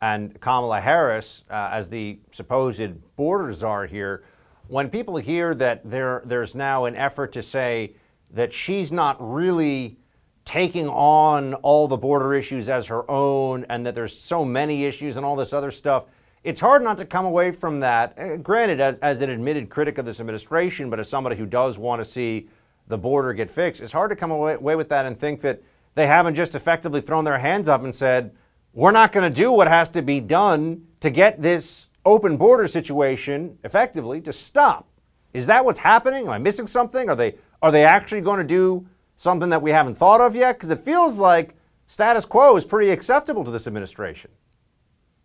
and 0.01 0.39
Kamala 0.39 0.79
Harris 0.79 1.43
uh, 1.49 1.69
as 1.71 1.89
the 1.89 2.19
supposed 2.31 3.15
border 3.17 3.51
czar 3.51 3.85
here. 3.85 4.23
When 4.67 4.89
people 4.89 5.17
hear 5.17 5.53
that 5.55 5.89
there 5.89 6.21
there's 6.25 6.55
now 6.55 6.85
an 6.85 6.95
effort 6.95 7.33
to 7.33 7.41
say 7.41 7.95
that 8.31 8.53
she's 8.53 8.91
not 8.91 9.17
really 9.19 9.97
taking 10.45 10.87
on 10.87 11.55
all 11.55 11.87
the 11.87 11.97
border 11.97 12.33
issues 12.33 12.69
as 12.69 12.87
her 12.87 13.09
own 13.11 13.65
and 13.69 13.85
that 13.85 13.93
there's 13.93 14.17
so 14.17 14.45
many 14.45 14.85
issues 14.85 15.17
and 15.17 15.25
all 15.25 15.35
this 15.35 15.53
other 15.53 15.71
stuff 15.71 16.05
it's 16.43 16.59
hard 16.59 16.83
not 16.83 16.97
to 16.97 17.05
come 17.05 17.25
away 17.25 17.51
from 17.51 17.79
that. 17.81 18.17
Uh, 18.17 18.37
granted, 18.37 18.79
as, 18.79 18.99
as 18.99 19.21
an 19.21 19.29
admitted 19.29 19.69
critic 19.69 19.97
of 19.97 20.05
this 20.05 20.19
administration, 20.19 20.89
but 20.89 20.99
as 20.99 21.09
somebody 21.09 21.35
who 21.35 21.45
does 21.45 21.77
want 21.77 21.99
to 21.99 22.05
see 22.05 22.49
the 22.87 22.97
border 22.97 23.33
get 23.33 23.51
fixed, 23.51 23.81
it's 23.81 23.91
hard 23.91 24.09
to 24.09 24.15
come 24.15 24.31
away, 24.31 24.53
away 24.53 24.75
with 24.75 24.89
that 24.89 25.05
and 25.05 25.17
think 25.17 25.41
that 25.41 25.61
they 25.95 26.07
haven't 26.07 26.35
just 26.35 26.55
effectively 26.55 27.01
thrown 27.01 27.25
their 27.25 27.39
hands 27.39 27.67
up 27.67 27.83
and 27.83 27.93
said, 27.93 28.31
we're 28.73 28.91
not 28.91 29.11
going 29.11 29.31
to 29.31 29.35
do 29.35 29.51
what 29.51 29.67
has 29.67 29.89
to 29.91 30.01
be 30.01 30.19
done 30.19 30.85
to 30.99 31.09
get 31.09 31.41
this 31.41 31.87
open 32.05 32.37
border 32.37 32.67
situation 32.67 33.57
effectively 33.63 34.21
to 34.21 34.31
stop. 34.31 34.87
Is 35.33 35.47
that 35.47 35.65
what's 35.65 35.79
happening? 35.79 36.25
Am 36.25 36.29
I 36.29 36.37
missing 36.37 36.67
something? 36.67 37.09
Are 37.09 37.15
they 37.15 37.35
are 37.61 37.71
they 37.71 37.83
actually 37.83 38.21
going 38.21 38.37
to 38.37 38.43
do 38.43 38.87
something 39.15 39.49
that 39.49 39.61
we 39.61 39.71
haven't 39.71 39.95
thought 39.95 40.21
of 40.21 40.35
yet? 40.35 40.53
Because 40.53 40.69
it 40.69 40.79
feels 40.79 41.19
like 41.19 41.55
status 41.87 42.25
quo 42.25 42.55
is 42.55 42.65
pretty 42.65 42.89
acceptable 42.91 43.43
to 43.43 43.51
this 43.51 43.67
administration. 43.67 44.31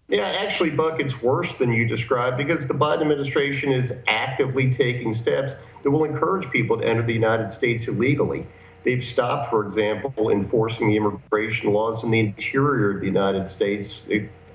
Yeah, 0.09 0.35
actually, 0.39 0.71
Buck, 0.71 1.01
it's 1.01 1.23
worse 1.23 1.55
than 1.55 1.73
you 1.73 1.87
described 1.87 2.37
because 2.37 2.67
the 2.67 2.75
Biden 2.75 3.01
administration 3.01 3.73
is 3.73 3.95
actively 4.07 4.71
taking 4.71 5.15
steps 5.15 5.57
that 5.83 5.91
will 5.91 6.05
encourage 6.05 6.51
people 6.51 6.77
to 6.77 6.87
enter 6.87 7.03
the 7.03 7.15
United 7.15 7.51
States 7.51 7.89
illegally. 7.89 8.47
They've 8.83 9.03
stopped, 9.03 9.49
for 9.49 9.65
example, 9.65 10.31
enforcing 10.31 10.89
the 10.89 10.97
immigration 10.97 11.73
laws 11.73 12.05
in 12.05 12.11
the 12.11 12.21
interior 12.21 12.91
of 12.91 13.01
the 13.01 13.07
United 13.07 13.49
States 13.49 14.03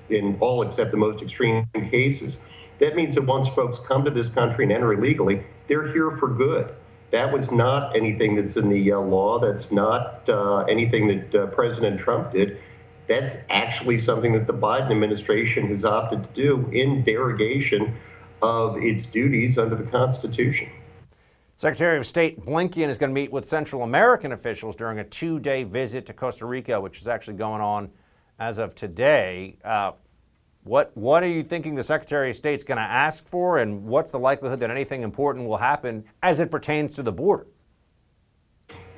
in 0.08 0.36
all 0.40 0.62
except 0.62 0.92
the 0.92 0.96
most 0.96 1.20
extreme 1.20 1.66
cases. 1.90 2.38
That 2.78 2.94
means 2.94 3.16
that 3.16 3.24
once 3.24 3.48
folks 3.48 3.80
come 3.80 4.04
to 4.04 4.10
this 4.10 4.28
country 4.28 4.64
and 4.64 4.72
enter 4.72 4.92
illegally, 4.92 5.42
they're 5.66 5.88
here 5.88 6.12
for 6.12 6.28
good. 6.28 6.72
That 7.10 7.32
was 7.32 7.50
not 7.50 7.96
anything 7.96 8.36
that's 8.36 8.56
in 8.56 8.68
the 8.68 8.92
uh, 8.92 9.00
law. 9.00 9.40
That's 9.40 9.72
not 9.72 10.28
uh, 10.28 10.60
anything 10.68 11.08
that 11.08 11.34
uh, 11.34 11.46
President 11.46 11.98
Trump 11.98 12.30
did 12.30 12.60
that's 13.10 13.38
actually 13.50 13.98
something 13.98 14.32
that 14.32 14.46
the 14.46 14.54
Biden 14.54 14.92
administration 14.92 15.66
has 15.66 15.84
opted 15.84 16.22
to 16.22 16.30
do 16.32 16.70
in 16.70 17.02
derogation 17.02 17.92
of 18.40 18.76
its 18.76 19.04
duties 19.04 19.58
under 19.58 19.74
the 19.74 19.82
Constitution. 19.82 20.68
Secretary 21.56 21.98
of 21.98 22.06
State 22.06 22.40
Blinken 22.40 22.88
is 22.88 22.98
going 22.98 23.10
to 23.10 23.14
meet 23.14 23.32
with 23.32 23.48
Central 23.48 23.82
American 23.82 24.30
officials 24.30 24.76
during 24.76 25.00
a 25.00 25.04
two 25.04 25.40
day 25.40 25.64
visit 25.64 26.06
to 26.06 26.12
Costa 26.12 26.46
Rica, 26.46 26.80
which 26.80 27.00
is 27.00 27.08
actually 27.08 27.36
going 27.36 27.60
on 27.60 27.90
as 28.38 28.58
of 28.58 28.76
today. 28.76 29.58
Uh, 29.64 29.90
what, 30.62 30.96
what 30.96 31.24
are 31.24 31.28
you 31.28 31.42
thinking 31.42 31.74
the 31.74 31.82
Secretary 31.82 32.30
of 32.30 32.36
State 32.36 32.54
is 32.54 32.64
going 32.64 32.78
to 32.78 32.82
ask 32.82 33.26
for, 33.26 33.58
and 33.58 33.86
what's 33.86 34.12
the 34.12 34.20
likelihood 34.20 34.60
that 34.60 34.70
anything 34.70 35.02
important 35.02 35.48
will 35.48 35.56
happen 35.56 36.04
as 36.22 36.38
it 36.38 36.48
pertains 36.48 36.94
to 36.94 37.02
the 37.02 37.12
border? 37.12 37.48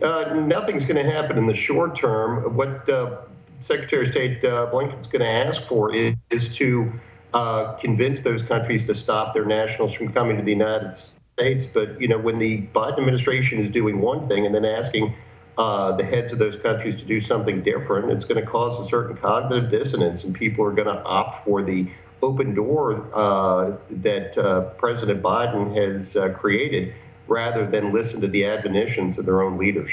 Uh, 0.02 0.34
nothing's 0.34 0.84
going 0.84 1.02
to 1.02 1.10
happen 1.10 1.38
in 1.38 1.46
the 1.46 1.54
short 1.54 1.94
term. 1.94 2.54
What 2.54 2.86
uh, 2.90 3.22
Secretary 3.64 4.02
of 4.02 4.08
State 4.08 4.44
uh, 4.44 4.66
Blinken's 4.70 5.06
going 5.06 5.20
to 5.22 5.28
ask 5.28 5.62
for 5.66 5.94
is, 5.94 6.14
is 6.30 6.48
to 6.56 6.92
uh, 7.34 7.72
convince 7.74 8.20
those 8.20 8.42
countries 8.42 8.84
to 8.84 8.94
stop 8.94 9.34
their 9.34 9.44
nationals 9.44 9.94
from 9.94 10.12
coming 10.12 10.36
to 10.36 10.42
the 10.42 10.52
United 10.52 10.96
States. 10.96 11.66
But 11.66 12.00
you 12.00 12.08
know, 12.08 12.18
when 12.18 12.38
the 12.38 12.62
Biden 12.74 12.98
administration 12.98 13.58
is 13.58 13.70
doing 13.70 14.00
one 14.00 14.28
thing 14.28 14.46
and 14.46 14.54
then 14.54 14.64
asking 14.64 15.14
uh, 15.58 15.92
the 15.92 16.04
heads 16.04 16.32
of 16.32 16.38
those 16.38 16.56
countries 16.56 16.96
to 16.96 17.04
do 17.04 17.20
something 17.20 17.62
different, 17.62 18.10
it's 18.10 18.24
going 18.24 18.42
to 18.42 18.50
cause 18.50 18.78
a 18.80 18.84
certain 18.84 19.16
cognitive 19.16 19.70
dissonance, 19.70 20.24
and 20.24 20.34
people 20.34 20.64
are 20.64 20.72
going 20.72 20.88
to 20.88 21.02
opt 21.04 21.44
for 21.44 21.62
the 21.62 21.86
open 22.22 22.54
door 22.54 23.08
uh, 23.14 23.76
that 23.90 24.38
uh, 24.38 24.62
President 24.76 25.22
Biden 25.22 25.74
has 25.74 26.16
uh, 26.16 26.30
created 26.30 26.94
rather 27.26 27.66
than 27.66 27.92
listen 27.92 28.20
to 28.20 28.28
the 28.28 28.44
admonitions 28.44 29.18
of 29.18 29.26
their 29.26 29.42
own 29.42 29.58
leaders. 29.58 29.90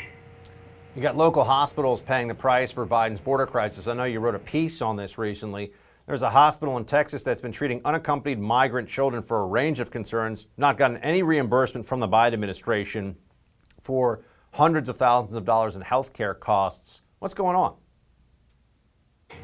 You 0.99 1.03
got 1.03 1.15
local 1.15 1.45
hospitals 1.45 2.01
paying 2.01 2.27
the 2.27 2.35
price 2.35 2.73
for 2.73 2.85
Biden's 2.85 3.21
border 3.21 3.45
crisis. 3.45 3.87
I 3.87 3.93
know 3.93 4.03
you 4.03 4.19
wrote 4.19 4.35
a 4.35 4.39
piece 4.39 4.81
on 4.81 4.97
this 4.97 5.17
recently. 5.17 5.71
There's 6.05 6.23
a 6.23 6.29
hospital 6.29 6.75
in 6.75 6.83
Texas 6.83 7.23
that's 7.23 7.39
been 7.39 7.53
treating 7.53 7.79
unaccompanied 7.85 8.37
migrant 8.37 8.89
children 8.89 9.23
for 9.23 9.43
a 9.43 9.45
range 9.45 9.79
of 9.79 9.91
concerns, 9.91 10.47
not 10.57 10.77
gotten 10.77 10.97
any 10.97 11.23
reimbursement 11.23 11.87
from 11.87 12.01
the 12.01 12.07
Biden 12.09 12.33
administration 12.33 13.15
for 13.81 14.25
hundreds 14.51 14.89
of 14.89 14.97
thousands 14.97 15.35
of 15.35 15.45
dollars 15.45 15.77
in 15.77 15.81
health 15.83 16.11
care 16.11 16.33
costs. 16.33 16.99
What's 17.19 17.33
going 17.33 17.55
on? 17.55 17.75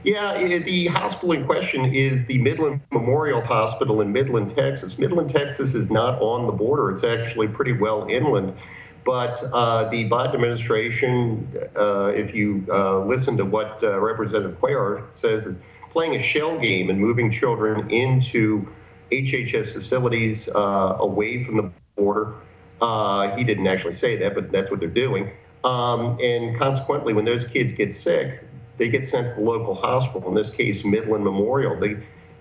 Yeah, 0.04 0.38
the 0.38 0.88
hospital 0.88 1.32
in 1.32 1.46
question 1.46 1.86
is 1.86 2.26
the 2.26 2.38
Midland 2.40 2.82
Memorial 2.92 3.40
Hospital 3.40 4.02
in 4.02 4.12
Midland, 4.12 4.50
Texas. 4.50 4.98
Midland, 4.98 5.30
Texas 5.30 5.74
is 5.74 5.90
not 5.90 6.22
on 6.22 6.48
the 6.48 6.54
border, 6.54 6.92
it's 6.92 7.06
actually 7.06 7.48
pretty 7.48 7.72
well 7.72 8.08
inland. 8.10 8.58
But 9.06 9.42
uh, 9.54 9.88
the 9.90 10.10
Biden 10.10 10.34
administration, 10.34 11.48
uh, 11.78 12.12
if 12.16 12.34
you 12.34 12.66
uh, 12.72 13.02
listen 13.02 13.38
to 13.38 13.46
what 13.46 13.82
uh, 13.84 14.00
Representative 14.00 14.60
Cuellar 14.60 15.04
says, 15.12 15.46
is 15.46 15.60
playing 15.92 16.16
a 16.16 16.20
shell 16.20 16.58
game 16.58 16.90
and 16.90 17.00
moving 17.00 17.30
children 17.30 17.90
into 17.92 18.68
HHS 19.12 19.74
facilities 19.74 20.50
uh, 20.50 20.98
away 21.00 21.44
from 21.44 21.56
the 21.56 21.72
border. 21.96 22.34
Uh, 22.82 23.36
he 23.38 23.44
didn't 23.44 23.68
actually 23.68 23.94
say 23.94 24.16
that, 24.18 24.34
but 24.34 24.52
that's 24.52 24.72
what 24.72 24.80
they're 24.80 24.90
doing. 24.90 25.32
Um, 25.64 26.18
and 26.22 26.58
consequently, 26.58 27.14
when 27.14 27.26
those 27.26 27.46
kids 27.46 27.74
get 27.74 27.94
sick, 27.94 28.44
they 28.78 28.90
get 28.90 29.06
sent 29.06 29.28
to 29.28 29.36
the 29.36 29.42
local 29.42 29.76
hospital, 29.76 30.28
in 30.30 30.36
this 30.36 30.50
case, 30.50 30.84
Midland 30.84 31.24
Memorial. 31.24 31.80
The 31.80 32.00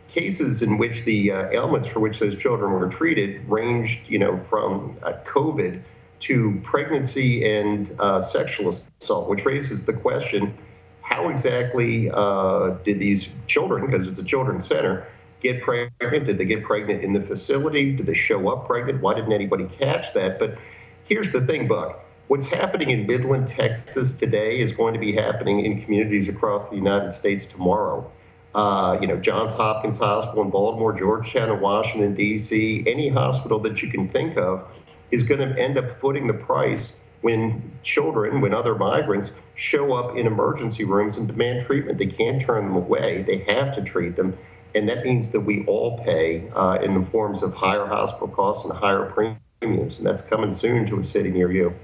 cases 0.09 0.63
in 0.63 0.79
which 0.79 1.05
the 1.05 1.31
ailments 1.31 1.89
for 1.89 2.01
which 2.01 2.21
those 2.21 2.41
children 2.41 2.73
were 2.73 2.89
treated 2.89 3.47
ranged, 3.49 4.01
you 4.09 4.19
know, 4.19 4.39
from 4.39 4.95
COVID 5.03 5.83
to 6.21 6.59
pregnancy 6.63 7.45
and 7.45 7.95
uh, 7.99 8.21
sexual 8.21 8.69
assault, 8.69 9.29
which 9.29 9.45
raises 9.45 9.85
the 9.85 9.93
question 9.93 10.57
how 11.05 11.29
exactly 11.29 12.11
uh, 12.13 12.71
did 12.83 12.99
these 12.99 13.31
children, 13.47 13.85
because 13.85 14.09
it's 14.09 14.19
a 14.19 14.25
children's 14.25 14.67
center, 14.67 15.07
get 15.41 15.61
pregnant? 15.61 16.25
Did 16.25 16.39
they 16.39 16.47
get 16.47 16.63
pregnant 16.63 17.03
in 17.03 17.13
the 17.13 17.21
facility? 17.21 17.93
Did 17.93 18.07
they 18.07 18.15
show 18.15 18.49
up 18.49 18.67
pregnant? 18.67 19.03
Why 19.03 19.15
didn't 19.15 19.33
anybody 19.33 19.67
catch 19.67 20.15
that? 20.15 20.39
But 20.39 20.57
here's 21.05 21.31
the 21.31 21.43
thing, 21.43 21.69
Buck. 21.69 22.01
What's 22.29 22.49
happening 22.49 22.89
in 22.89 23.07
Midland, 23.07 23.47
Texas 23.49 24.15
today 24.15 24.59
is 24.61 24.73
going 24.73 24.95
to 24.95 24.99
be 24.99 25.13
happening 25.13 25.61
in 25.61 25.83
communities 25.83 26.31
across 26.31 26.71
the 26.71 26.77
United 26.77 27.13
States 27.13 27.45
tomorrow. 27.45 28.11
Uh, 28.55 28.97
you 28.99 29.07
know, 29.07 29.19
Johns 29.19 29.53
Hopkins 29.53 29.99
Hospital 29.99 30.43
in 30.43 30.49
Baltimore, 30.49 30.95
Georgetown 30.95 31.51
in 31.51 31.61
Washington, 31.61 32.15
D.C., 32.15 32.83
any 32.87 33.09
hospital 33.09 33.59
that 33.59 33.83
you 33.83 33.91
can 33.91 34.09
think 34.09 34.39
of 34.39 34.67
is 35.11 35.23
going 35.23 35.41
to 35.41 35.61
end 35.61 35.79
up 35.79 35.99
footing 36.01 36.27
the 36.27 36.35
price 36.35 36.95
when 37.21 37.73
children, 37.83 38.41
when 38.41 38.53
other 38.53 38.75
migrants 38.75 39.33
show 39.55 39.95
up 39.95 40.17
in 40.17 40.27
emergency 40.27 40.85
rooms 40.85 41.17
and 41.17 41.27
demand 41.27 41.61
treatment. 41.61 41.97
They 41.97 42.07
can't 42.07 42.41
turn 42.41 42.67
them 42.67 42.77
away. 42.77 43.23
They 43.23 43.39
have 43.51 43.75
to 43.77 43.83
treat 43.83 44.15
them. 44.15 44.37
And 44.75 44.89
that 44.89 45.05
means 45.05 45.31
that 45.31 45.41
we 45.41 45.65
all 45.67 45.99
pay 45.99 46.51
uh, 46.51 46.79
in 46.83 46.95
the 46.95 47.03
forms 47.03 47.43
of 47.43 47.55
higher 47.55 47.87
hospital 47.87 48.29
costs 48.29 48.65
and 48.65 48.75
higher 48.75 49.05
premiums. 49.05 49.99
And 49.99 50.07
that's 50.07 50.21
coming 50.21 50.53
soon 50.53 50.85
to 50.87 50.99
a 50.99 51.05
city 51.05 51.31
near 51.31 51.51
you. 51.51 51.75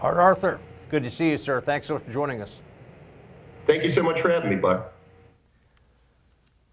Art 0.00 0.16
Arthur, 0.16 0.60
good 0.88 1.02
to 1.02 1.10
see 1.10 1.30
you, 1.30 1.36
sir. 1.36 1.60
Thanks 1.60 1.88
so 1.88 1.94
much 1.94 2.04
for 2.04 2.12
joining 2.12 2.40
us. 2.40 2.56
Thank 3.66 3.82
you 3.82 3.88
so 3.90 4.02
much 4.02 4.20
for 4.20 4.30
having 4.30 4.48
me, 4.48 4.56
Buck. 4.56 4.94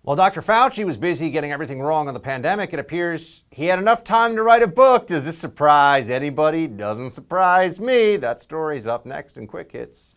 While 0.07 0.15
Dr. 0.15 0.41
Fauci 0.41 0.85
was 0.85 0.95
busy 0.95 1.29
getting 1.29 1.51
everything 1.51 1.81
wrong 1.81 2.07
on 2.07 2.13
the 2.13 2.19
pandemic, 2.21 2.71
it 2.71 2.79
appears 2.79 3.43
he 3.51 3.65
had 3.65 3.77
enough 3.77 4.05
time 4.05 4.37
to 4.37 4.41
write 4.41 4.63
a 4.63 4.67
book. 4.67 5.07
Does 5.07 5.25
this 5.25 5.37
surprise 5.37 6.09
anybody? 6.09 6.65
Doesn't 6.65 7.09
surprise 7.09 7.77
me. 7.77 8.15
That 8.15 8.39
story's 8.39 8.87
up 8.87 9.05
next 9.05 9.35
in 9.35 9.47
Quick 9.47 9.73
Hits. 9.73 10.15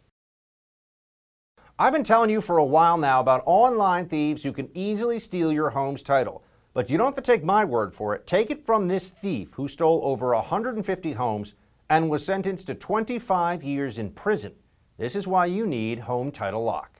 I've 1.77 1.93
been 1.93 2.05
telling 2.05 2.31
you 2.31 2.41
for 2.41 2.59
a 2.59 2.65
while 2.65 2.99
now 2.99 3.19
about 3.19 3.43
online 3.47 4.09
thieves 4.09 4.45
who 4.45 4.53
can 4.53 4.71
easily 4.75 5.19
steal 5.19 5.53
your 5.53 5.71
home's 5.71 6.05
title. 6.05 6.45
But 6.73 6.89
you 6.89 6.97
don't 6.97 7.07
have 7.07 7.17
to 7.17 7.21
take 7.21 7.43
my 7.43 7.65
word 7.65 7.93
for 7.93 8.15
it. 8.15 8.29
Take 8.29 8.53
it 8.53 8.65
from 8.65 8.87
this 8.87 9.11
thief 9.11 9.55
who 9.55 9.67
stole 9.67 10.03
over 10.05 10.33
150 10.37 11.13
homes 11.15 11.55
and 11.89 12.09
was 12.09 12.25
sentenced 12.25 12.69
to 12.69 12.77
25 12.77 13.65
years 13.65 13.99
in 13.99 14.11
prison. 14.11 14.53
This 14.99 15.17
is 15.17 15.27
why 15.27 15.47
you 15.47 15.67
need 15.67 15.99
Home 15.99 16.31
Title 16.31 16.63
Lock. 16.63 17.00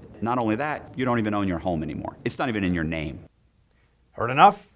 Not 0.21 0.37
only 0.37 0.55
that, 0.55 0.93
you 0.95 1.05
don't 1.05 1.19
even 1.19 1.33
own 1.33 1.47
your 1.47 1.59
home 1.59 1.83
anymore. 1.83 2.17
It's 2.23 2.37
not 2.37 2.49
even 2.49 2.63
in 2.63 2.73
your 2.73 2.83
name. 2.83 3.25
Heard 4.11 4.29
enough? 4.29 4.69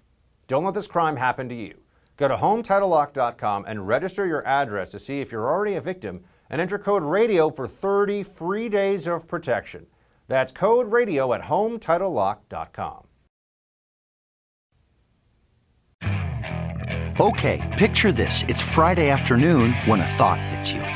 Don't 0.48 0.64
let 0.64 0.74
this 0.74 0.86
crime 0.86 1.16
happen 1.16 1.48
to 1.48 1.54
you. 1.54 1.74
Go 2.16 2.28
to 2.28 2.36
HometitleLock.com 2.36 3.64
and 3.66 3.86
register 3.86 4.26
your 4.26 4.46
address 4.46 4.90
to 4.92 4.98
see 4.98 5.20
if 5.20 5.30
you're 5.30 5.50
already 5.50 5.74
a 5.74 5.80
victim 5.80 6.24
and 6.48 6.60
enter 6.60 6.78
code 6.78 7.02
RADIO 7.02 7.50
for 7.50 7.68
30 7.68 8.22
free 8.22 8.68
days 8.68 9.06
of 9.06 9.28
protection. 9.28 9.86
That's 10.28 10.52
code 10.52 10.90
RADIO 10.90 11.32
at 11.34 11.42
HometitleLock.com. 11.42 13.06
Okay, 17.18 17.74
picture 17.78 18.12
this. 18.12 18.44
It's 18.46 18.60
Friday 18.60 19.08
afternoon 19.08 19.72
when 19.86 20.00
a 20.00 20.06
thought 20.06 20.40
hits 20.40 20.70
you. 20.72 20.95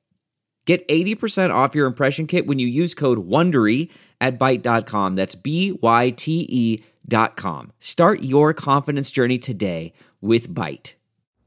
Get 0.65 0.87
80% 0.87 1.53
off 1.53 1.75
your 1.75 1.87
impression 1.87 2.27
kit 2.27 2.45
when 2.45 2.59
you 2.59 2.67
use 2.67 2.93
code 2.93 3.27
WONDERY 3.27 3.89
at 4.19 4.37
Byte.com. 4.37 5.15
That's 5.15 5.35
B 5.35 5.77
Y 5.81 6.11
T 6.11 6.45
E 6.49 6.83
dot 7.07 7.35
com. 7.35 7.73
Start 7.79 8.21
your 8.21 8.53
confidence 8.53 9.09
journey 9.11 9.39
today 9.39 9.93
with 10.21 10.53
Byte. 10.53 10.95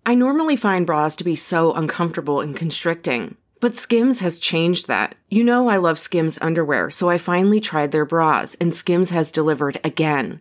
I 0.05 0.15
normally 0.15 0.57
find 0.57 0.85
bras 0.85 1.17
to 1.17 1.25
be 1.25 1.37
so 1.37 1.73
uncomfortable 1.73 2.41
and 2.41 2.55
constricting. 2.57 3.37
But 3.61 3.77
Skims 3.77 4.21
has 4.21 4.39
changed 4.39 4.89
that. 4.89 5.15
You 5.31 5.43
know 5.43 5.69
I 5.69 5.79
love 5.79 5.99
Skims 5.99 6.39
underwear, 6.43 6.91
so 6.91 7.09
I 7.09 7.17
finally 7.17 7.61
tried 7.61 7.93
their 7.93 8.05
bras, 8.05 8.55
and 8.57 8.75
Skims 8.75 9.09
has 9.11 9.33
delivered 9.33 9.81
again. 9.83 10.41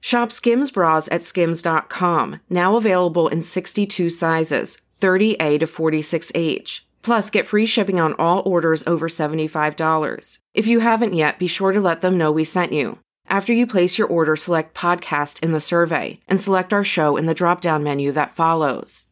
Shop 0.00 0.32
Skims 0.32 0.70
bras 0.70 1.08
at 1.12 1.22
skims.com, 1.22 2.40
now 2.48 2.76
available 2.76 3.28
in 3.28 3.42
62 3.42 4.08
sizes, 4.08 4.80
30A 5.00 5.60
to 5.60 5.66
46H. 5.66 6.80
Plus, 7.02 7.30
get 7.30 7.46
free 7.46 7.66
shipping 7.66 8.00
on 8.00 8.14
all 8.14 8.42
orders 8.44 8.82
over 8.86 9.08
$75. 9.08 10.38
If 10.54 10.66
you 10.66 10.80
haven't 10.80 11.14
yet, 11.14 11.38
be 11.38 11.46
sure 11.46 11.72
to 11.72 11.80
let 11.80 12.00
them 12.00 12.18
know 12.18 12.32
we 12.32 12.44
sent 12.44 12.72
you. 12.72 12.98
After 13.26 13.52
you 13.52 13.66
place 13.66 13.96
your 13.96 14.08
order, 14.08 14.36
select 14.36 14.74
podcast 14.74 15.42
in 15.42 15.52
the 15.52 15.60
survey 15.60 16.20
and 16.26 16.40
select 16.40 16.72
our 16.72 16.84
show 16.84 17.16
in 17.16 17.26
the 17.26 17.34
drop 17.34 17.60
down 17.60 17.82
menu 17.82 18.10
that 18.12 18.34
follows. 18.34 19.06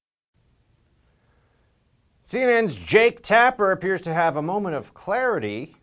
CNN's 2.25 2.75
Jake 2.75 3.23
Tapper 3.23 3.73
appears 3.73 4.03
to 4.03 4.13
have 4.13 4.37
a 4.37 4.43
moment 4.43 4.75
of 4.75 4.93
clarity, 4.93 5.77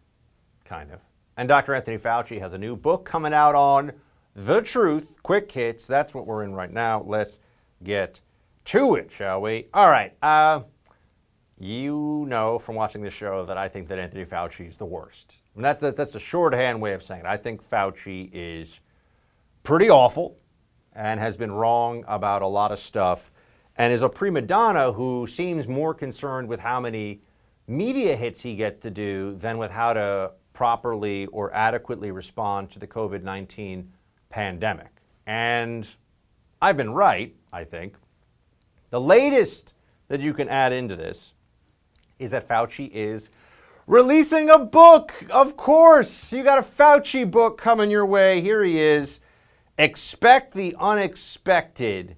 kind 0.64 0.92
of. 0.92 1.00
And 1.38 1.48
Dr. 1.48 1.74
Anthony 1.74 1.98
Fauci 1.98 2.40
has 2.40 2.54
a 2.54 2.58
new 2.58 2.76
book 2.76 3.06
coming 3.06 3.34
out 3.34 3.56
on 3.56 3.94
the 4.36 4.62
truth, 4.62 5.08
quick 5.24 5.52
hits. 5.52 5.88
That's 5.88 6.14
what 6.14 6.28
we're 6.28 6.44
in 6.44 6.54
right 6.54 6.72
now. 6.72 7.04
Let's 7.06 7.40
get 7.84 8.22
to 8.66 8.96
it, 8.96 9.12
shall 9.12 9.42
we? 9.42 9.68
All 9.74 9.90
right. 9.90 10.14
Uh, 10.22 10.62
you 11.60 12.26
know 12.28 12.60
from 12.60 12.76
watching 12.76 13.02
this 13.02 13.14
show 13.14 13.46
that 13.46 13.58
I 13.58 13.70
think 13.70 13.88
that 13.88 13.98
Anthony 13.98 14.26
Fauci 14.26 14.68
is 14.68 14.78
the 14.78 14.86
worst. 14.86 15.36
And 15.56 15.64
that, 15.64 15.80
that, 15.80 15.96
that's 15.96 16.16
a 16.16 16.20
shorthand 16.20 16.82
way 16.82 16.94
of 16.94 17.02
saying 17.02 17.22
it. 17.22 17.26
I 17.26 17.38
think 17.38 17.68
Fauci 17.68 18.30
is 18.34 18.82
pretty 19.64 19.90
awful 19.90 20.38
and 20.94 21.20
has 21.20 21.38
been 21.38 21.52
wrong 21.52 22.04
about 22.08 22.42
a 22.42 22.48
lot 22.48 22.72
of 22.72 22.80
stuff 22.80 23.32
and 23.78 23.92
is 23.92 24.02
a 24.02 24.10
prima 24.10 24.42
donna 24.42 24.92
who 24.92 25.28
seems 25.28 25.68
more 25.68 25.94
concerned 25.94 26.48
with 26.48 26.60
how 26.60 26.80
many 26.80 27.22
media 27.68 28.16
hits 28.16 28.42
he 28.42 28.56
gets 28.56 28.82
to 28.82 28.90
do 28.90 29.36
than 29.38 29.58
with 29.58 29.72
how 29.72 29.94
to 29.94 30.32
properly 30.54 31.26
or 31.28 31.54
adequately 31.54 32.12
respond 32.12 32.70
to 32.72 32.80
the 32.80 32.88
COVID 32.88 33.24
19 33.24 33.92
pandemic. 34.36 34.92
And 35.26 35.88
I've 36.62 36.76
been 36.76 36.92
right, 36.94 37.34
I 37.54 37.64
think. 37.64 37.96
The 38.90 39.00
latest 39.00 39.74
that 40.10 40.20
you 40.20 40.34
can 40.34 40.50
add 40.50 40.74
into 40.74 40.98
this 40.98 41.34
is 42.20 42.32
that 42.32 42.46
Fauci 42.46 42.92
is 42.92 43.32
releasing 43.88 44.50
a 44.50 44.60
book. 44.60 45.14
Of 45.30 45.56
course, 45.56 46.34
you 46.34 46.44
got 46.44 46.60
a 46.60 46.64
Fauci 46.64 47.30
book 47.30 47.58
coming 47.58 47.90
your 47.90 48.06
way. 48.06 48.42
Here 48.42 48.62
he 48.62 48.78
is. 48.78 49.22
Expect 49.78 50.54
the 50.54 50.76
unexpected 50.82 52.18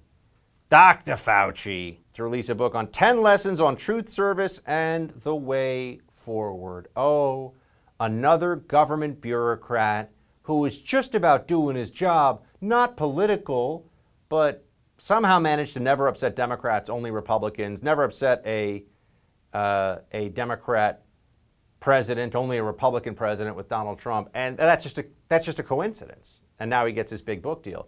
Dr. 0.70 1.12
Fauci 1.12 1.98
to 2.14 2.24
release 2.24 2.48
a 2.48 2.54
book 2.56 2.74
on 2.74 2.88
10 2.88 3.22
lessons 3.22 3.60
on 3.60 3.76
truth 3.76 4.08
service 4.08 4.60
and 4.66 5.10
the 5.22 5.36
way 5.36 6.00
forward. 6.24 6.88
Oh, 6.96 7.52
another 8.00 8.56
government 8.56 9.20
bureaucrat 9.20 10.10
who 10.48 10.64
is 10.64 10.80
just 10.80 11.14
about 11.14 11.46
doing 11.46 11.76
his 11.76 11.90
job, 11.90 12.42
not 12.60 12.96
political, 12.96 13.86
but 14.30 14.64
somehow 14.96 15.38
managed 15.38 15.74
to 15.74 15.80
never 15.80 16.08
upset 16.08 16.34
Democrats, 16.34 16.88
only 16.88 17.10
Republicans, 17.10 17.82
never 17.82 18.02
upset 18.02 18.42
a, 18.46 18.82
uh, 19.52 19.98
a 20.10 20.30
Democrat 20.30 21.04
president, 21.80 22.34
only 22.34 22.56
a 22.56 22.62
Republican 22.62 23.14
president 23.14 23.56
with 23.56 23.68
Donald 23.68 23.98
Trump. 23.98 24.30
And 24.32 24.56
that's 24.56 24.82
just 24.82 24.96
a, 24.96 25.04
that's 25.28 25.44
just 25.44 25.58
a 25.58 25.62
coincidence. 25.62 26.40
And 26.58 26.70
now 26.70 26.86
he 26.86 26.94
gets 26.94 27.10
his 27.10 27.20
big 27.20 27.42
book 27.42 27.62
deal. 27.62 27.86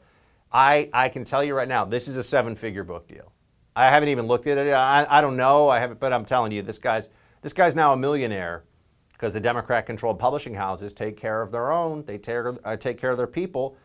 I, 0.53 0.91
I 0.93 1.09
can 1.09 1.25
tell 1.25 1.43
you 1.43 1.55
right 1.55 1.67
now, 1.67 1.87
this 1.87 2.09
is 2.09 2.19
a 2.19 2.23
seven 2.23 2.57
figure 2.57 2.85
book 2.85 3.09
deal. 3.09 3.33
I 3.75 3.89
haven't 3.89 4.11
even 4.11 4.27
looked 4.27 4.47
at 4.47 4.59
it. 4.59 4.71
I, 4.73 5.07
I 5.09 5.23
don't 5.23 5.39
know. 5.39 5.71
I 5.71 5.81
haven't, 5.81 5.99
but 5.99 6.13
I'm 6.13 6.27
telling 6.27 6.53
you, 6.53 6.61
this 6.61 6.79
guy's 6.79 7.09
This 7.41 7.55
guy's 7.55 7.75
now 7.75 7.95
a 7.95 7.97
millionaire 7.97 8.65
because 9.21 9.35
the 9.35 9.41
Democrat 9.41 9.85
controlled 9.85 10.19
publishing 10.19 10.55
houses 10.55 10.95
take 10.95 11.15
care 11.15 11.43
of 11.43 11.53
their 11.53 11.71
own, 11.71 12.03
they 12.07 12.17
take, 12.17 12.57
uh, 12.65 12.75
take 12.79 12.99
care 12.99 13.11
of 13.11 13.19
their 13.19 13.27
people. 13.27 13.77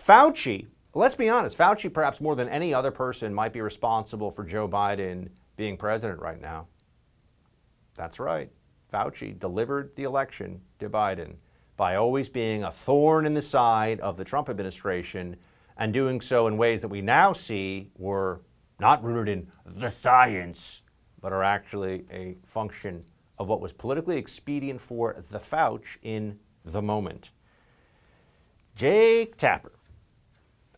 Fauci, 0.00 0.66
let's 0.94 1.16
be 1.16 1.28
honest, 1.28 1.58
Fauci, 1.58 1.92
perhaps 1.92 2.20
more 2.20 2.36
than 2.36 2.48
any 2.48 2.72
other 2.72 2.92
person, 2.92 3.34
might 3.34 3.52
be 3.52 3.60
responsible 3.60 4.30
for 4.30 4.44
Joe 4.44 4.68
Biden 4.68 5.30
being 5.56 5.76
president 5.76 6.20
right 6.20 6.40
now. 6.40 6.68
That's 7.96 8.20
right. 8.20 8.48
Fauci 8.94 9.36
delivered 9.36 9.90
the 9.96 10.04
election 10.04 10.60
to 10.78 10.88
Biden 10.88 11.34
by 11.76 11.96
always 11.96 12.28
being 12.28 12.62
a 12.62 12.70
thorn 12.70 13.26
in 13.26 13.34
the 13.34 13.42
side 13.42 13.98
of 13.98 14.16
the 14.16 14.24
Trump 14.24 14.48
administration 14.48 15.34
and 15.78 15.92
doing 15.92 16.20
so 16.20 16.46
in 16.46 16.56
ways 16.56 16.80
that 16.82 16.88
we 16.88 17.02
now 17.02 17.32
see 17.32 17.90
were 17.98 18.40
not 18.78 19.02
rooted 19.02 19.36
in 19.36 19.50
the 19.80 19.90
science, 19.90 20.82
but 21.20 21.32
are 21.32 21.42
actually 21.42 22.04
a 22.12 22.36
function 22.46 23.04
of 23.38 23.48
what 23.48 23.60
was 23.60 23.72
politically 23.72 24.16
expedient 24.16 24.80
for 24.80 25.22
the 25.30 25.38
Fauci 25.38 25.98
in 26.02 26.38
the 26.64 26.82
moment. 26.82 27.30
Jake 28.74 29.36
Tapper. 29.36 29.72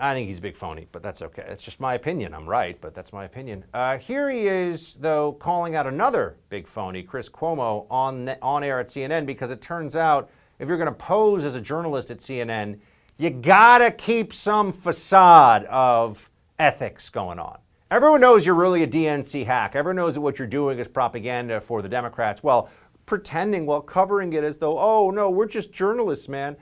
I 0.00 0.14
think 0.14 0.28
he's 0.28 0.38
a 0.38 0.42
big 0.42 0.56
phony, 0.56 0.86
but 0.92 1.02
that's 1.02 1.22
okay. 1.22 1.44
It's 1.48 1.62
just 1.62 1.80
my 1.80 1.94
opinion. 1.94 2.32
I'm 2.32 2.48
right, 2.48 2.80
but 2.80 2.94
that's 2.94 3.12
my 3.12 3.24
opinion. 3.24 3.64
Uh, 3.74 3.98
here 3.98 4.30
he 4.30 4.46
is, 4.46 4.94
though, 4.94 5.32
calling 5.32 5.74
out 5.74 5.88
another 5.88 6.36
big 6.50 6.68
phony, 6.68 7.02
Chris 7.02 7.28
Cuomo, 7.28 7.86
on, 7.90 8.28
on 8.40 8.62
air 8.62 8.78
at 8.78 8.88
CNN, 8.88 9.26
because 9.26 9.50
it 9.50 9.60
turns 9.60 9.96
out 9.96 10.30
if 10.60 10.68
you're 10.68 10.76
going 10.76 10.86
to 10.86 10.92
pose 10.92 11.44
as 11.44 11.56
a 11.56 11.60
journalist 11.60 12.12
at 12.12 12.18
CNN, 12.18 12.78
you 13.16 13.30
got 13.30 13.78
to 13.78 13.90
keep 13.90 14.32
some 14.32 14.72
facade 14.72 15.64
of 15.64 16.30
ethics 16.60 17.10
going 17.10 17.40
on. 17.40 17.58
Everyone 17.90 18.20
knows 18.20 18.44
you're 18.44 18.54
really 18.54 18.82
a 18.82 18.86
DNC 18.86 19.46
hack. 19.46 19.74
Everyone 19.74 19.96
knows 19.96 20.12
that 20.12 20.20
what 20.20 20.38
you're 20.38 20.46
doing 20.46 20.78
is 20.78 20.86
propaganda 20.86 21.58
for 21.58 21.80
the 21.80 21.88
Democrats. 21.88 22.42
Well, 22.42 22.68
pretending 23.06 23.64
while 23.64 23.80
covering 23.80 24.34
it 24.34 24.44
as 24.44 24.58
though, 24.58 24.78
oh, 24.78 25.10
no, 25.10 25.30
we're 25.30 25.46
just 25.46 25.72
journalists, 25.72 26.28
man. 26.28 26.54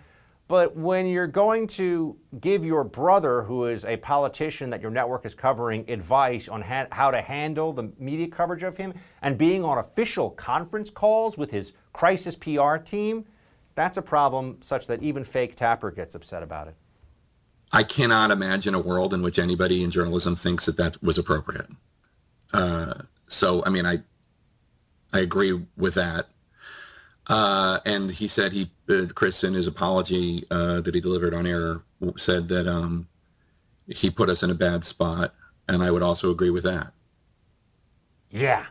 But 0.46 0.76
when 0.76 1.08
you're 1.08 1.26
going 1.26 1.66
to 1.68 2.16
give 2.40 2.64
your 2.64 2.84
brother, 2.84 3.42
who 3.42 3.64
is 3.64 3.84
a 3.84 3.96
politician 3.96 4.70
that 4.70 4.80
your 4.80 4.92
network 4.92 5.26
is 5.26 5.34
covering, 5.34 5.90
advice 5.90 6.46
on 6.46 6.62
ha- 6.62 6.86
how 6.92 7.10
to 7.10 7.20
handle 7.20 7.72
the 7.72 7.90
media 7.98 8.28
coverage 8.28 8.62
of 8.62 8.76
him 8.76 8.94
and 9.22 9.36
being 9.36 9.64
on 9.64 9.78
official 9.78 10.30
conference 10.30 10.90
calls 10.90 11.36
with 11.36 11.50
his 11.50 11.72
crisis 11.92 12.36
PR 12.36 12.76
team, 12.76 13.24
that's 13.74 13.96
a 13.96 14.02
problem 14.02 14.58
such 14.60 14.86
that 14.86 15.02
even 15.02 15.24
fake 15.24 15.56
Tapper 15.56 15.90
gets 15.90 16.14
upset 16.14 16.44
about 16.44 16.68
it. 16.68 16.76
I 17.72 17.82
cannot 17.82 18.30
imagine 18.30 18.74
a 18.74 18.80
world 18.80 19.12
in 19.12 19.22
which 19.22 19.38
anybody 19.38 19.82
in 19.82 19.90
journalism 19.90 20.36
thinks 20.36 20.66
that 20.66 20.76
that 20.76 21.02
was 21.02 21.18
appropriate. 21.18 21.68
Uh, 22.52 22.94
so, 23.28 23.64
I 23.66 23.70
mean, 23.70 23.86
I 23.86 23.98
I 25.12 25.20
agree 25.20 25.52
with 25.76 25.94
that. 25.94 26.28
Uh, 27.28 27.80
and 27.84 28.10
he 28.10 28.28
said 28.28 28.52
he, 28.52 28.70
uh, 28.88 29.06
Chris, 29.14 29.42
in 29.42 29.54
his 29.54 29.66
apology 29.66 30.44
uh, 30.50 30.80
that 30.80 30.94
he 30.94 31.00
delivered 31.00 31.34
on 31.34 31.46
air, 31.46 31.82
said 32.16 32.48
that 32.48 32.68
um, 32.68 33.08
he 33.88 34.10
put 34.10 34.30
us 34.30 34.42
in 34.42 34.50
a 34.50 34.54
bad 34.54 34.84
spot, 34.84 35.34
and 35.68 35.82
I 35.82 35.90
would 35.90 36.02
also 36.02 36.30
agree 36.30 36.50
with 36.50 36.64
that. 36.64 36.92
Yeah, 38.30 38.66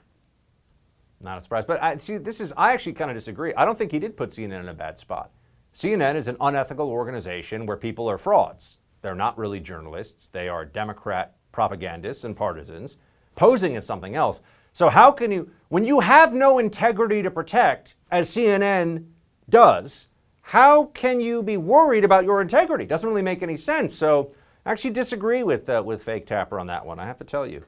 not 1.20 1.38
a 1.38 1.42
surprise. 1.42 1.66
But 1.68 1.84
I 1.84 1.98
see. 1.98 2.18
This 2.18 2.40
is 2.40 2.54
I 2.56 2.74
actually 2.74 2.94
kind 2.94 3.12
of 3.12 3.18
disagree. 3.18 3.54
I 3.56 3.66
don't 3.66 3.78
think 3.78 3.92
he 3.92 4.00
did 4.00 4.16
put 4.16 4.30
CNN 4.30 4.62
in 4.62 4.70
a 4.70 4.74
bad 4.74 4.98
spot. 4.98 5.32
CNN 5.76 6.16
is 6.16 6.28
an 6.28 6.38
unethical 6.40 6.90
organization 6.90 7.66
where 7.66 7.76
people 7.76 8.10
are 8.10 8.18
frauds. 8.18 8.80
They're 9.06 9.14
not 9.14 9.38
really 9.38 9.60
journalists, 9.60 10.30
they 10.30 10.50
are 10.50 10.66
Democrat 10.66 11.36
propagandists 11.52 12.24
and 12.24 12.36
partisans 12.36 12.98
posing 13.36 13.76
as 13.76 13.86
something 13.86 14.16
else. 14.16 14.42
So, 14.74 14.90
how 14.90 15.12
can 15.12 15.30
you, 15.30 15.52
when 15.68 15.84
you 15.86 16.00
have 16.00 16.34
no 16.34 16.58
integrity 16.58 17.22
to 17.22 17.30
protect, 17.30 17.94
as 18.10 18.28
CNN 18.28 19.06
does, 19.48 20.08
how 20.42 20.86
can 20.86 21.22
you 21.22 21.44
be 21.44 21.56
worried 21.56 22.04
about 22.04 22.24
your 22.24 22.42
integrity? 22.42 22.84
Doesn't 22.86 23.08
really 23.08 23.22
make 23.22 23.44
any 23.44 23.58
sense. 23.58 23.94
So, 23.94 24.34
I 24.66 24.72
actually 24.72 24.90
disagree 24.90 25.44
with, 25.44 25.70
uh, 25.70 25.84
with 25.86 26.02
Fake 26.02 26.26
Tapper 26.26 26.60
on 26.60 26.66
that 26.66 26.84
one, 26.84 26.98
I 26.98 27.06
have 27.06 27.20
to 27.20 27.26
tell 27.26 27.46
you. 27.46 27.64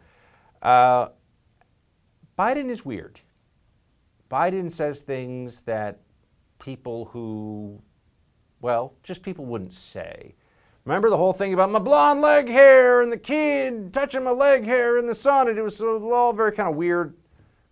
Uh, 0.63 1.09
Biden 2.39 2.71
is 2.71 2.83
weird. 2.83 3.21
Biden 4.31 4.71
says 4.71 5.03
things 5.03 5.61
that 5.61 5.99
people 6.57 7.05
who, 7.05 7.79
well, 8.59 8.95
just 9.03 9.21
people 9.21 9.45
wouldn't 9.45 9.73
say. 9.73 10.33
Remember 10.87 11.09
the 11.09 11.17
whole 11.17 11.33
thing 11.33 11.53
about 11.53 11.69
my 11.69 11.79
blonde 11.79 12.21
leg 12.21 12.47
hair 12.47 13.01
and 13.01 13.11
the 13.11 13.17
kid 13.17 13.91
touching 13.91 14.23
my 14.23 14.31
leg 14.31 14.63
hair 14.63 14.97
in 14.97 15.05
the 15.05 15.13
sun? 15.13 15.49
And 15.49 15.57
it 15.57 15.61
was 15.61 15.81
all 15.81 16.31
very 16.31 16.53
kind 16.53 16.69
of 16.69 16.77
weird, 16.77 17.13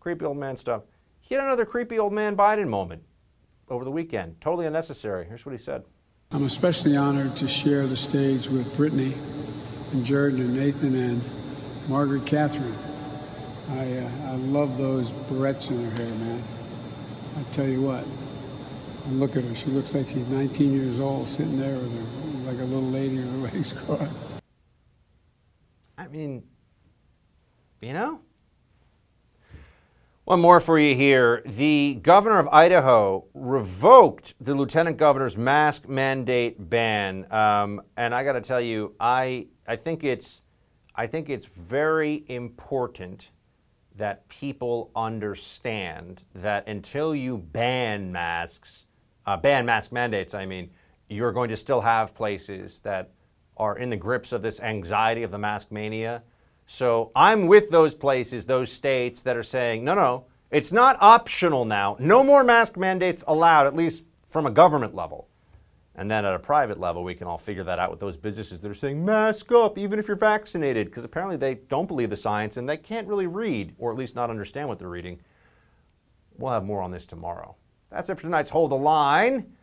creepy 0.02 0.26
old 0.26 0.36
man 0.36 0.58
stuff. 0.58 0.82
He 1.22 1.34
had 1.34 1.42
another 1.42 1.64
creepy 1.64 1.98
old 1.98 2.12
man 2.12 2.36
Biden 2.36 2.68
moment 2.68 3.04
over 3.70 3.86
the 3.86 3.90
weekend. 3.92 4.42
Totally 4.42 4.66
unnecessary. 4.66 5.26
Here's 5.26 5.46
what 5.46 5.54
he 5.54 5.58
said. 5.58 5.86
I'm 6.32 6.44
especially 6.44 6.98
honored 6.98 7.38
to 7.38 7.48
share 7.48 7.88
the 7.88 7.96
stage 7.96 8.50
with 8.50 8.76
Brittany 8.76 9.14
and 9.94 10.06
Jordan 10.06 10.42
and 10.42 10.54
Nathan 10.54 10.94
and 10.94 11.22
Margaret 11.88 12.26
Catherine. 12.26 12.76
I, 13.72 13.98
uh, 13.98 14.10
I 14.26 14.36
love 14.36 14.78
those 14.78 15.10
barrettes 15.12 15.72
in 15.72 15.90
her 15.90 16.04
hair, 16.04 16.16
man. 16.16 16.44
I 17.40 17.44
tell 17.54 17.66
you 17.66 17.82
what, 17.82 18.06
look 19.14 19.38
at 19.38 19.46
her. 19.46 19.56
She 19.56 19.68
looks 19.68 19.96
like 19.96 20.10
she's 20.10 20.28
19 20.28 20.74
years 20.74 21.00
old, 21.00 21.30
sitting 21.30 21.58
there 21.58 21.76
with 21.76 21.98
her 21.98 22.35
like 22.46 22.60
a 22.60 22.64
little 22.64 22.90
lady 22.90 23.18
with 23.18 23.32
her 23.32 23.38
legs 23.38 23.74
crossed. 23.86 24.12
I 25.98 26.08
mean, 26.08 26.44
you 27.82 27.94
know? 27.94 28.20
One 30.26 30.40
more 30.40 30.60
for 30.60 30.78
you 30.80 30.96
here. 30.96 31.42
The 31.46 32.00
governor 32.02 32.40
of 32.40 32.48
Idaho 32.48 33.26
revoked 33.34 34.34
the 34.40 34.56
lieutenant 34.56 34.98
governor's 34.98 35.38
mask 35.38 35.88
mandate 35.88 36.70
ban, 36.70 37.32
um, 37.32 37.82
and 37.96 38.14
I 38.14 38.24
got 38.24 38.34
to 38.34 38.42
tell 38.42 38.62
you, 38.62 38.96
I 39.00 39.48
I 39.68 39.76
think 39.76 40.04
it's 40.04 40.42
I 40.96 41.06
think 41.06 41.30
it's 41.30 41.46
very 41.46 42.26
important 42.28 43.30
that 43.98 44.28
people 44.28 44.90
understand 44.96 46.24
that 46.34 46.68
until 46.68 47.16
you 47.16 47.38
ban 47.38 48.12
masks, 48.12 48.86
uh, 49.28 49.38
ban 49.38 49.66
mask 49.66 49.92
mandates, 49.92 50.34
I 50.34 50.48
mean, 50.48 50.72
you're 51.10 51.32
going 51.32 51.50
to 51.50 51.58
still 51.58 51.82
have 51.82 52.16
places 52.16 52.80
that 52.82 53.12
are 53.58 53.78
in 53.78 53.90
the 53.90 53.96
grips 53.96 54.32
of 54.32 54.42
this 54.42 54.60
anxiety 54.60 55.24
of 55.24 55.32
the 55.32 55.38
mask 55.38 55.72
mania. 55.72 56.24
So 56.68 57.12
I'm 57.16 57.48
with 57.48 57.70
those 57.70 57.96
places, 57.96 58.46
those 58.46 58.72
states 58.72 59.24
that 59.24 59.38
are 59.38 59.44
saying, 59.44 59.84
no, 59.84 59.94
no, 59.94 60.26
it's 60.52 60.72
not 60.72 60.98
optional 61.00 61.66
now. 61.66 61.96
No 62.00 62.24
more 62.24 62.44
mask 62.44 62.76
mandates 62.78 63.24
allowed, 63.28 63.68
at 63.68 63.76
least 63.76 64.04
from 64.28 64.46
a 64.46 64.52
government 64.52 64.96
level. 64.96 65.28
And 65.98 66.12
then 66.12 66.26
at 66.26 66.34
a 66.34 66.40
private 66.40 66.80
level, 66.80 67.04
we 67.04 67.16
can 67.16 67.28
all 67.28 67.38
figure 67.38 67.64
that 67.64 67.80
out 67.80 67.90
with 67.90 68.02
those 68.02 68.18
businesses 68.18 68.60
that 68.62 68.70
are 68.70 68.76
saying 68.76 69.06
mask 69.06 69.52
up 69.52 69.78
even 69.78 69.98
if 69.98 70.08
you're 70.08 70.18
vaccinated, 70.18 70.88
because 70.88 71.06
apparently 71.06 71.38
they 71.38 71.54
don't 71.54 71.88
believe 71.88 72.10
the 72.10 72.18
science 72.18 72.58
and 72.58 72.68
they 72.68 72.78
can't 72.78 73.08
really 73.08 73.28
read, 73.28 73.74
or 73.78 73.92
at 73.92 73.98
least 73.98 74.16
not 74.16 74.30
understand 74.30 74.68
what 74.68 74.78
they're 74.78 74.90
reading. 74.90 75.20
We'll 76.38 76.52
have 76.52 76.66
more 76.66 76.82
on 76.82 76.92
this 76.92 77.06
tomorrow. 77.06 77.56
That's 77.90 78.10
it 78.10 78.16
for 78.16 78.24
tonight's 78.24 78.50
Hold 78.50 78.72
the 78.72 78.76
Line. 78.76 79.54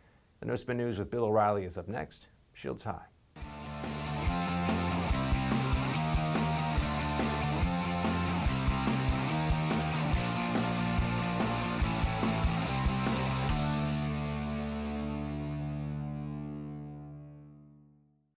The 0.43 0.49
No 0.49 0.57
Spin 0.57 0.75
News 0.75 0.99
with 0.99 1.09
Bill 1.09 1.23
O'Reilly 1.23 1.63
is 1.63 1.77
up 1.77 1.87
next. 1.87 2.27
Shields 2.51 2.83
high. 2.83 3.05